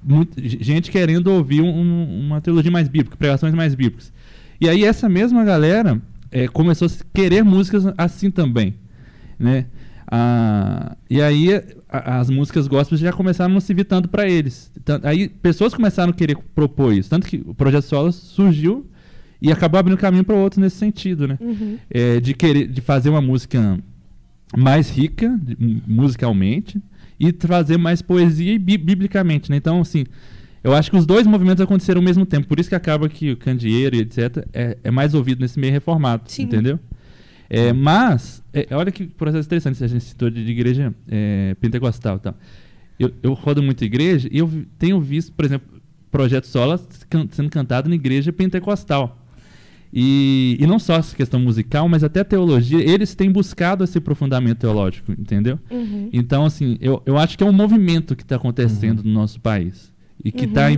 [0.02, 4.12] muito- gente querendo ouvir um- uma teologia mais bíblica, pregações mais bíblicas.
[4.60, 6.00] E aí essa mesma galera
[6.34, 8.74] eh, começou a querer músicas assim também,
[9.38, 9.66] né?
[10.10, 11.48] Ah, e aí
[11.88, 14.70] a- as músicas gospels já começaram a não servir tanto para eles.
[14.84, 18.86] Tan- Aí pessoas começaram a querer propor isso, tanto que o projeto Solo surgiu
[19.40, 21.38] e acabou abrindo caminho para outros nesse sentido, né?
[21.40, 21.78] Uhum.
[21.90, 23.78] É, de querer de fazer uma música
[24.56, 25.56] mais rica de-
[25.86, 26.80] musicalmente
[27.18, 29.56] e trazer mais poesia e bi- biblicamente, né?
[29.56, 30.04] Então, assim,
[30.64, 33.30] eu acho que os dois movimentos aconteceram ao mesmo tempo, por isso que acaba que
[33.32, 36.42] o Candeeiro e etc é, é mais ouvido nesse meio reformado, Sim.
[36.44, 36.80] entendeu?
[37.48, 41.54] É, mas, é, olha que processo interessante, se a gente citou de, de igreja é,
[41.60, 42.34] pentecostal e tal.
[42.98, 45.68] Eu, eu rodo muito igreja e eu tenho visto, por exemplo,
[46.10, 49.20] projeto solo can- sendo cantado na igreja pentecostal.
[49.92, 54.58] E, e não só essa questão musical, mas até teologia, eles têm buscado esse aprofundamento
[54.58, 55.56] teológico, entendeu?
[55.70, 56.08] Uhum.
[56.12, 59.92] Então, assim, eu, eu acho que é um movimento que está acontecendo no nosso país.
[60.24, 60.68] E que está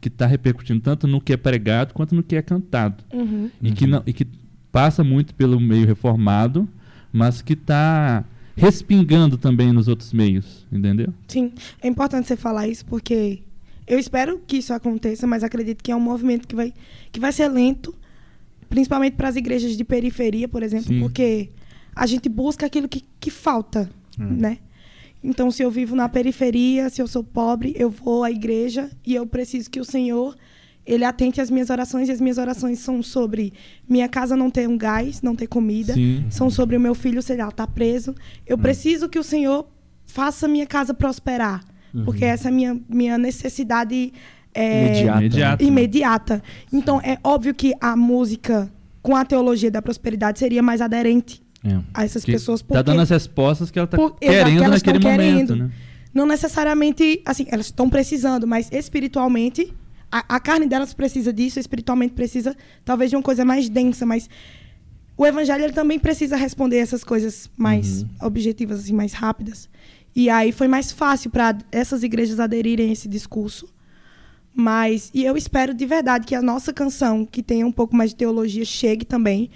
[0.00, 3.04] que tá repercutindo tanto no que é pregado quanto no que é cantado.
[3.12, 3.48] Uhum.
[3.62, 4.26] E, que não, e que
[4.72, 6.68] passa muito pelo meio reformado,
[7.12, 8.24] mas que está
[8.56, 11.14] respingando também nos outros meios, entendeu?
[11.28, 13.40] Sim, é importante você falar isso porque
[13.86, 16.72] eu espero que isso aconteça, mas acredito que é um movimento que vai,
[17.12, 17.94] que vai ser lento,
[18.68, 21.00] principalmente para as igrejas de periferia, por exemplo, Sim.
[21.00, 21.50] porque
[21.94, 23.88] a gente busca aquilo que, que falta,
[24.18, 24.58] né?
[25.22, 29.14] Então, se eu vivo na periferia, se eu sou pobre, eu vou à igreja e
[29.14, 30.36] eu preciso que o Senhor
[30.84, 33.52] ele atente às minhas orações e as minhas orações são sobre
[33.88, 36.24] minha casa não ter um gás, não ter comida, Sim.
[36.28, 38.14] são sobre o meu filho, sei lá, tá preso.
[38.44, 39.66] Eu preciso que o Senhor
[40.06, 41.64] faça minha casa prosperar,
[42.04, 44.12] porque essa é a minha, minha necessidade
[44.54, 45.18] é, Imediata.
[45.18, 45.64] Imediato.
[45.64, 46.42] imediata.
[46.72, 48.70] Então, é óbvio que a música
[49.00, 51.78] com a teologia da prosperidade seria mais aderente É.
[51.94, 52.60] a essas Que pessoas.
[52.60, 55.56] Tá Porque dando as respostas que ela tá Por- exato, querendo que naquele momento, querendo.
[55.56, 55.70] né?
[56.12, 59.72] não necessariamente, assim, elas estão precisando, mas espiritualmente,
[60.10, 62.54] a, a carne delas precisa disso, espiritualmente precisa
[62.84, 64.28] talvez de uma coisa mais densa, mas
[65.16, 69.68] o evangelho ele também precisa responder essas coisas mais objetivas, assim, mais rápidas.
[70.14, 73.66] E aí foi mais fácil para essas igrejas aderirem a esse discurso.
[74.54, 78.10] Mas, e eu espero de verdade que a nossa canção, que tenha um pouco mais
[78.10, 79.48] de teologia, chegue também.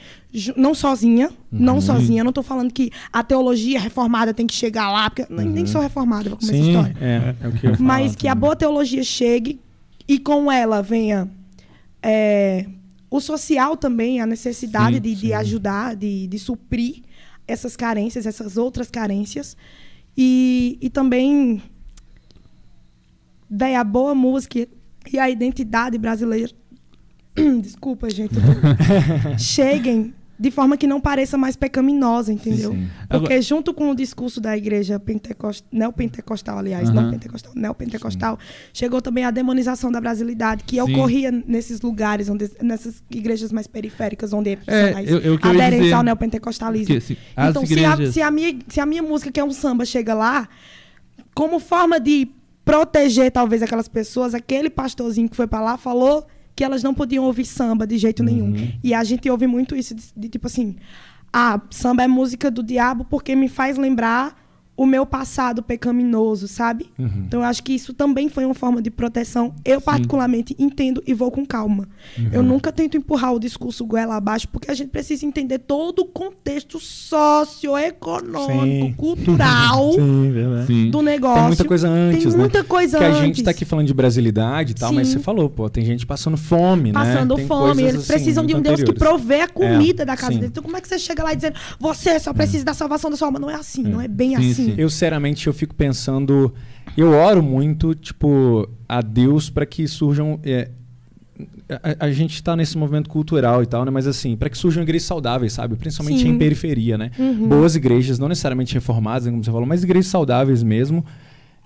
[0.56, 2.20] Não sozinha, não sozinha.
[2.20, 5.66] Eu não estou falando que a teologia reformada tem que chegar lá, porque eu nem,
[5.66, 6.96] sou reformada para começar a Sim, história.
[6.98, 8.40] é, é o que eu falar Mas que a também.
[8.40, 9.60] boa teologia chegue
[10.08, 11.28] e com ela venha
[12.02, 12.66] é,
[13.10, 15.32] o social também, a necessidade Sim, de, de sim.
[15.34, 17.02] ajudar, de, de suprir
[17.46, 19.56] essas carências, essas outras carências.
[20.16, 21.62] E, e também
[23.50, 24.66] véi, a boa música
[25.12, 26.50] e a identidade brasileira.
[27.62, 28.34] Desculpa, gente.
[29.38, 32.72] cheguem de forma que não pareça mais pecaminosa, entendeu?
[32.72, 32.86] sim.
[33.08, 38.38] Porque Agora- junto com o discurso da igreja pentecostal, neopentecostal, aliás, não pentecostal, neopentecostal,
[38.70, 40.82] chegou também a demonização da brasilidade, que Sim.
[40.92, 45.94] ocorria nesses lugares, onde, nessas igrejas mais periféricas, onde É, mais eu- que aderentes dizer-
[45.94, 46.86] ao neopentecostalismo.
[46.94, 48.08] Porque, assim, as então, se, igrejas...
[48.10, 50.46] a, se, a minha, se a minha música, que é um samba, chega lá,
[51.34, 52.28] como forma de
[52.66, 57.24] proteger talvez aquelas pessoas, aquele pastorzinho que foi pra lá falou que elas não podiam
[57.24, 58.52] ouvir samba de jeito nenhum.
[58.82, 60.74] E a gente ouve muito isso de, de tipo assim,
[61.32, 64.36] ah, samba é música do diabo porque me faz lembrar
[64.76, 66.90] o meu passado pecaminoso, sabe?
[66.98, 67.24] Uhum.
[67.26, 69.54] Então eu acho que isso também foi uma forma de proteção.
[69.64, 71.88] Eu particularmente entendo e vou com calma.
[72.32, 72.46] Eu Uhum.
[72.48, 76.78] nunca tento empurrar o discurso goela abaixo porque a gente precisa entender todo o contexto
[76.78, 78.92] socioeconômico, Sim.
[78.96, 80.64] cultural Sim.
[80.66, 80.90] Sim.
[80.90, 81.36] do negócio.
[81.38, 82.38] Tem muita coisa antes, Tem né?
[82.38, 83.20] muita coisa Porque a antes.
[83.26, 85.14] gente tá aqui falando de brasilidade e tal, mas Sim.
[85.14, 86.98] você falou, pô, tem gente passando fome, né?
[86.98, 89.18] Passando fome, eles assim, precisam de um muito Deus que anteriores.
[89.18, 90.38] provê a comida da casa sim.
[90.38, 90.50] deles.
[90.50, 93.16] Então, como é que você chega lá e dizendo, você só precisa da salvação da
[93.16, 93.38] sua alma?
[93.38, 94.65] Não é assim, não é bem Sim, assim.
[94.66, 94.74] Sim.
[94.76, 96.52] Eu, seriamente, eu fico pensando...
[96.96, 100.38] Eu oro muito, tipo, a Deus para que surjam...
[100.44, 100.70] é,
[101.68, 103.90] a, a gente tá nesse movimento cultural e tal, né?
[103.90, 105.76] Mas assim, para que surjam igrejas saudáveis, sabe?
[105.76, 106.28] Principalmente Sim.
[106.28, 107.10] em periferia, né?
[107.18, 107.48] Uhum.
[107.48, 111.04] Boas igrejas, não necessariamente reformadas, como você falou, mas igrejas saudáveis mesmo,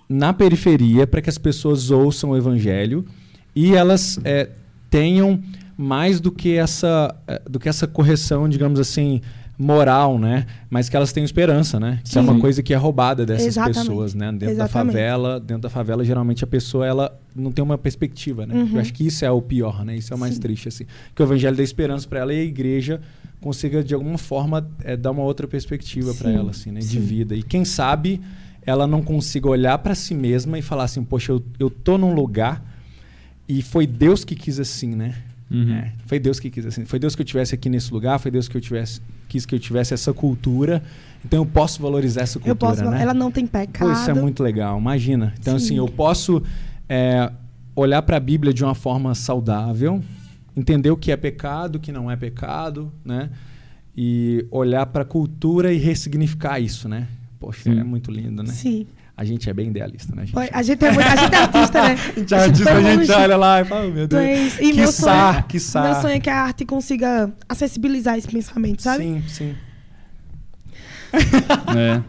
[0.09, 3.05] na periferia, para que as pessoas ouçam o evangelho
[3.55, 4.49] e elas é,
[4.89, 5.41] tenham
[5.77, 9.21] mais do que essa é, do que essa correção, digamos assim,
[9.61, 10.45] moral, né?
[10.69, 11.99] Mas que elas tenham esperança, né?
[12.03, 12.27] Que é Sim.
[12.27, 13.79] uma coisa que é roubada dessas Exatamente.
[13.79, 14.31] pessoas, né?
[14.31, 14.87] Dentro Exatamente.
[14.87, 18.55] da favela, dentro da favela, geralmente a pessoa ela não tem uma perspectiva, né?
[18.55, 18.69] Uhum.
[18.73, 19.95] Eu acho que isso é o pior, né?
[19.95, 20.41] Isso é o mais Sim.
[20.41, 20.85] triste, assim.
[21.15, 22.99] Que o evangelho dá esperança para ela e a igreja
[23.39, 26.79] consiga de alguma forma é, dar uma outra perspectiva para Sim, ela, assim, né?
[26.79, 26.99] De sim.
[26.99, 27.35] vida.
[27.35, 28.19] E quem sabe
[28.63, 32.13] ela não consiga olhar para si mesma e falar assim, poxa, eu, eu tô num
[32.13, 32.63] lugar
[33.47, 35.15] e foi Deus que quis assim, né?
[35.51, 35.73] Uhum.
[35.73, 36.85] É, foi Deus que quis assim.
[36.85, 39.55] Foi Deus que eu tivesse aqui nesse lugar, foi Deus que eu tivesse quis que
[39.55, 40.83] eu tivesse essa cultura.
[41.23, 43.01] Então eu posso valorizar essa cultura, Eu posso, né?
[43.01, 43.87] ela não tem pecado.
[43.87, 45.33] Pô, isso é muito legal, imagina.
[45.39, 45.65] Então, Sim.
[45.65, 46.43] assim, eu posso
[46.89, 47.31] é,
[47.75, 50.01] olhar para a Bíblia de uma forma saudável,
[50.55, 53.29] entender o que é pecado, o que não é pecado, né?
[53.95, 57.07] E olhar para a cultura e ressignificar isso, né?
[57.39, 57.79] Poxa, Sim.
[57.79, 58.51] é muito lindo, né?
[58.51, 58.87] Sim.
[59.21, 60.23] A gente é bem idealista, né?
[60.23, 60.33] gente?
[60.33, 61.89] Foi- A gente é, muito, a gente é artista, né?
[62.15, 64.59] A gente é artista, a gente olha lá e fala, oh, meu Deus.
[64.59, 65.83] E meu Quiçá, sonho, quiçá.
[65.83, 69.03] meu sonho é que a arte consiga acessibilizar esse pensamento, sabe?
[69.03, 69.55] Sim, sim.
[71.77, 72.01] É.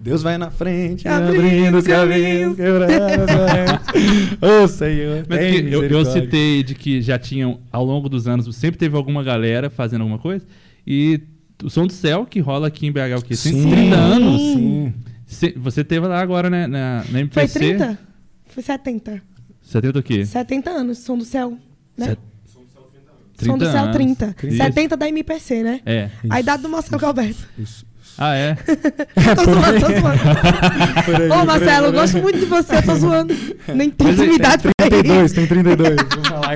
[0.00, 2.56] Deus vai na frente, Abrindo abrindo os os caminhos.
[2.56, 2.92] quebrando.
[4.64, 8.54] Ô Senhor, Mas que eu, eu citei de que já tinham, ao longo dos anos,
[8.54, 10.46] sempre teve alguma galera fazendo alguma coisa.
[10.86, 11.20] E
[11.64, 13.34] o Som do Céu, que rola aqui em BH, o quê?
[13.34, 13.62] Sim.
[13.64, 14.40] 130 anos.
[14.40, 14.94] Sim.
[15.32, 17.58] Cê- você teve lá agora, né, na, na Foi MPC.
[17.58, 17.98] 30?
[18.48, 19.22] Foi 70.
[19.62, 20.26] 70 o quê?
[20.26, 21.56] 70 anos, Som do Céu.
[21.96, 22.06] Né?
[22.06, 22.18] Set-
[23.44, 23.96] Som do 30 Céu, anos.
[23.96, 24.36] 30.
[24.42, 24.56] Isso.
[24.56, 25.80] 70 da MPC, né?
[25.86, 26.10] É.
[26.28, 27.48] A idade do Marcelo Galberto.
[27.58, 27.86] Isso.
[28.18, 28.54] Ah, é?
[29.34, 30.20] tô zoando, tô zoando.
[31.22, 33.34] Aí, Ô, Marcelo, eu gosto muito de você, eu tô zoando.
[33.74, 34.90] Nem tem intimidade pra isso.
[34.90, 35.96] 32, tem 32.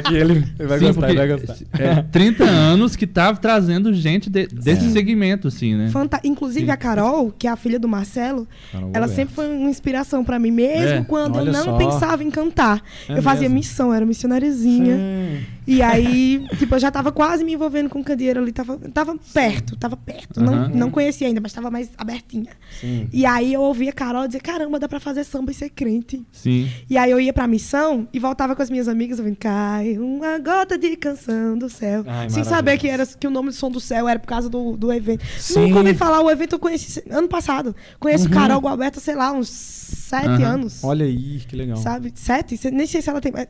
[0.02, 1.56] Que ele, ele vai Sim, gostar, ele vai gostar.
[1.78, 4.90] É 30 anos que tá trazendo gente de- desse É.
[4.90, 5.88] segmento, assim, né?
[5.88, 6.72] Fanta- Inclusive Sim.
[6.72, 9.16] a Carol, que é a filha do Marcelo, Carol ela Roberto.
[9.16, 11.76] sempre foi uma inspiração pra mim, mesmo É, quando olha eu não só.
[11.76, 12.82] pensava em cantar.
[13.08, 13.54] É eu fazia mesmo?
[13.56, 14.96] missão, era missionarizinha.
[14.96, 15.44] Sim.
[15.66, 19.74] E aí, tipo, eu já tava quase me envolvendo com candeeiro ali, tava, tava perto,
[19.76, 20.38] tava perto.
[20.42, 20.68] Não, Aham.
[20.74, 22.50] não conhecia ainda, mas tava mais abertinha.
[22.80, 23.08] Sim.
[23.10, 26.22] E aí eu ouvia a Carol dizer, caramba, dá pra fazer samba e ser crente.
[26.30, 26.68] Sim.
[26.90, 29.36] E aí eu ia pra missão e voltava com as minhas amigas ouvindo
[29.84, 32.04] Cai uma gota de canção do céu.
[32.06, 34.48] Ai, sem saber que, era, que o nome do som do céu era por causa
[34.48, 35.22] do, do evento.
[35.38, 35.60] Sim.
[35.68, 37.76] Nunca ouvi falar, o evento eu conheci ano passado.
[38.00, 38.30] Conheço Uhum.
[38.30, 40.44] Carol Gualberto, sei lá, uns sete Aham.
[40.54, 40.82] anos.
[40.82, 41.76] Olha aí, que legal.
[41.76, 42.12] Sabe?
[42.14, 42.58] Sete?
[42.70, 43.30] Nem sei se ela tem.
[43.36, 43.46] é,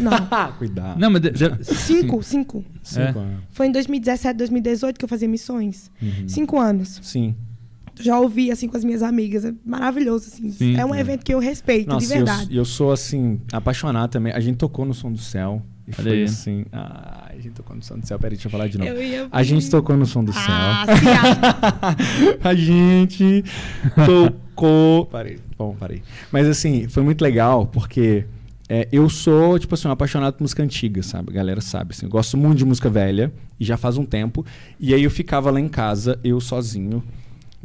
[0.00, 0.12] Não.
[0.58, 1.00] Cuidado.
[1.00, 1.22] Não, mas...
[1.22, 2.62] de- de- Cinco, cinco.
[2.82, 3.40] Cinco anos.
[3.52, 5.90] Foi em 2017, 2018 que eu fazia missões.
[6.02, 6.28] Uhum.
[6.28, 7.00] Cinco anos.
[7.02, 7.34] Sim.
[8.00, 9.44] Já ouvi, assim, com as minhas amigas.
[9.44, 10.50] É maravilhoso, assim.
[10.50, 10.76] Sim.
[10.76, 12.56] é um evento que eu respeito, Nossa, de eu, verdade.
[12.56, 14.32] eu sou, assim, apaixonado também.
[14.32, 15.62] A gente tocou no Som do Céu.
[15.88, 16.22] E Olha foi aí.
[16.24, 16.64] assim.
[16.72, 18.18] Ah, a gente tocou no Som do Céu.
[18.18, 18.90] Peraí, deixa eu falar de novo.
[18.90, 20.96] Eu ia- A gente tocou no Som do Ah, Céu.
[20.96, 22.38] se acha.
[22.48, 23.44] a gente
[24.06, 25.06] tocou.
[25.06, 25.38] Parei.
[25.56, 26.02] Bom, parei.
[26.30, 28.24] Mas assim, foi muito legal porque
[28.68, 31.30] é, eu sou, tipo assim, um apaixonado por música antiga, sabe?
[31.30, 31.92] A galera sabe.
[31.92, 34.44] Assim, eu gosto muito de música velha e já faz um tempo.
[34.78, 37.02] E aí eu ficava lá em casa, eu sozinho,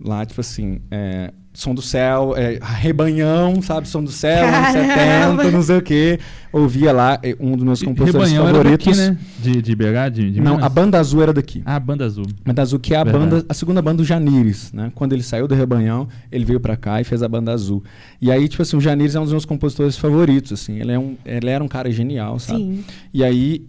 [0.03, 0.79] lá, tipo assim.
[0.89, 3.85] é, Som do céu, é, rebanhão, sabe?
[3.85, 5.43] Som do céu, anos Caramba!
[5.43, 6.17] 70, não sei o quê.
[6.53, 8.97] Ouvia lá é, um dos meus compositores Rebanhão era favoritos.
[8.97, 9.17] daqui, né?
[9.39, 10.65] De, de BH, de, de Não, Minas?
[10.65, 11.61] a banda azul era daqui.
[11.65, 12.25] Ah, Banda Azul.
[12.45, 13.25] Banda Azul, que é a Verdade.
[13.25, 14.93] banda, a segunda banda do Janires, né?
[14.95, 17.83] Quando ele saiu do Rebanhão, ele veio pra cá e fez a banda Azul.
[18.21, 20.79] E aí, tipo assim, o Janires é um dos meus compositores favoritos, assim.
[20.79, 22.59] Ele, é um, ele era um cara genial, sabe?
[22.59, 22.83] Sim.
[23.13, 23.65] E aí,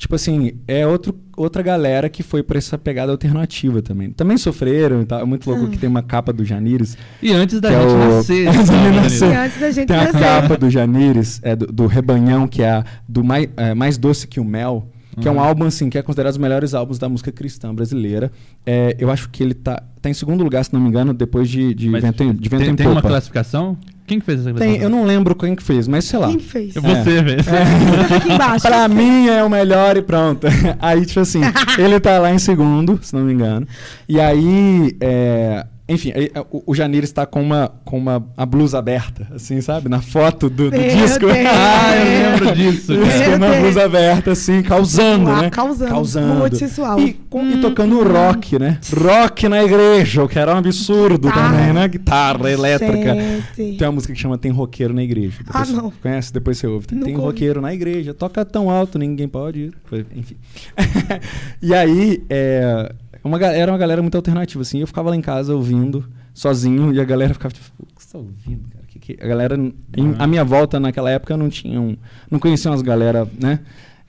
[0.00, 4.10] tipo assim, é outro, outra galera que foi pra essa pegada alternativa também.
[4.10, 5.20] Também sofreram e tal.
[5.20, 5.68] É muito louco Ah.
[5.68, 6.96] que tem uma capa do Janires.
[7.22, 8.48] E antes da é gente o- nascer.
[8.48, 9.30] Antes da gente nascer.
[9.30, 10.18] E antes da gente Tem a nascer.
[10.20, 14.26] capa do Janires, é, do, do Rebanhão, que é a, do mais, é, mais Doce
[14.26, 14.88] que o Mel,
[15.20, 15.40] que é um Uhum.
[15.40, 18.32] álbum, assim, que é considerado os melhores álbuns da música cristã brasileira.
[18.64, 21.46] É, eu acho que ele tá, tá em segundo lugar, se não me engano, depois
[21.48, 23.08] de, de Mas Vento, de Vento tem, em tem uma Popa.
[23.08, 23.76] classificação?
[24.10, 24.58] Quem que fez essa?
[24.58, 26.26] Tem, eu não lembro quem que fez, mas sei lá.
[26.26, 26.74] Quem que fez?
[26.74, 27.40] É você, velho.
[27.40, 28.66] Escreve aqui embaixo.
[28.66, 30.48] Pra mim é o melhor e pronto.
[30.82, 31.42] Aí, tipo assim,
[31.78, 33.68] ele tá lá em segundo, se não me engano.
[34.08, 38.78] E aí, é, enfim, aí, o, o Janir está com uma, com uma a blusa
[38.78, 39.88] aberta, assim, sabe?
[39.88, 41.26] Na foto do, do disco.
[41.26, 41.38] Deus.
[41.50, 42.92] Ah, eu lembro disso.
[42.94, 43.60] Isso, Meu com uma Deus.
[43.62, 45.50] blusa aberta, assim, causando, Ah, né?
[45.50, 46.34] causando.
[46.34, 46.98] Muito sensual.
[47.00, 48.04] E, com- e Hum, tocando hum.
[48.04, 48.78] rock, né?
[48.96, 51.56] Rock na igreja, o que era um absurdo Guitarra.
[51.58, 51.88] também, né?
[51.88, 53.14] Guitarra elétrica.
[53.56, 53.76] Gente.
[53.78, 55.38] Tem uma música que chama Tem Roqueiro na Igreja.
[55.48, 55.90] Ah, Depois- não.
[56.02, 56.32] Conhece?
[56.32, 56.86] Depois você ouve.
[56.86, 57.12] Tem, ouvi.
[57.14, 58.14] roqueiro na igreja.
[58.14, 59.72] Toca tão alto, ninguém pode ir.
[59.84, 60.36] Foi- Enfim.
[61.62, 64.80] e aí, é, uma, era uma galera muito alternativa, assim.
[64.80, 68.12] Eu ficava lá em casa ouvindo, sozinho, e a galera ficava tipo, o que você
[68.12, 68.84] tá ouvindo, cara?
[68.86, 71.96] Que que-" A galera, em, a minha volta naquela época, não tinha um,
[72.30, 73.60] não conhecia umas galera, né?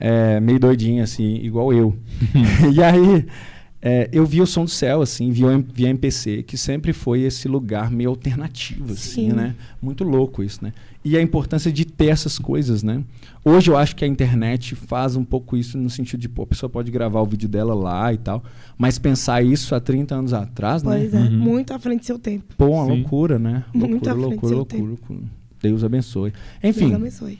[0.04, 1.96] é, meio doidinha, assim, igual eu.
[2.74, 3.24] e aí,
[3.80, 7.46] é, eu vi o Som do Céu, assim, via, via MPC, que sempre foi esse
[7.46, 9.32] lugar meio alternativo, assim, Sim.
[9.32, 9.54] né?
[9.80, 10.72] Muito louco isso, né?
[11.04, 13.02] E a importância de ter essas coisas, né?
[13.44, 16.46] Hoje eu acho que a internet faz um pouco isso no sentido de, pô, a
[16.46, 18.44] pessoa pode gravar o vídeo dela lá e tal,
[18.78, 21.20] mas pensar isso há 30 anos atrás, Pois né?
[21.20, 21.38] é, Uhum.
[21.38, 22.54] muito à frente do seu tempo.
[22.56, 23.00] Pô, uma Sim.
[23.00, 23.64] loucura, né?
[23.74, 24.88] Muito à loucura, frente do loucura, seu loucura, tempo.
[25.10, 25.28] loucura.
[25.60, 26.30] Deus abençoe.
[26.62, 27.38] Deus Enfim, abençoe.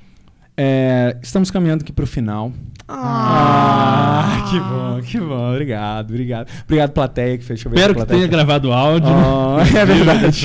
[0.57, 2.53] é, estamos caminhando aqui para o final.
[2.89, 5.51] Ah, que bom, que bom.
[5.53, 6.49] Obrigado, obrigado.
[6.65, 7.77] Obrigado, plateia, que fez chover.
[7.79, 9.09] Espero que tenha gravado o áudio.
[9.09, 10.41] Oh, é verdade.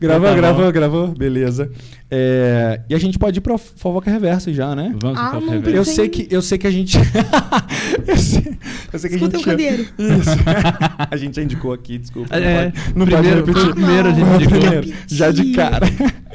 [0.00, 0.36] Gravou, Tá bom.
[0.36, 1.08] gravou, gravou.
[1.08, 1.70] Beleza.
[2.08, 4.94] É, e a gente pode ir para fofoca reversa já, né?
[5.02, 5.76] Vamos Ah, não reverso.
[5.76, 6.96] Eu sei que eu sei que a gente
[8.06, 8.58] eu, sei,
[8.92, 9.82] eu sei que a Escuta gente o candeeiro.
[9.82, 10.30] Isso.
[11.10, 12.38] a gente já indicou aqui, desculpa.
[12.38, 13.74] Não É, pode, primeiro, pode foi o repetir.
[13.74, 14.60] primeiro a gente indicou.
[14.60, 15.86] Primeiro, já de cara.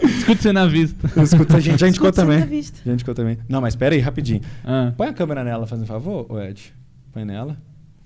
[0.04, 1.08] Escute você na vista.
[1.24, 2.40] Escuta, a gente já indicou Escuta, você também.
[2.42, 2.82] tá visto.
[2.86, 3.38] Já indicou também.
[3.48, 4.42] Não, mas espera aí, rapidinho.
[4.66, 4.92] Ah.
[4.98, 6.74] Põe a câmera nela, fazendo favor, ô Ed.
[7.14, 7.56] Põe nela.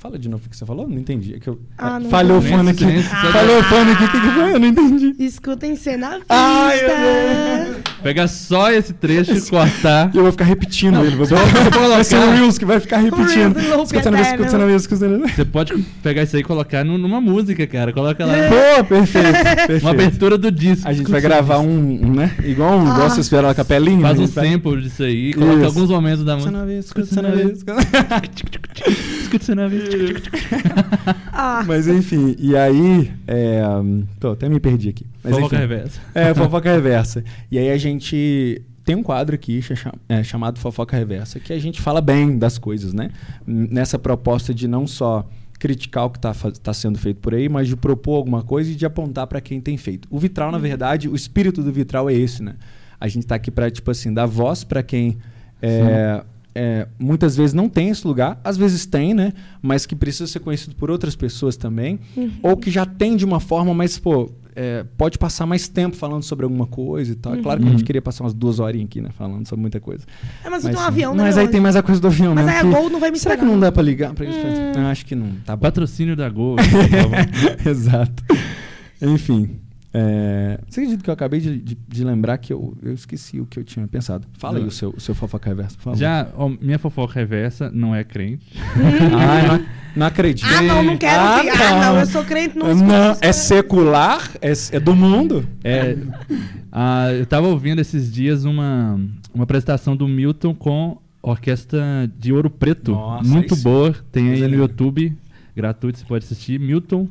[0.06, 0.88] Fala de novo o que você falou?
[0.88, 1.34] Não entendi.
[1.34, 1.60] É que eu...
[1.76, 2.78] Ah, não Falhou o fone aqui.
[2.86, 3.10] Silêncio.
[3.10, 4.04] Falhou o fone aqui.
[4.04, 4.54] O que, que foi?
[4.54, 5.16] Eu não entendi.
[5.18, 6.20] Escutem cena.
[6.30, 6.78] Ai.
[8.04, 10.12] Pega só esse trecho e cortar.
[10.14, 11.16] E eu vou ficar repetindo Não, ele.
[11.16, 13.58] Vou colocar- Vai ser o Reels que vai ficar repetindo.
[13.60, 15.36] Escutando isso, escutando isso, escutando isso.
[15.38, 17.92] Você pode pegar isso aí e colocar nu- numa música, cara.
[17.92, 18.34] Coloca lá.
[18.78, 19.32] Pô, perfeito.
[19.44, 19.82] perfeito.
[19.82, 20.88] Uma abertura do disco.
[20.88, 21.68] A gente vai gravar um,
[22.06, 22.32] um, né?
[22.44, 22.94] Igual um, Ah.
[22.94, 24.02] igual vocês fizeram a capelinha.
[24.02, 25.34] Faz a um sample disso aí.
[25.34, 25.66] Coloca Isso.
[25.66, 26.68] alguns momentos da Escuta música.
[26.68, 27.66] na escuta na vez.
[29.24, 29.95] Escute você na vista.
[31.38, 33.12] Ah, Mas enfim, e aí.
[33.28, 33.62] É,
[34.20, 35.06] tô, até me perdi aqui.
[35.24, 35.62] Mas, Fofoca enfim.
[35.68, 36.02] reversa.
[36.14, 37.24] É, fofoca reversa.
[37.52, 39.60] E aí a gente tem um quadro aqui
[40.08, 43.10] é, chamado Fofoca Reversa, que a gente fala bem das coisas, né?
[43.46, 45.28] Nessa proposta de não só
[45.60, 48.76] criticar o que está tá sendo feito por aí, mas de propor alguma coisa e
[48.76, 50.08] de apontar para quem tem feito.
[50.12, 52.54] O vitral, na verdade, o espírito do vitral é esse, né?
[53.00, 55.18] A gente está aqui para tipo assim dar voz para quem
[55.62, 56.24] é,
[56.56, 59.34] é, muitas vezes não tem esse lugar, às vezes tem, né?
[59.62, 62.32] Mas que precisa ser conhecido por outras pessoas também, Uhum.
[62.42, 66.24] ou que já tem de uma forma, mas pô, é, pode passar mais tempo falando
[66.24, 67.36] sobre alguma coisa e tal.
[67.36, 67.86] É claro que a gente Uhum.
[67.86, 69.10] queria passar umas duas horinhas aqui, né?
[69.18, 70.06] Falando sobre muita coisa.
[70.46, 71.24] É, mas eu tenho um avião, né?
[71.24, 72.70] Mas aí tem mais a coisa do avião Mas mesmo.
[72.70, 73.60] aí a Gol não vai me Será que esperar, não não.
[73.68, 74.38] dá pra ligar pra eles?
[74.38, 74.88] Hum.
[74.88, 75.32] Acho que não.
[75.46, 75.58] Tá.
[75.58, 76.56] Patrocínio da Gol.
[76.56, 77.70] por favor.
[77.70, 78.24] Exato.
[79.02, 79.60] Enfim.
[79.98, 80.60] É...
[80.68, 83.58] Você acredita que eu acabei de, de- de lembrar que eu, eu esqueci o que
[83.58, 84.28] eu tinha pensado?
[84.38, 84.68] Fala aí Não.
[84.68, 85.98] o seu, o seu fofoca reverso, por favor.
[85.98, 88.46] Já, ó, minha fofoca reversa não é crente.
[89.18, 89.66] Ah, não,
[89.96, 90.46] não acredito.
[90.54, 91.22] Ah, não, não quero.
[91.22, 94.30] Ah, Ah, ah, não, eu sou crente, não Não, é secular?
[94.42, 95.48] É, é do mundo?
[95.64, 95.96] É,
[96.72, 99.00] ah, eu tava ouvindo esses dias uma,
[99.34, 101.82] uma apresentação do Milton com orquestra
[102.20, 102.92] de Ouro Preto.
[102.92, 103.96] Nossa, muito boa.
[104.12, 104.56] Tem aí no.
[104.58, 105.16] YouTube,
[105.56, 106.60] gratuito, você pode assistir.
[106.60, 107.08] Milton.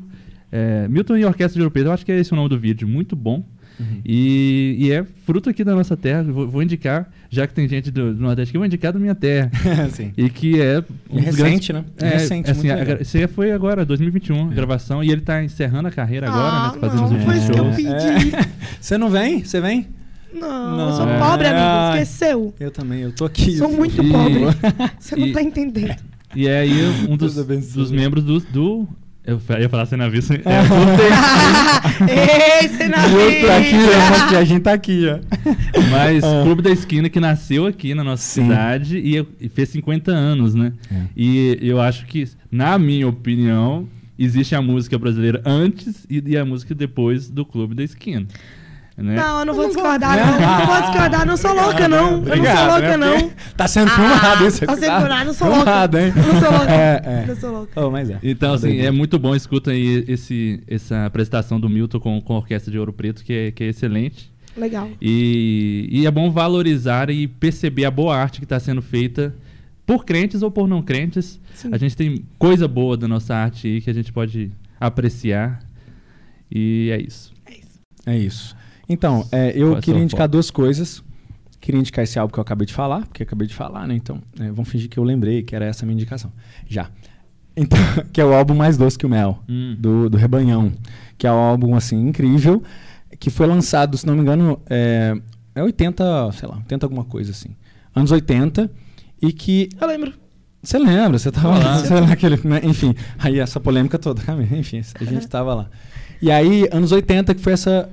[0.57, 2.57] É, Milton e Orquestra de Ouro Preto, eu acho que é esse o nome do
[2.59, 3.45] vídeo, muito bom.
[3.81, 4.01] Uhum.
[4.05, 6.23] E, e é fruto aqui da nossa terra.
[6.23, 9.01] Vou, vou indicar, já que tem gente do, do Nordeste aqui, eu vou indicar da
[9.01, 9.51] minha terra.
[9.91, 10.13] Sim.
[10.17, 10.79] E que é
[11.11, 11.85] um É recente, né?
[12.01, 15.43] É, recente, assim, muito a, isso aí foi agora, 2021, a gravação, e ele tá
[15.43, 16.79] encerrando a carreira agora, ah, né?
[16.79, 18.37] tá Fazendo não, os foi isso que eu pedi.
[18.37, 18.49] É.
[18.81, 19.43] Você não vem?
[19.45, 19.89] Você vem?
[20.33, 20.89] Não, Não.
[20.91, 21.19] eu sou É.
[21.19, 21.65] pobre, amigo.
[21.65, 22.03] Ai.
[22.03, 22.55] Esqueceu.
[22.61, 23.57] Eu também, eu tô aqui.
[23.57, 24.41] Sou muito E- pobre.
[25.01, 25.97] Você não e- tá entendendo.
[26.37, 26.73] E é aí
[27.09, 27.35] um dos,
[27.75, 28.89] dos membros do, do-
[29.27, 30.35] Eu ia falar cenavista.
[32.09, 35.19] É, Ei, tô aqui, ó, a gente tá aqui, ó.
[35.91, 36.43] mas Ah.
[36.43, 38.43] Clube da Esquina que nasceu aqui na nossa Sim.
[38.43, 40.73] cidade e, e fez 50 anos, né?
[40.91, 41.03] É.
[41.17, 43.87] E eu acho que, na minha opinião,
[44.19, 48.27] existe a música brasileira antes e, e a música depois do Clube da Esquina.
[48.97, 49.17] Né?
[49.17, 50.41] Não, eu não vou discordar, não.
[50.41, 51.99] Não vou discordar, não sou louca, não.
[51.99, 52.97] Eu não sou Obrigado, louca, né?
[52.97, 53.31] não.
[53.57, 54.65] Tá sendo Ah, filmado isso.
[54.67, 55.65] tá sendo filmado, não sou louca.
[55.65, 56.13] Filmado, hein?
[56.17, 56.71] Não sou louca.
[56.75, 57.25] É, é.
[57.27, 57.87] Não sou louca.
[57.87, 58.19] Oh, mas é.
[58.23, 59.35] Então, assim, é muito bom.
[59.35, 63.33] Escuta aí esse, essa apresentação do Milton com, com a Orquestra de Ouro Preto, que
[63.33, 64.33] é, que é excelente.
[64.57, 64.89] Legal.
[65.03, 69.35] E, e é bom valorizar e perceber a boa arte que está sendo feita
[69.85, 71.41] por crentes ou por não crentes.
[71.55, 71.71] Sim.
[71.73, 75.61] A gente tem coisa boa da nossa arte aí que a gente pode apreciar.
[76.51, 77.33] E é isso.
[77.47, 77.81] É isso.
[78.07, 78.57] É isso.
[78.89, 81.03] Então, é, eu Qual queria indicar duas coisas.
[81.61, 83.95] Queria indicar esse álbum que eu acabei de falar, porque acabei de falar, né?
[83.95, 86.31] Então, é, vamos fingir que eu lembrei que era essa a minha indicação.
[86.69, 86.91] Já.
[87.57, 87.79] Então,
[88.13, 89.77] que é o álbum Mais Doce que o Mel, Hum.
[89.79, 90.73] do, do Rebanhão.
[91.17, 92.63] Que é um álbum, assim, incrível,
[93.19, 95.17] que foi lançado, se não me engano, é,
[95.55, 97.57] é 80, sei lá, 80 alguma coisa, assim.
[97.95, 98.71] Anos 80,
[99.23, 100.13] e que Eu lembro.
[100.63, 102.61] você lembra, você tava lá, sei lá, aquele, né?
[102.65, 104.21] enfim, aí essa polêmica toda,
[104.53, 105.71] enfim, a gente tava lá.
[106.21, 107.89] E aí, anos 80, que foi essa,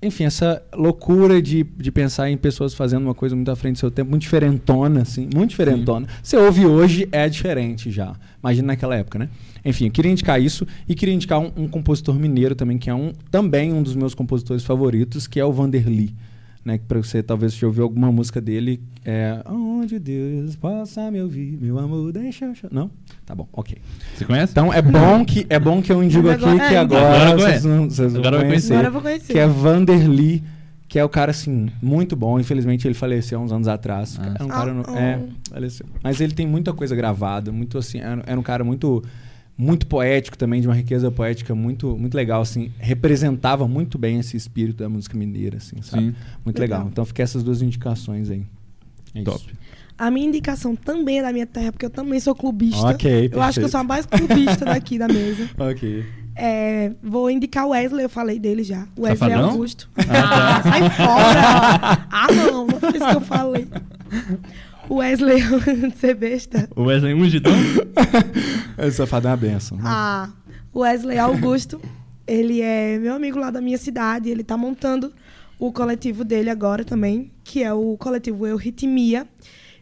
[0.00, 3.78] enfim, essa loucura de, de pensar em pessoas fazendo uma coisa muito à frente do
[3.80, 6.06] seu tempo, muito diferentona, assim, muito diferentona.
[6.22, 8.14] Você ouve hoje, é diferente já.
[8.40, 9.28] Imagina naquela época, né?
[9.64, 12.94] Enfim, eu queria indicar isso e queria indicar um, um compositor mineiro também, que é
[12.94, 16.14] um, também um dos meus compositores favoritos, que é o Vanderly.
[16.64, 21.20] Né, que pra você talvez já ouviu alguma música dele, é Onde Deus possa me
[21.22, 22.74] ouvir, meu amor, deixa eu chorar.
[22.74, 22.90] Não?
[23.24, 23.78] Tá bom, ok.
[24.14, 24.52] Você conhece?
[24.52, 27.06] Então é bom que, é bom que eu indico Mas aqui agora- que é, agora,
[27.28, 28.72] agora vocês, não, vocês vão Agora vai conhecer.
[28.74, 29.32] Agora eu vou conhecer.
[29.32, 30.42] Que é Vanderly,
[30.88, 32.38] que é o cara assim, muito bom.
[32.38, 34.18] Infelizmente ele faleceu há uns anos atrás.
[34.20, 34.74] Ah, é um cara.
[34.74, 35.50] no- Ah, é, ah.
[35.52, 35.86] faleceu.
[36.02, 37.98] Mas ele tem muita coisa gravada, muito assim.
[38.00, 39.02] Era, era um cara muito.
[39.60, 42.70] Muito poético também, de uma riqueza poética muito, muito legal, assim.
[42.78, 46.10] Representava muito bem esse espírito da música mineira, assim, sabe?
[46.10, 46.14] Sim.
[46.44, 46.78] Muito Legal.
[46.78, 46.90] legal.
[46.92, 48.46] Então fica essas duas indicações aí.
[49.14, 49.36] É Top.
[49.38, 49.48] isso.
[49.98, 52.86] A minha indicação também é da minha terra, porque eu também sou clubista.
[52.86, 55.50] Ok, Eu acho que eu sou a mais clubista daqui da mesa.
[55.58, 56.04] Ok.
[56.40, 58.86] É, vou indicar o Wesley, eu falei dele já.
[58.96, 59.50] O Wesley Safadão?
[59.50, 59.90] Augusto.
[59.96, 60.62] Ah, tá.
[60.70, 62.06] Sai fora!
[62.12, 63.66] ah, não, não foi isso que eu falei.
[64.88, 65.42] O Wesley,
[66.00, 66.68] ser besta.
[66.74, 67.52] O Wesley Ungidão?
[68.78, 69.76] Esse safado é uma benção.
[69.76, 69.84] né?
[69.86, 70.30] Ah,
[70.72, 71.80] o Wesley Augusto,
[72.26, 74.28] ele é meu amigo lá da minha cidade.
[74.30, 75.12] Ele tá montando
[75.58, 79.26] o coletivo dele agora também, que é o coletivo Eu Ritmia.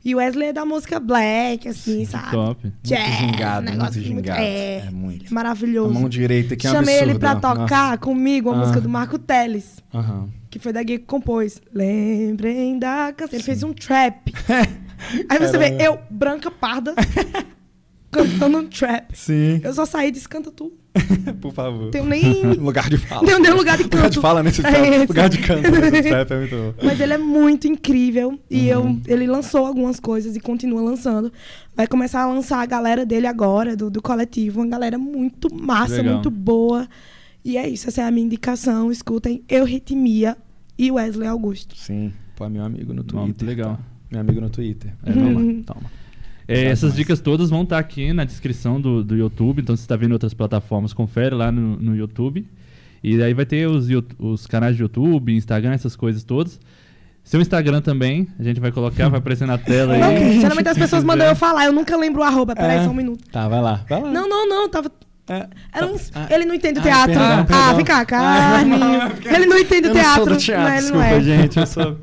[0.04, 2.30] E o Wesley é da música black, assim, sabe?
[2.30, 2.72] Top.
[2.80, 4.40] Jazz, gingado, negócio muito gingado.
[4.40, 5.22] É, É muito.
[5.24, 5.90] ele é maravilhoso.
[5.90, 7.40] A mão direita que é um Chamei ele absurdo, pra né?
[7.40, 8.60] tocar comigo uma Ah.
[8.60, 10.28] música do Marco Teles, Aham.
[10.48, 11.60] que foi da Gui que compôs.
[11.74, 13.34] Lembrem da canção.
[13.34, 14.32] Ele fez um trap.
[15.28, 15.82] Aí você vê, Caramba.
[15.84, 16.94] eu, branca, parda,
[18.10, 19.16] cantando um trap.
[19.16, 19.60] Sim.
[19.62, 20.72] Eu só saí e disse, canta tu.
[21.42, 21.90] Por favor.
[21.90, 22.42] Tenho nem.
[22.56, 23.20] Lugar de fala.
[23.20, 24.20] Não tenho nem lugar de Lugar de canto.
[24.22, 25.08] fala nesse É trap.
[25.08, 26.74] Lugar de canto nesse trap é muito bom.
[26.82, 28.38] Mas ele é muito incrível.
[28.50, 29.00] E Uhum.
[29.06, 31.30] eu, ele lançou algumas coisas e continua lançando.
[31.74, 34.60] Vai começar a lançar a galera dele agora, do, do coletivo.
[34.60, 36.14] Uma galera muito massa, Legal.
[36.14, 36.88] muito boa.
[37.44, 38.90] E é isso, essa é a minha indicação.
[38.90, 40.34] Escutem Eu Ritmia
[40.78, 41.76] e Wesley Augusto.
[41.76, 42.10] Sim.
[42.34, 43.20] Pô, é meu amigo no Twitter.
[43.20, 43.76] Muito legal.
[43.76, 43.80] tá?
[44.10, 44.92] Meu amigo no Twitter.
[45.04, 45.62] É, toma, Uhum.
[45.62, 45.80] toma.
[46.48, 46.96] É, essas demais.
[46.96, 49.60] dicas todas vão estar aqui na descrição do, do YouTube.
[49.60, 52.46] Então, se você está vendo outras plataformas, confere lá no, no YouTube.
[53.02, 53.88] E aí vai ter os,
[54.18, 56.58] os canais de YouTube, Instagram, essas coisas todas.
[57.24, 60.40] Seu Instagram também, a gente vai colocar, vai aparecer na tela Não, aí.
[60.40, 62.54] geralmente as pessoas mandam eu falar, eu nunca lembro o arroba.
[62.54, 62.84] Peraí, É.
[62.84, 63.24] só um minuto.
[63.32, 63.84] Tá, vai lá.
[63.88, 64.10] Vai lá.
[64.12, 64.90] Não, não, não, tava.
[65.28, 65.48] É.
[65.72, 67.06] Era um- Ah, ele não entende o ah, teatro.
[67.14, 67.76] perdão, ah, perdão.
[67.76, 68.74] vem cá, carne.
[69.34, 70.24] ele não entende eu o não teatro.
[70.24, 71.20] sou do teatro, Não, ele não desculpa, é.
[71.20, 71.58] gente.
[71.58, 71.98] Eu sou...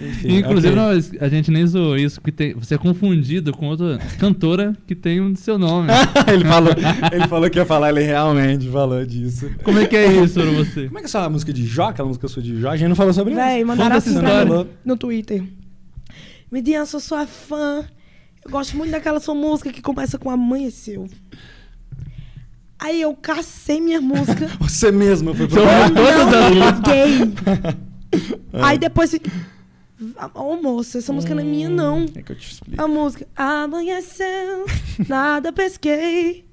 [0.00, 0.74] Enfim, Inclusive, ok.
[0.76, 4.94] nós- a gente nem zoou isso, porque tem- você é confundido com outra cantora que
[4.94, 5.88] tem o seu nome.
[6.32, 6.72] ele, falou,
[7.12, 9.50] ele falou que ia falar, ele realmente falou disso.
[9.64, 10.86] Como é que é isso pra você?
[10.86, 12.70] Como é que é essa música de Jó, aquela música sua de Jó?
[12.70, 13.66] A gente não falou sobre Véi, isso.
[13.66, 15.42] mandaram Conta assim essa pra no Twitter.
[16.50, 17.84] Midian, sou sua fã.
[18.44, 21.08] Eu gosto muito daquela sua música que começa com Amanheceu.
[22.78, 24.48] Aí eu cacei minha música.
[24.60, 26.02] Você mesma foi todas as não
[26.54, 27.10] músicas.
[27.10, 27.76] liguei.
[28.52, 29.12] Aí depois...
[30.34, 32.06] Ô, moça, essa música não é minha, não.
[32.14, 32.80] É que eu te explico.
[32.82, 34.64] A música Amanheceu,
[35.08, 36.44] nada pesquei.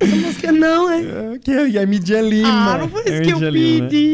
[0.00, 1.00] Essa música não é...
[1.34, 2.74] É, que é, e é Midia Lima.
[2.74, 3.88] Ah, não foi É isso que eu Lima.
[3.88, 4.12] pedi.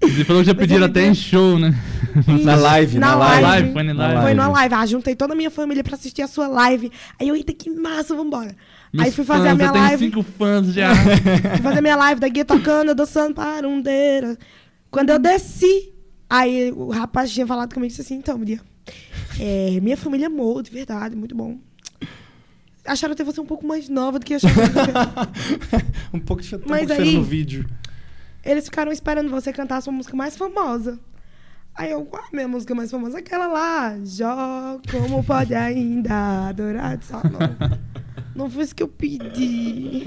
[0.00, 1.74] Você falou que já pediram até em show, né?
[2.44, 3.42] Na live, na, Na live.
[3.42, 4.22] live, foi na live.
[4.22, 4.74] Foi numa live.
[4.74, 6.90] Ah, juntei toda a minha família pra assistir a sua live.
[7.20, 8.54] Aí eu, eita, que massa, vambora.
[8.92, 10.04] Meus Aí fui fazer a fãs, minha eu tenho live.
[10.04, 10.94] cinco fãs já.
[10.94, 14.38] Fui fazer minha live da guia tocando, dançando parundeira.
[14.90, 15.92] Quando eu desci,
[16.28, 18.60] aí o rapaz tinha falado comigo e disse assim, então, Maria,
[19.40, 21.58] é, minha família amou, de verdade, muito bom.
[22.84, 24.54] Acharam até você um pouco mais nova do que acharam.
[26.12, 27.68] um pouco de, tá um Mas pouco aí- no vídeo.
[28.44, 30.98] Eles ficaram esperando você cantar a sua música mais famosa.
[31.74, 33.18] Aí eu, qual a minha música mais famosa?
[33.18, 36.98] Aquela lá, Jó, como pode ainda adorar?
[37.02, 37.38] Só não.
[38.34, 40.04] Não foi isso que eu pedi.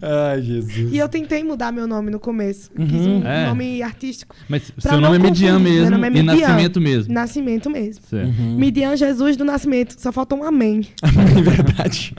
[0.00, 0.92] Ai, Jesus.
[0.92, 2.70] E eu tentei mudar meu nome no começo.
[2.70, 3.46] Quis um É.
[3.46, 4.34] nome artístico.
[4.48, 6.48] Mas seu nome é Midian mesmo meu nome é e Midian.
[6.48, 7.12] Nascimento mesmo.
[7.14, 8.02] Nascimento mesmo.
[8.08, 8.28] Certo.
[8.28, 8.56] Uhum.
[8.56, 9.96] Midian Jesus do Nascimento.
[10.00, 10.86] Só falta um amém.
[11.38, 12.14] É verdade.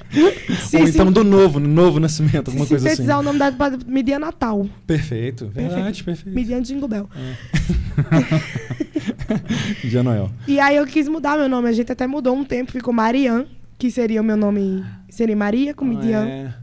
[0.61, 2.95] Se, Ou se- então do novo, no novo nascimento, se alguma coisa assim.
[2.97, 4.67] sintetizar o nome da pra Midian Natal.
[4.85, 5.47] Perfeito.
[5.47, 6.35] Verdade, perfeito.
[6.35, 7.09] Midian Jingle Bell.
[9.83, 10.29] Dia Noel.
[10.47, 11.69] E aí eu quis mudar meu nome.
[11.69, 13.45] A gente até mudou um tempo, ficou Marian,
[13.79, 14.83] que seria o meu nome.
[15.09, 16.25] Seria Maria com Midian.
[16.27, 16.53] É,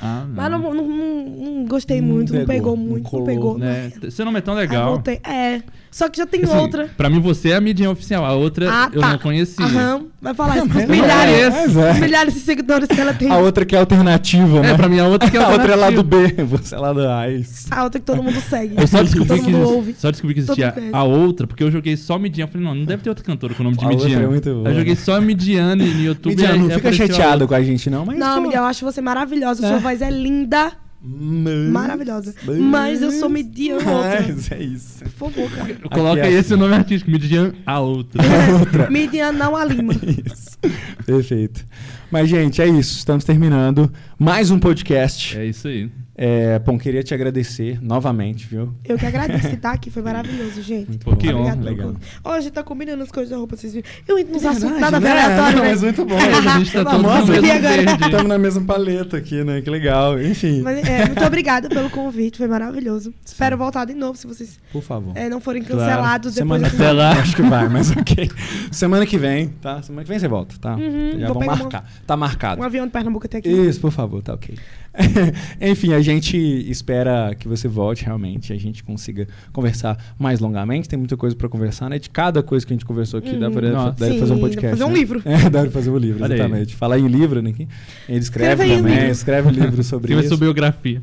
[0.00, 0.34] Ah, não.
[0.34, 3.26] Mas não, não, não- não gostei Não muito, não pegou, pegou não muito, não, colou.
[3.26, 3.62] pegou.
[3.62, 4.10] É, não.
[4.10, 4.92] seu nome é tão legal.
[4.92, 5.20] voltei.
[5.24, 5.62] É.
[5.90, 6.88] Só que já tem Assim, outra.
[6.96, 8.24] Pra mim, você é a Midian oficial.
[8.24, 9.10] A outra Ah, eu tá.
[9.12, 9.64] não conhecia.
[9.64, 10.04] Aham.
[10.22, 11.92] Vai falar isso pros Mas milhares, é.
[11.92, 13.28] os milhares de seguidores que ela tem.
[13.30, 14.70] A outra que é alternativa, né?
[14.70, 16.36] É, pra mim a outra que é a outra é lá do alternativa.
[16.36, 17.28] B, você é lá do A.
[17.28, 17.66] isso.
[17.72, 18.74] A outra que todo mundo segue.
[18.78, 19.94] Eu só descobri, que, ouve.
[19.98, 22.44] só descobri que existia a outra, porque eu joguei só Midian.
[22.44, 24.20] Eu falei, não, não deve ter outra cantora com o nome de Midian.
[24.22, 24.68] é muito boa.
[24.68, 26.30] Aí eu joguei só Midian no YouTube.
[26.36, 27.46] Midian, não fica outra.
[27.48, 28.16] com a gente, não, mas.
[28.18, 29.66] Não, pô, Midian, eu acho você maravilhosa.
[29.66, 29.80] Sua É.
[29.80, 30.70] voz é linda,
[31.02, 32.34] mas- maravilhosa.
[32.60, 34.24] Mas eu sou Midian outra.
[34.26, 34.98] Mas é isso.
[35.04, 35.74] Por favor, cara.
[35.90, 38.22] Coloca é esse o nome artístico, Midian a outra.
[38.90, 39.94] Midian não a Lima.
[40.26, 40.58] Isso.
[41.06, 41.64] Perfeito.
[42.10, 42.98] Mas, gente, é isso.
[42.98, 45.38] Estamos terminando mais um podcast.
[45.38, 45.90] É isso aí.
[46.22, 48.74] É, bom, queria te agradecer novamente, viu?
[48.84, 50.98] Eu que agradeço de estar aqui, foi maravilhoso, gente.
[50.98, 51.70] Pô, que Obrigada honra.
[51.70, 51.86] legal.
[51.94, 52.06] convite.
[52.22, 53.88] Ó, a gente tá combinando as coisas da roupa, vocês viram?
[54.06, 55.10] Eu entro nos Verdade, assuntos nada né?
[55.12, 55.68] aleatório, né?
[55.70, 56.16] mas muito bom.
[56.20, 57.56] A gente tá todo amor no de mesmo Deus.
[57.56, 57.76] agora.
[57.84, 58.04] verde.
[58.04, 59.62] Estamos na mesma paleta aqui, né?
[59.62, 60.20] Que legal.
[60.22, 63.14] Enfim, Mas, é, muito obrigada pelo convite, foi maravilhoso.
[63.24, 65.16] Espero voltar de novo, se vocês por favor.
[65.16, 65.80] é, não forem Claro.
[65.80, 67.12] cancelados depois Semana Até lá.
[67.12, 68.30] Acho que vai, mas ok.
[68.70, 69.80] Semana que vem, tá?
[69.80, 70.74] Semana que vem você volta, tá?
[70.76, 71.90] Uhum, Já vou vamos marcar.
[72.06, 72.60] Tá marcado.
[72.60, 73.48] um avião de Pernambuco até aqui.
[73.48, 74.56] Isso, por favor, tá ok.
[75.60, 76.36] Enfim, a gente
[76.68, 80.88] espera que você volte realmente, a gente consiga conversar mais longamente.
[80.88, 81.98] Tem muita coisa pra conversar, né?
[82.00, 84.60] De cada coisa que a gente conversou aqui, dá dá pra fazer um podcast.
[84.60, 84.94] dá pra fazer um né?
[84.94, 85.22] livro.
[85.30, 86.40] É, dá pra fazer um livro, Olha aí.
[86.40, 86.74] exatamente.
[86.74, 87.50] Falar em livro, né?
[87.50, 89.10] Ele escreve Escreva aí um também, livro.
[89.10, 90.28] escreve um livro sobre isso.
[90.28, 91.00] sua biografia.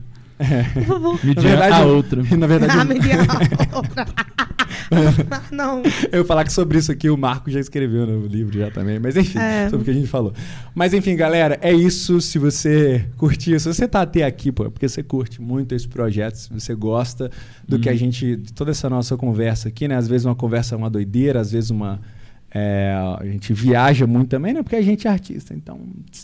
[0.74, 1.18] Por favor.
[1.24, 2.22] Verdade, a outra.
[2.38, 3.18] Na verdade, Ah, Midian
[3.72, 4.06] a outra.
[5.52, 5.82] não.
[6.12, 9.00] Eu ia falar que sobre isso aqui o Marco já escreveu no livro já também,
[9.00, 9.70] mas enfim, É.
[9.70, 10.34] sobre o que a gente falou.
[10.76, 12.20] Mas enfim, galera, é isso.
[12.22, 15.88] Se você curtiu, se você tá até aqui, pô, é porque você curte muito esse
[15.88, 17.30] projeto, se você gosta
[17.68, 17.98] do que a Uhum.
[17.98, 19.96] gente, de toda essa nossa conversa aqui, né?
[19.96, 22.00] Às vezes uma conversa é uma doideira, às vezes uma
[22.50, 24.64] é, a gente viaja muito também, né?
[24.64, 25.82] Porque a gente é artista, então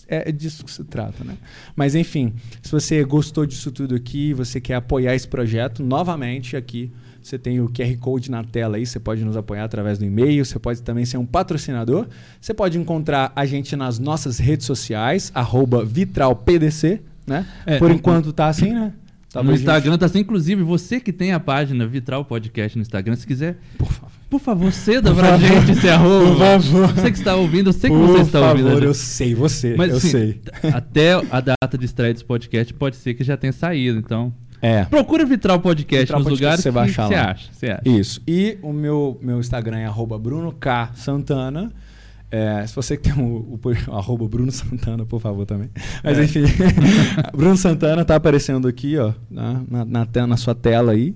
[0.07, 1.35] é disso que se trata, né?
[1.75, 6.91] Mas enfim, se você gostou disso tudo aqui, você quer apoiar esse projeto, novamente aqui
[7.23, 10.43] você tem o QR Code na tela aí, você pode nos apoiar através do e-mail,
[10.45, 12.07] você pode também ser um patrocinador.
[12.41, 17.45] Você pode encontrar a gente nas nossas redes sociais, arroba vitralpdc, né?
[17.65, 18.93] É, Por no- enquanto tá assim, né?
[18.93, 22.81] no Talvez gente- Instagram tá assim, inclusive, você que tem a página Vitral Podcast no
[22.83, 24.11] Instagram, se quiser, Por favor.
[24.29, 25.47] por favor, ceda Por pra favor.
[25.47, 26.27] gente esse arroba.
[26.27, 26.87] Por favor.
[26.93, 28.65] Você que está ouvindo, eu sei que Por você está ouvindo.
[28.65, 28.85] favor, gente.
[28.87, 30.41] eu sei, você, Mas eu assim, sei.
[30.71, 34.31] até a data de estreia desse podcast pode ser que já tenha saído, então.
[34.63, 34.85] É.
[34.85, 37.49] Procura Vitral Podcast Vitral nos Podcast, lugares você vai que achar você acha.
[37.51, 37.81] Você acha.
[37.85, 38.21] Isso.
[38.25, 40.91] E o meu, meu Instagram é arroba Bruno K.
[40.95, 41.69] Santana.
[42.31, 43.61] É, se você que tem o, o,
[43.93, 45.69] arroba Bruno Santana, por favor, também.
[46.01, 46.23] Mas é.
[46.23, 46.43] enfim,
[47.35, 51.13] Bruno Santana tá aparecendo aqui, ó, na, na, na, na sua tela aí.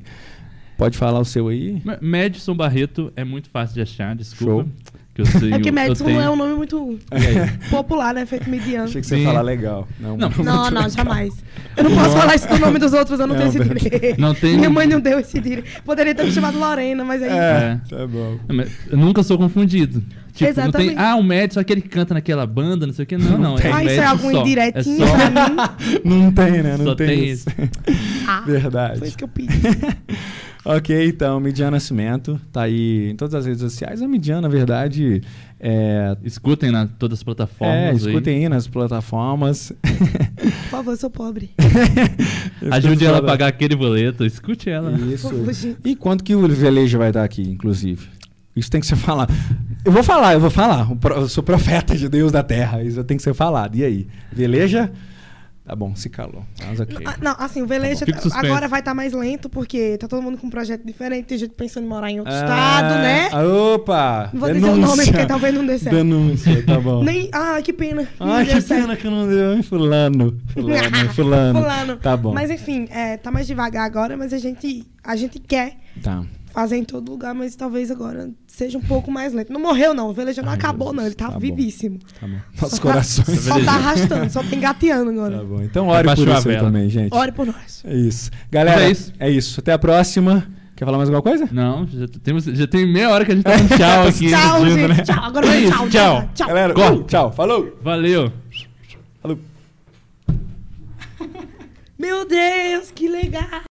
[0.78, 1.82] Pode falar o seu aí.
[2.02, 4.64] Madison Barreto é muito fácil de achar, desculpa.
[4.64, 4.97] Show.
[5.18, 6.22] Que sei, é que Madison tenho...
[6.22, 7.00] é um nome muito
[7.72, 8.24] popular, né?
[8.28, 8.86] Feito mediano.
[8.86, 9.88] Achei que você ia falar legal.
[10.00, 11.34] Não, não, não, não jamais.
[11.76, 14.22] Eu não posso falar isso do nome dos outros, eu não, não tenho esse direito.
[14.22, 14.58] Não tem...
[14.58, 15.82] Minha mãe não deu esse direito.
[15.84, 17.30] Poderia ter me chamado Lorena, mas aí.
[17.30, 18.38] É, tá bom.
[18.92, 20.04] Eu nunca sou confundido.
[20.38, 20.96] Tipo, Exatamente.
[20.96, 23.18] Tem, ah, o Madison, aquele que canta naquela banda, não sei o que.
[23.18, 23.58] Não, não.
[23.58, 24.42] É ah, isso é algum só.
[24.42, 25.16] indiretinho é só...
[25.16, 25.56] pra mim?
[26.06, 26.78] não tem, né?
[26.78, 27.48] Não só tem, tem isso.
[28.28, 29.00] ah, Verdade.
[29.00, 29.58] Foi isso que eu pedi.
[30.76, 34.02] ok, então, Midian Nascimento tá aí em todas as redes sociais.
[34.02, 35.22] A Midian, na verdade,
[35.60, 36.16] é...
[36.24, 38.06] Escutem na todas as plataformas.
[38.06, 39.74] É, escutem aí, aí nas plataformas.
[39.82, 41.52] Por favor, eu sou pobre.
[42.72, 44.26] Ajude ela a pagar aquele boleto.
[44.26, 44.92] Escute ela.
[44.92, 45.30] Isso.
[45.84, 48.08] e quanto que o velejo vai estar aqui, inclusive?
[48.56, 49.34] Isso tem que ser falado.
[49.86, 50.88] Eu vou falar, eu vou falar.
[51.16, 52.84] Eu sou profeta de Deus da terra.
[52.84, 53.76] Isso tem que ser falado.
[53.76, 54.08] E aí?
[54.32, 54.92] Veleja?
[55.68, 56.46] Tá bom, se calou.
[56.66, 57.04] Mas okay.
[57.04, 60.22] não, não, assim, o Veleja tá agora vai estar tá mais lento, porque tá todo
[60.22, 63.30] mundo com um projeto diferente, tem gente pensando em morar em outro ah, estado, né?
[63.74, 64.30] Opa!
[64.32, 64.72] Não vou denúncia.
[64.74, 65.94] dizer o nome, porque talvez não dê certo.
[65.94, 67.04] Denúncia, tá bom.
[67.04, 68.08] Nem, ah, que pena.
[68.18, 68.82] Ah, que certo.
[68.82, 69.62] pena que não deu, hein?
[69.62, 70.40] Fulano.
[70.54, 71.60] Fulano, fulano.
[71.60, 71.98] fulano.
[71.98, 72.34] Tá bom.
[72.34, 75.76] Mas enfim, é, tá mais devagar agora, mas a gente, a gente quer.
[76.02, 76.24] Tá
[76.58, 79.54] fazer em todo lugar, mas talvez agora seja um pouco mais lento.
[79.54, 80.10] Não morreu, não.
[80.10, 81.06] O velejo não Ai, acabou, não.
[81.06, 82.00] Ele tá, tá vivíssimo.
[82.20, 82.38] Tá bom.
[82.60, 83.46] Nossos corações.
[83.46, 85.38] Tá, só tá arrastando, só tem gateando agora.
[85.38, 85.62] Tá bom.
[85.62, 87.14] Então ore por isso aí também, gente.
[87.14, 87.84] Ore por nós.
[87.86, 88.32] É isso.
[88.50, 89.14] Galera, é isso.
[89.20, 89.60] é isso.
[89.60, 90.48] Até a próxima.
[90.76, 91.48] Quer falar mais alguma coisa?
[91.52, 94.30] Não, já, temos, já tem meia hora que a gente tá dando tchau aqui.
[94.30, 94.88] tchau, gente.
[94.88, 95.04] Né?
[95.04, 95.24] Tchau.
[95.24, 96.30] Agora é tchau, tchau.
[96.34, 96.48] Tchau.
[96.48, 97.32] Galera, uh, tchau.
[97.34, 97.78] Falou.
[97.84, 98.34] Valeu.
[99.22, 99.38] Falou.
[102.00, 103.67] Meu Deus, que legal.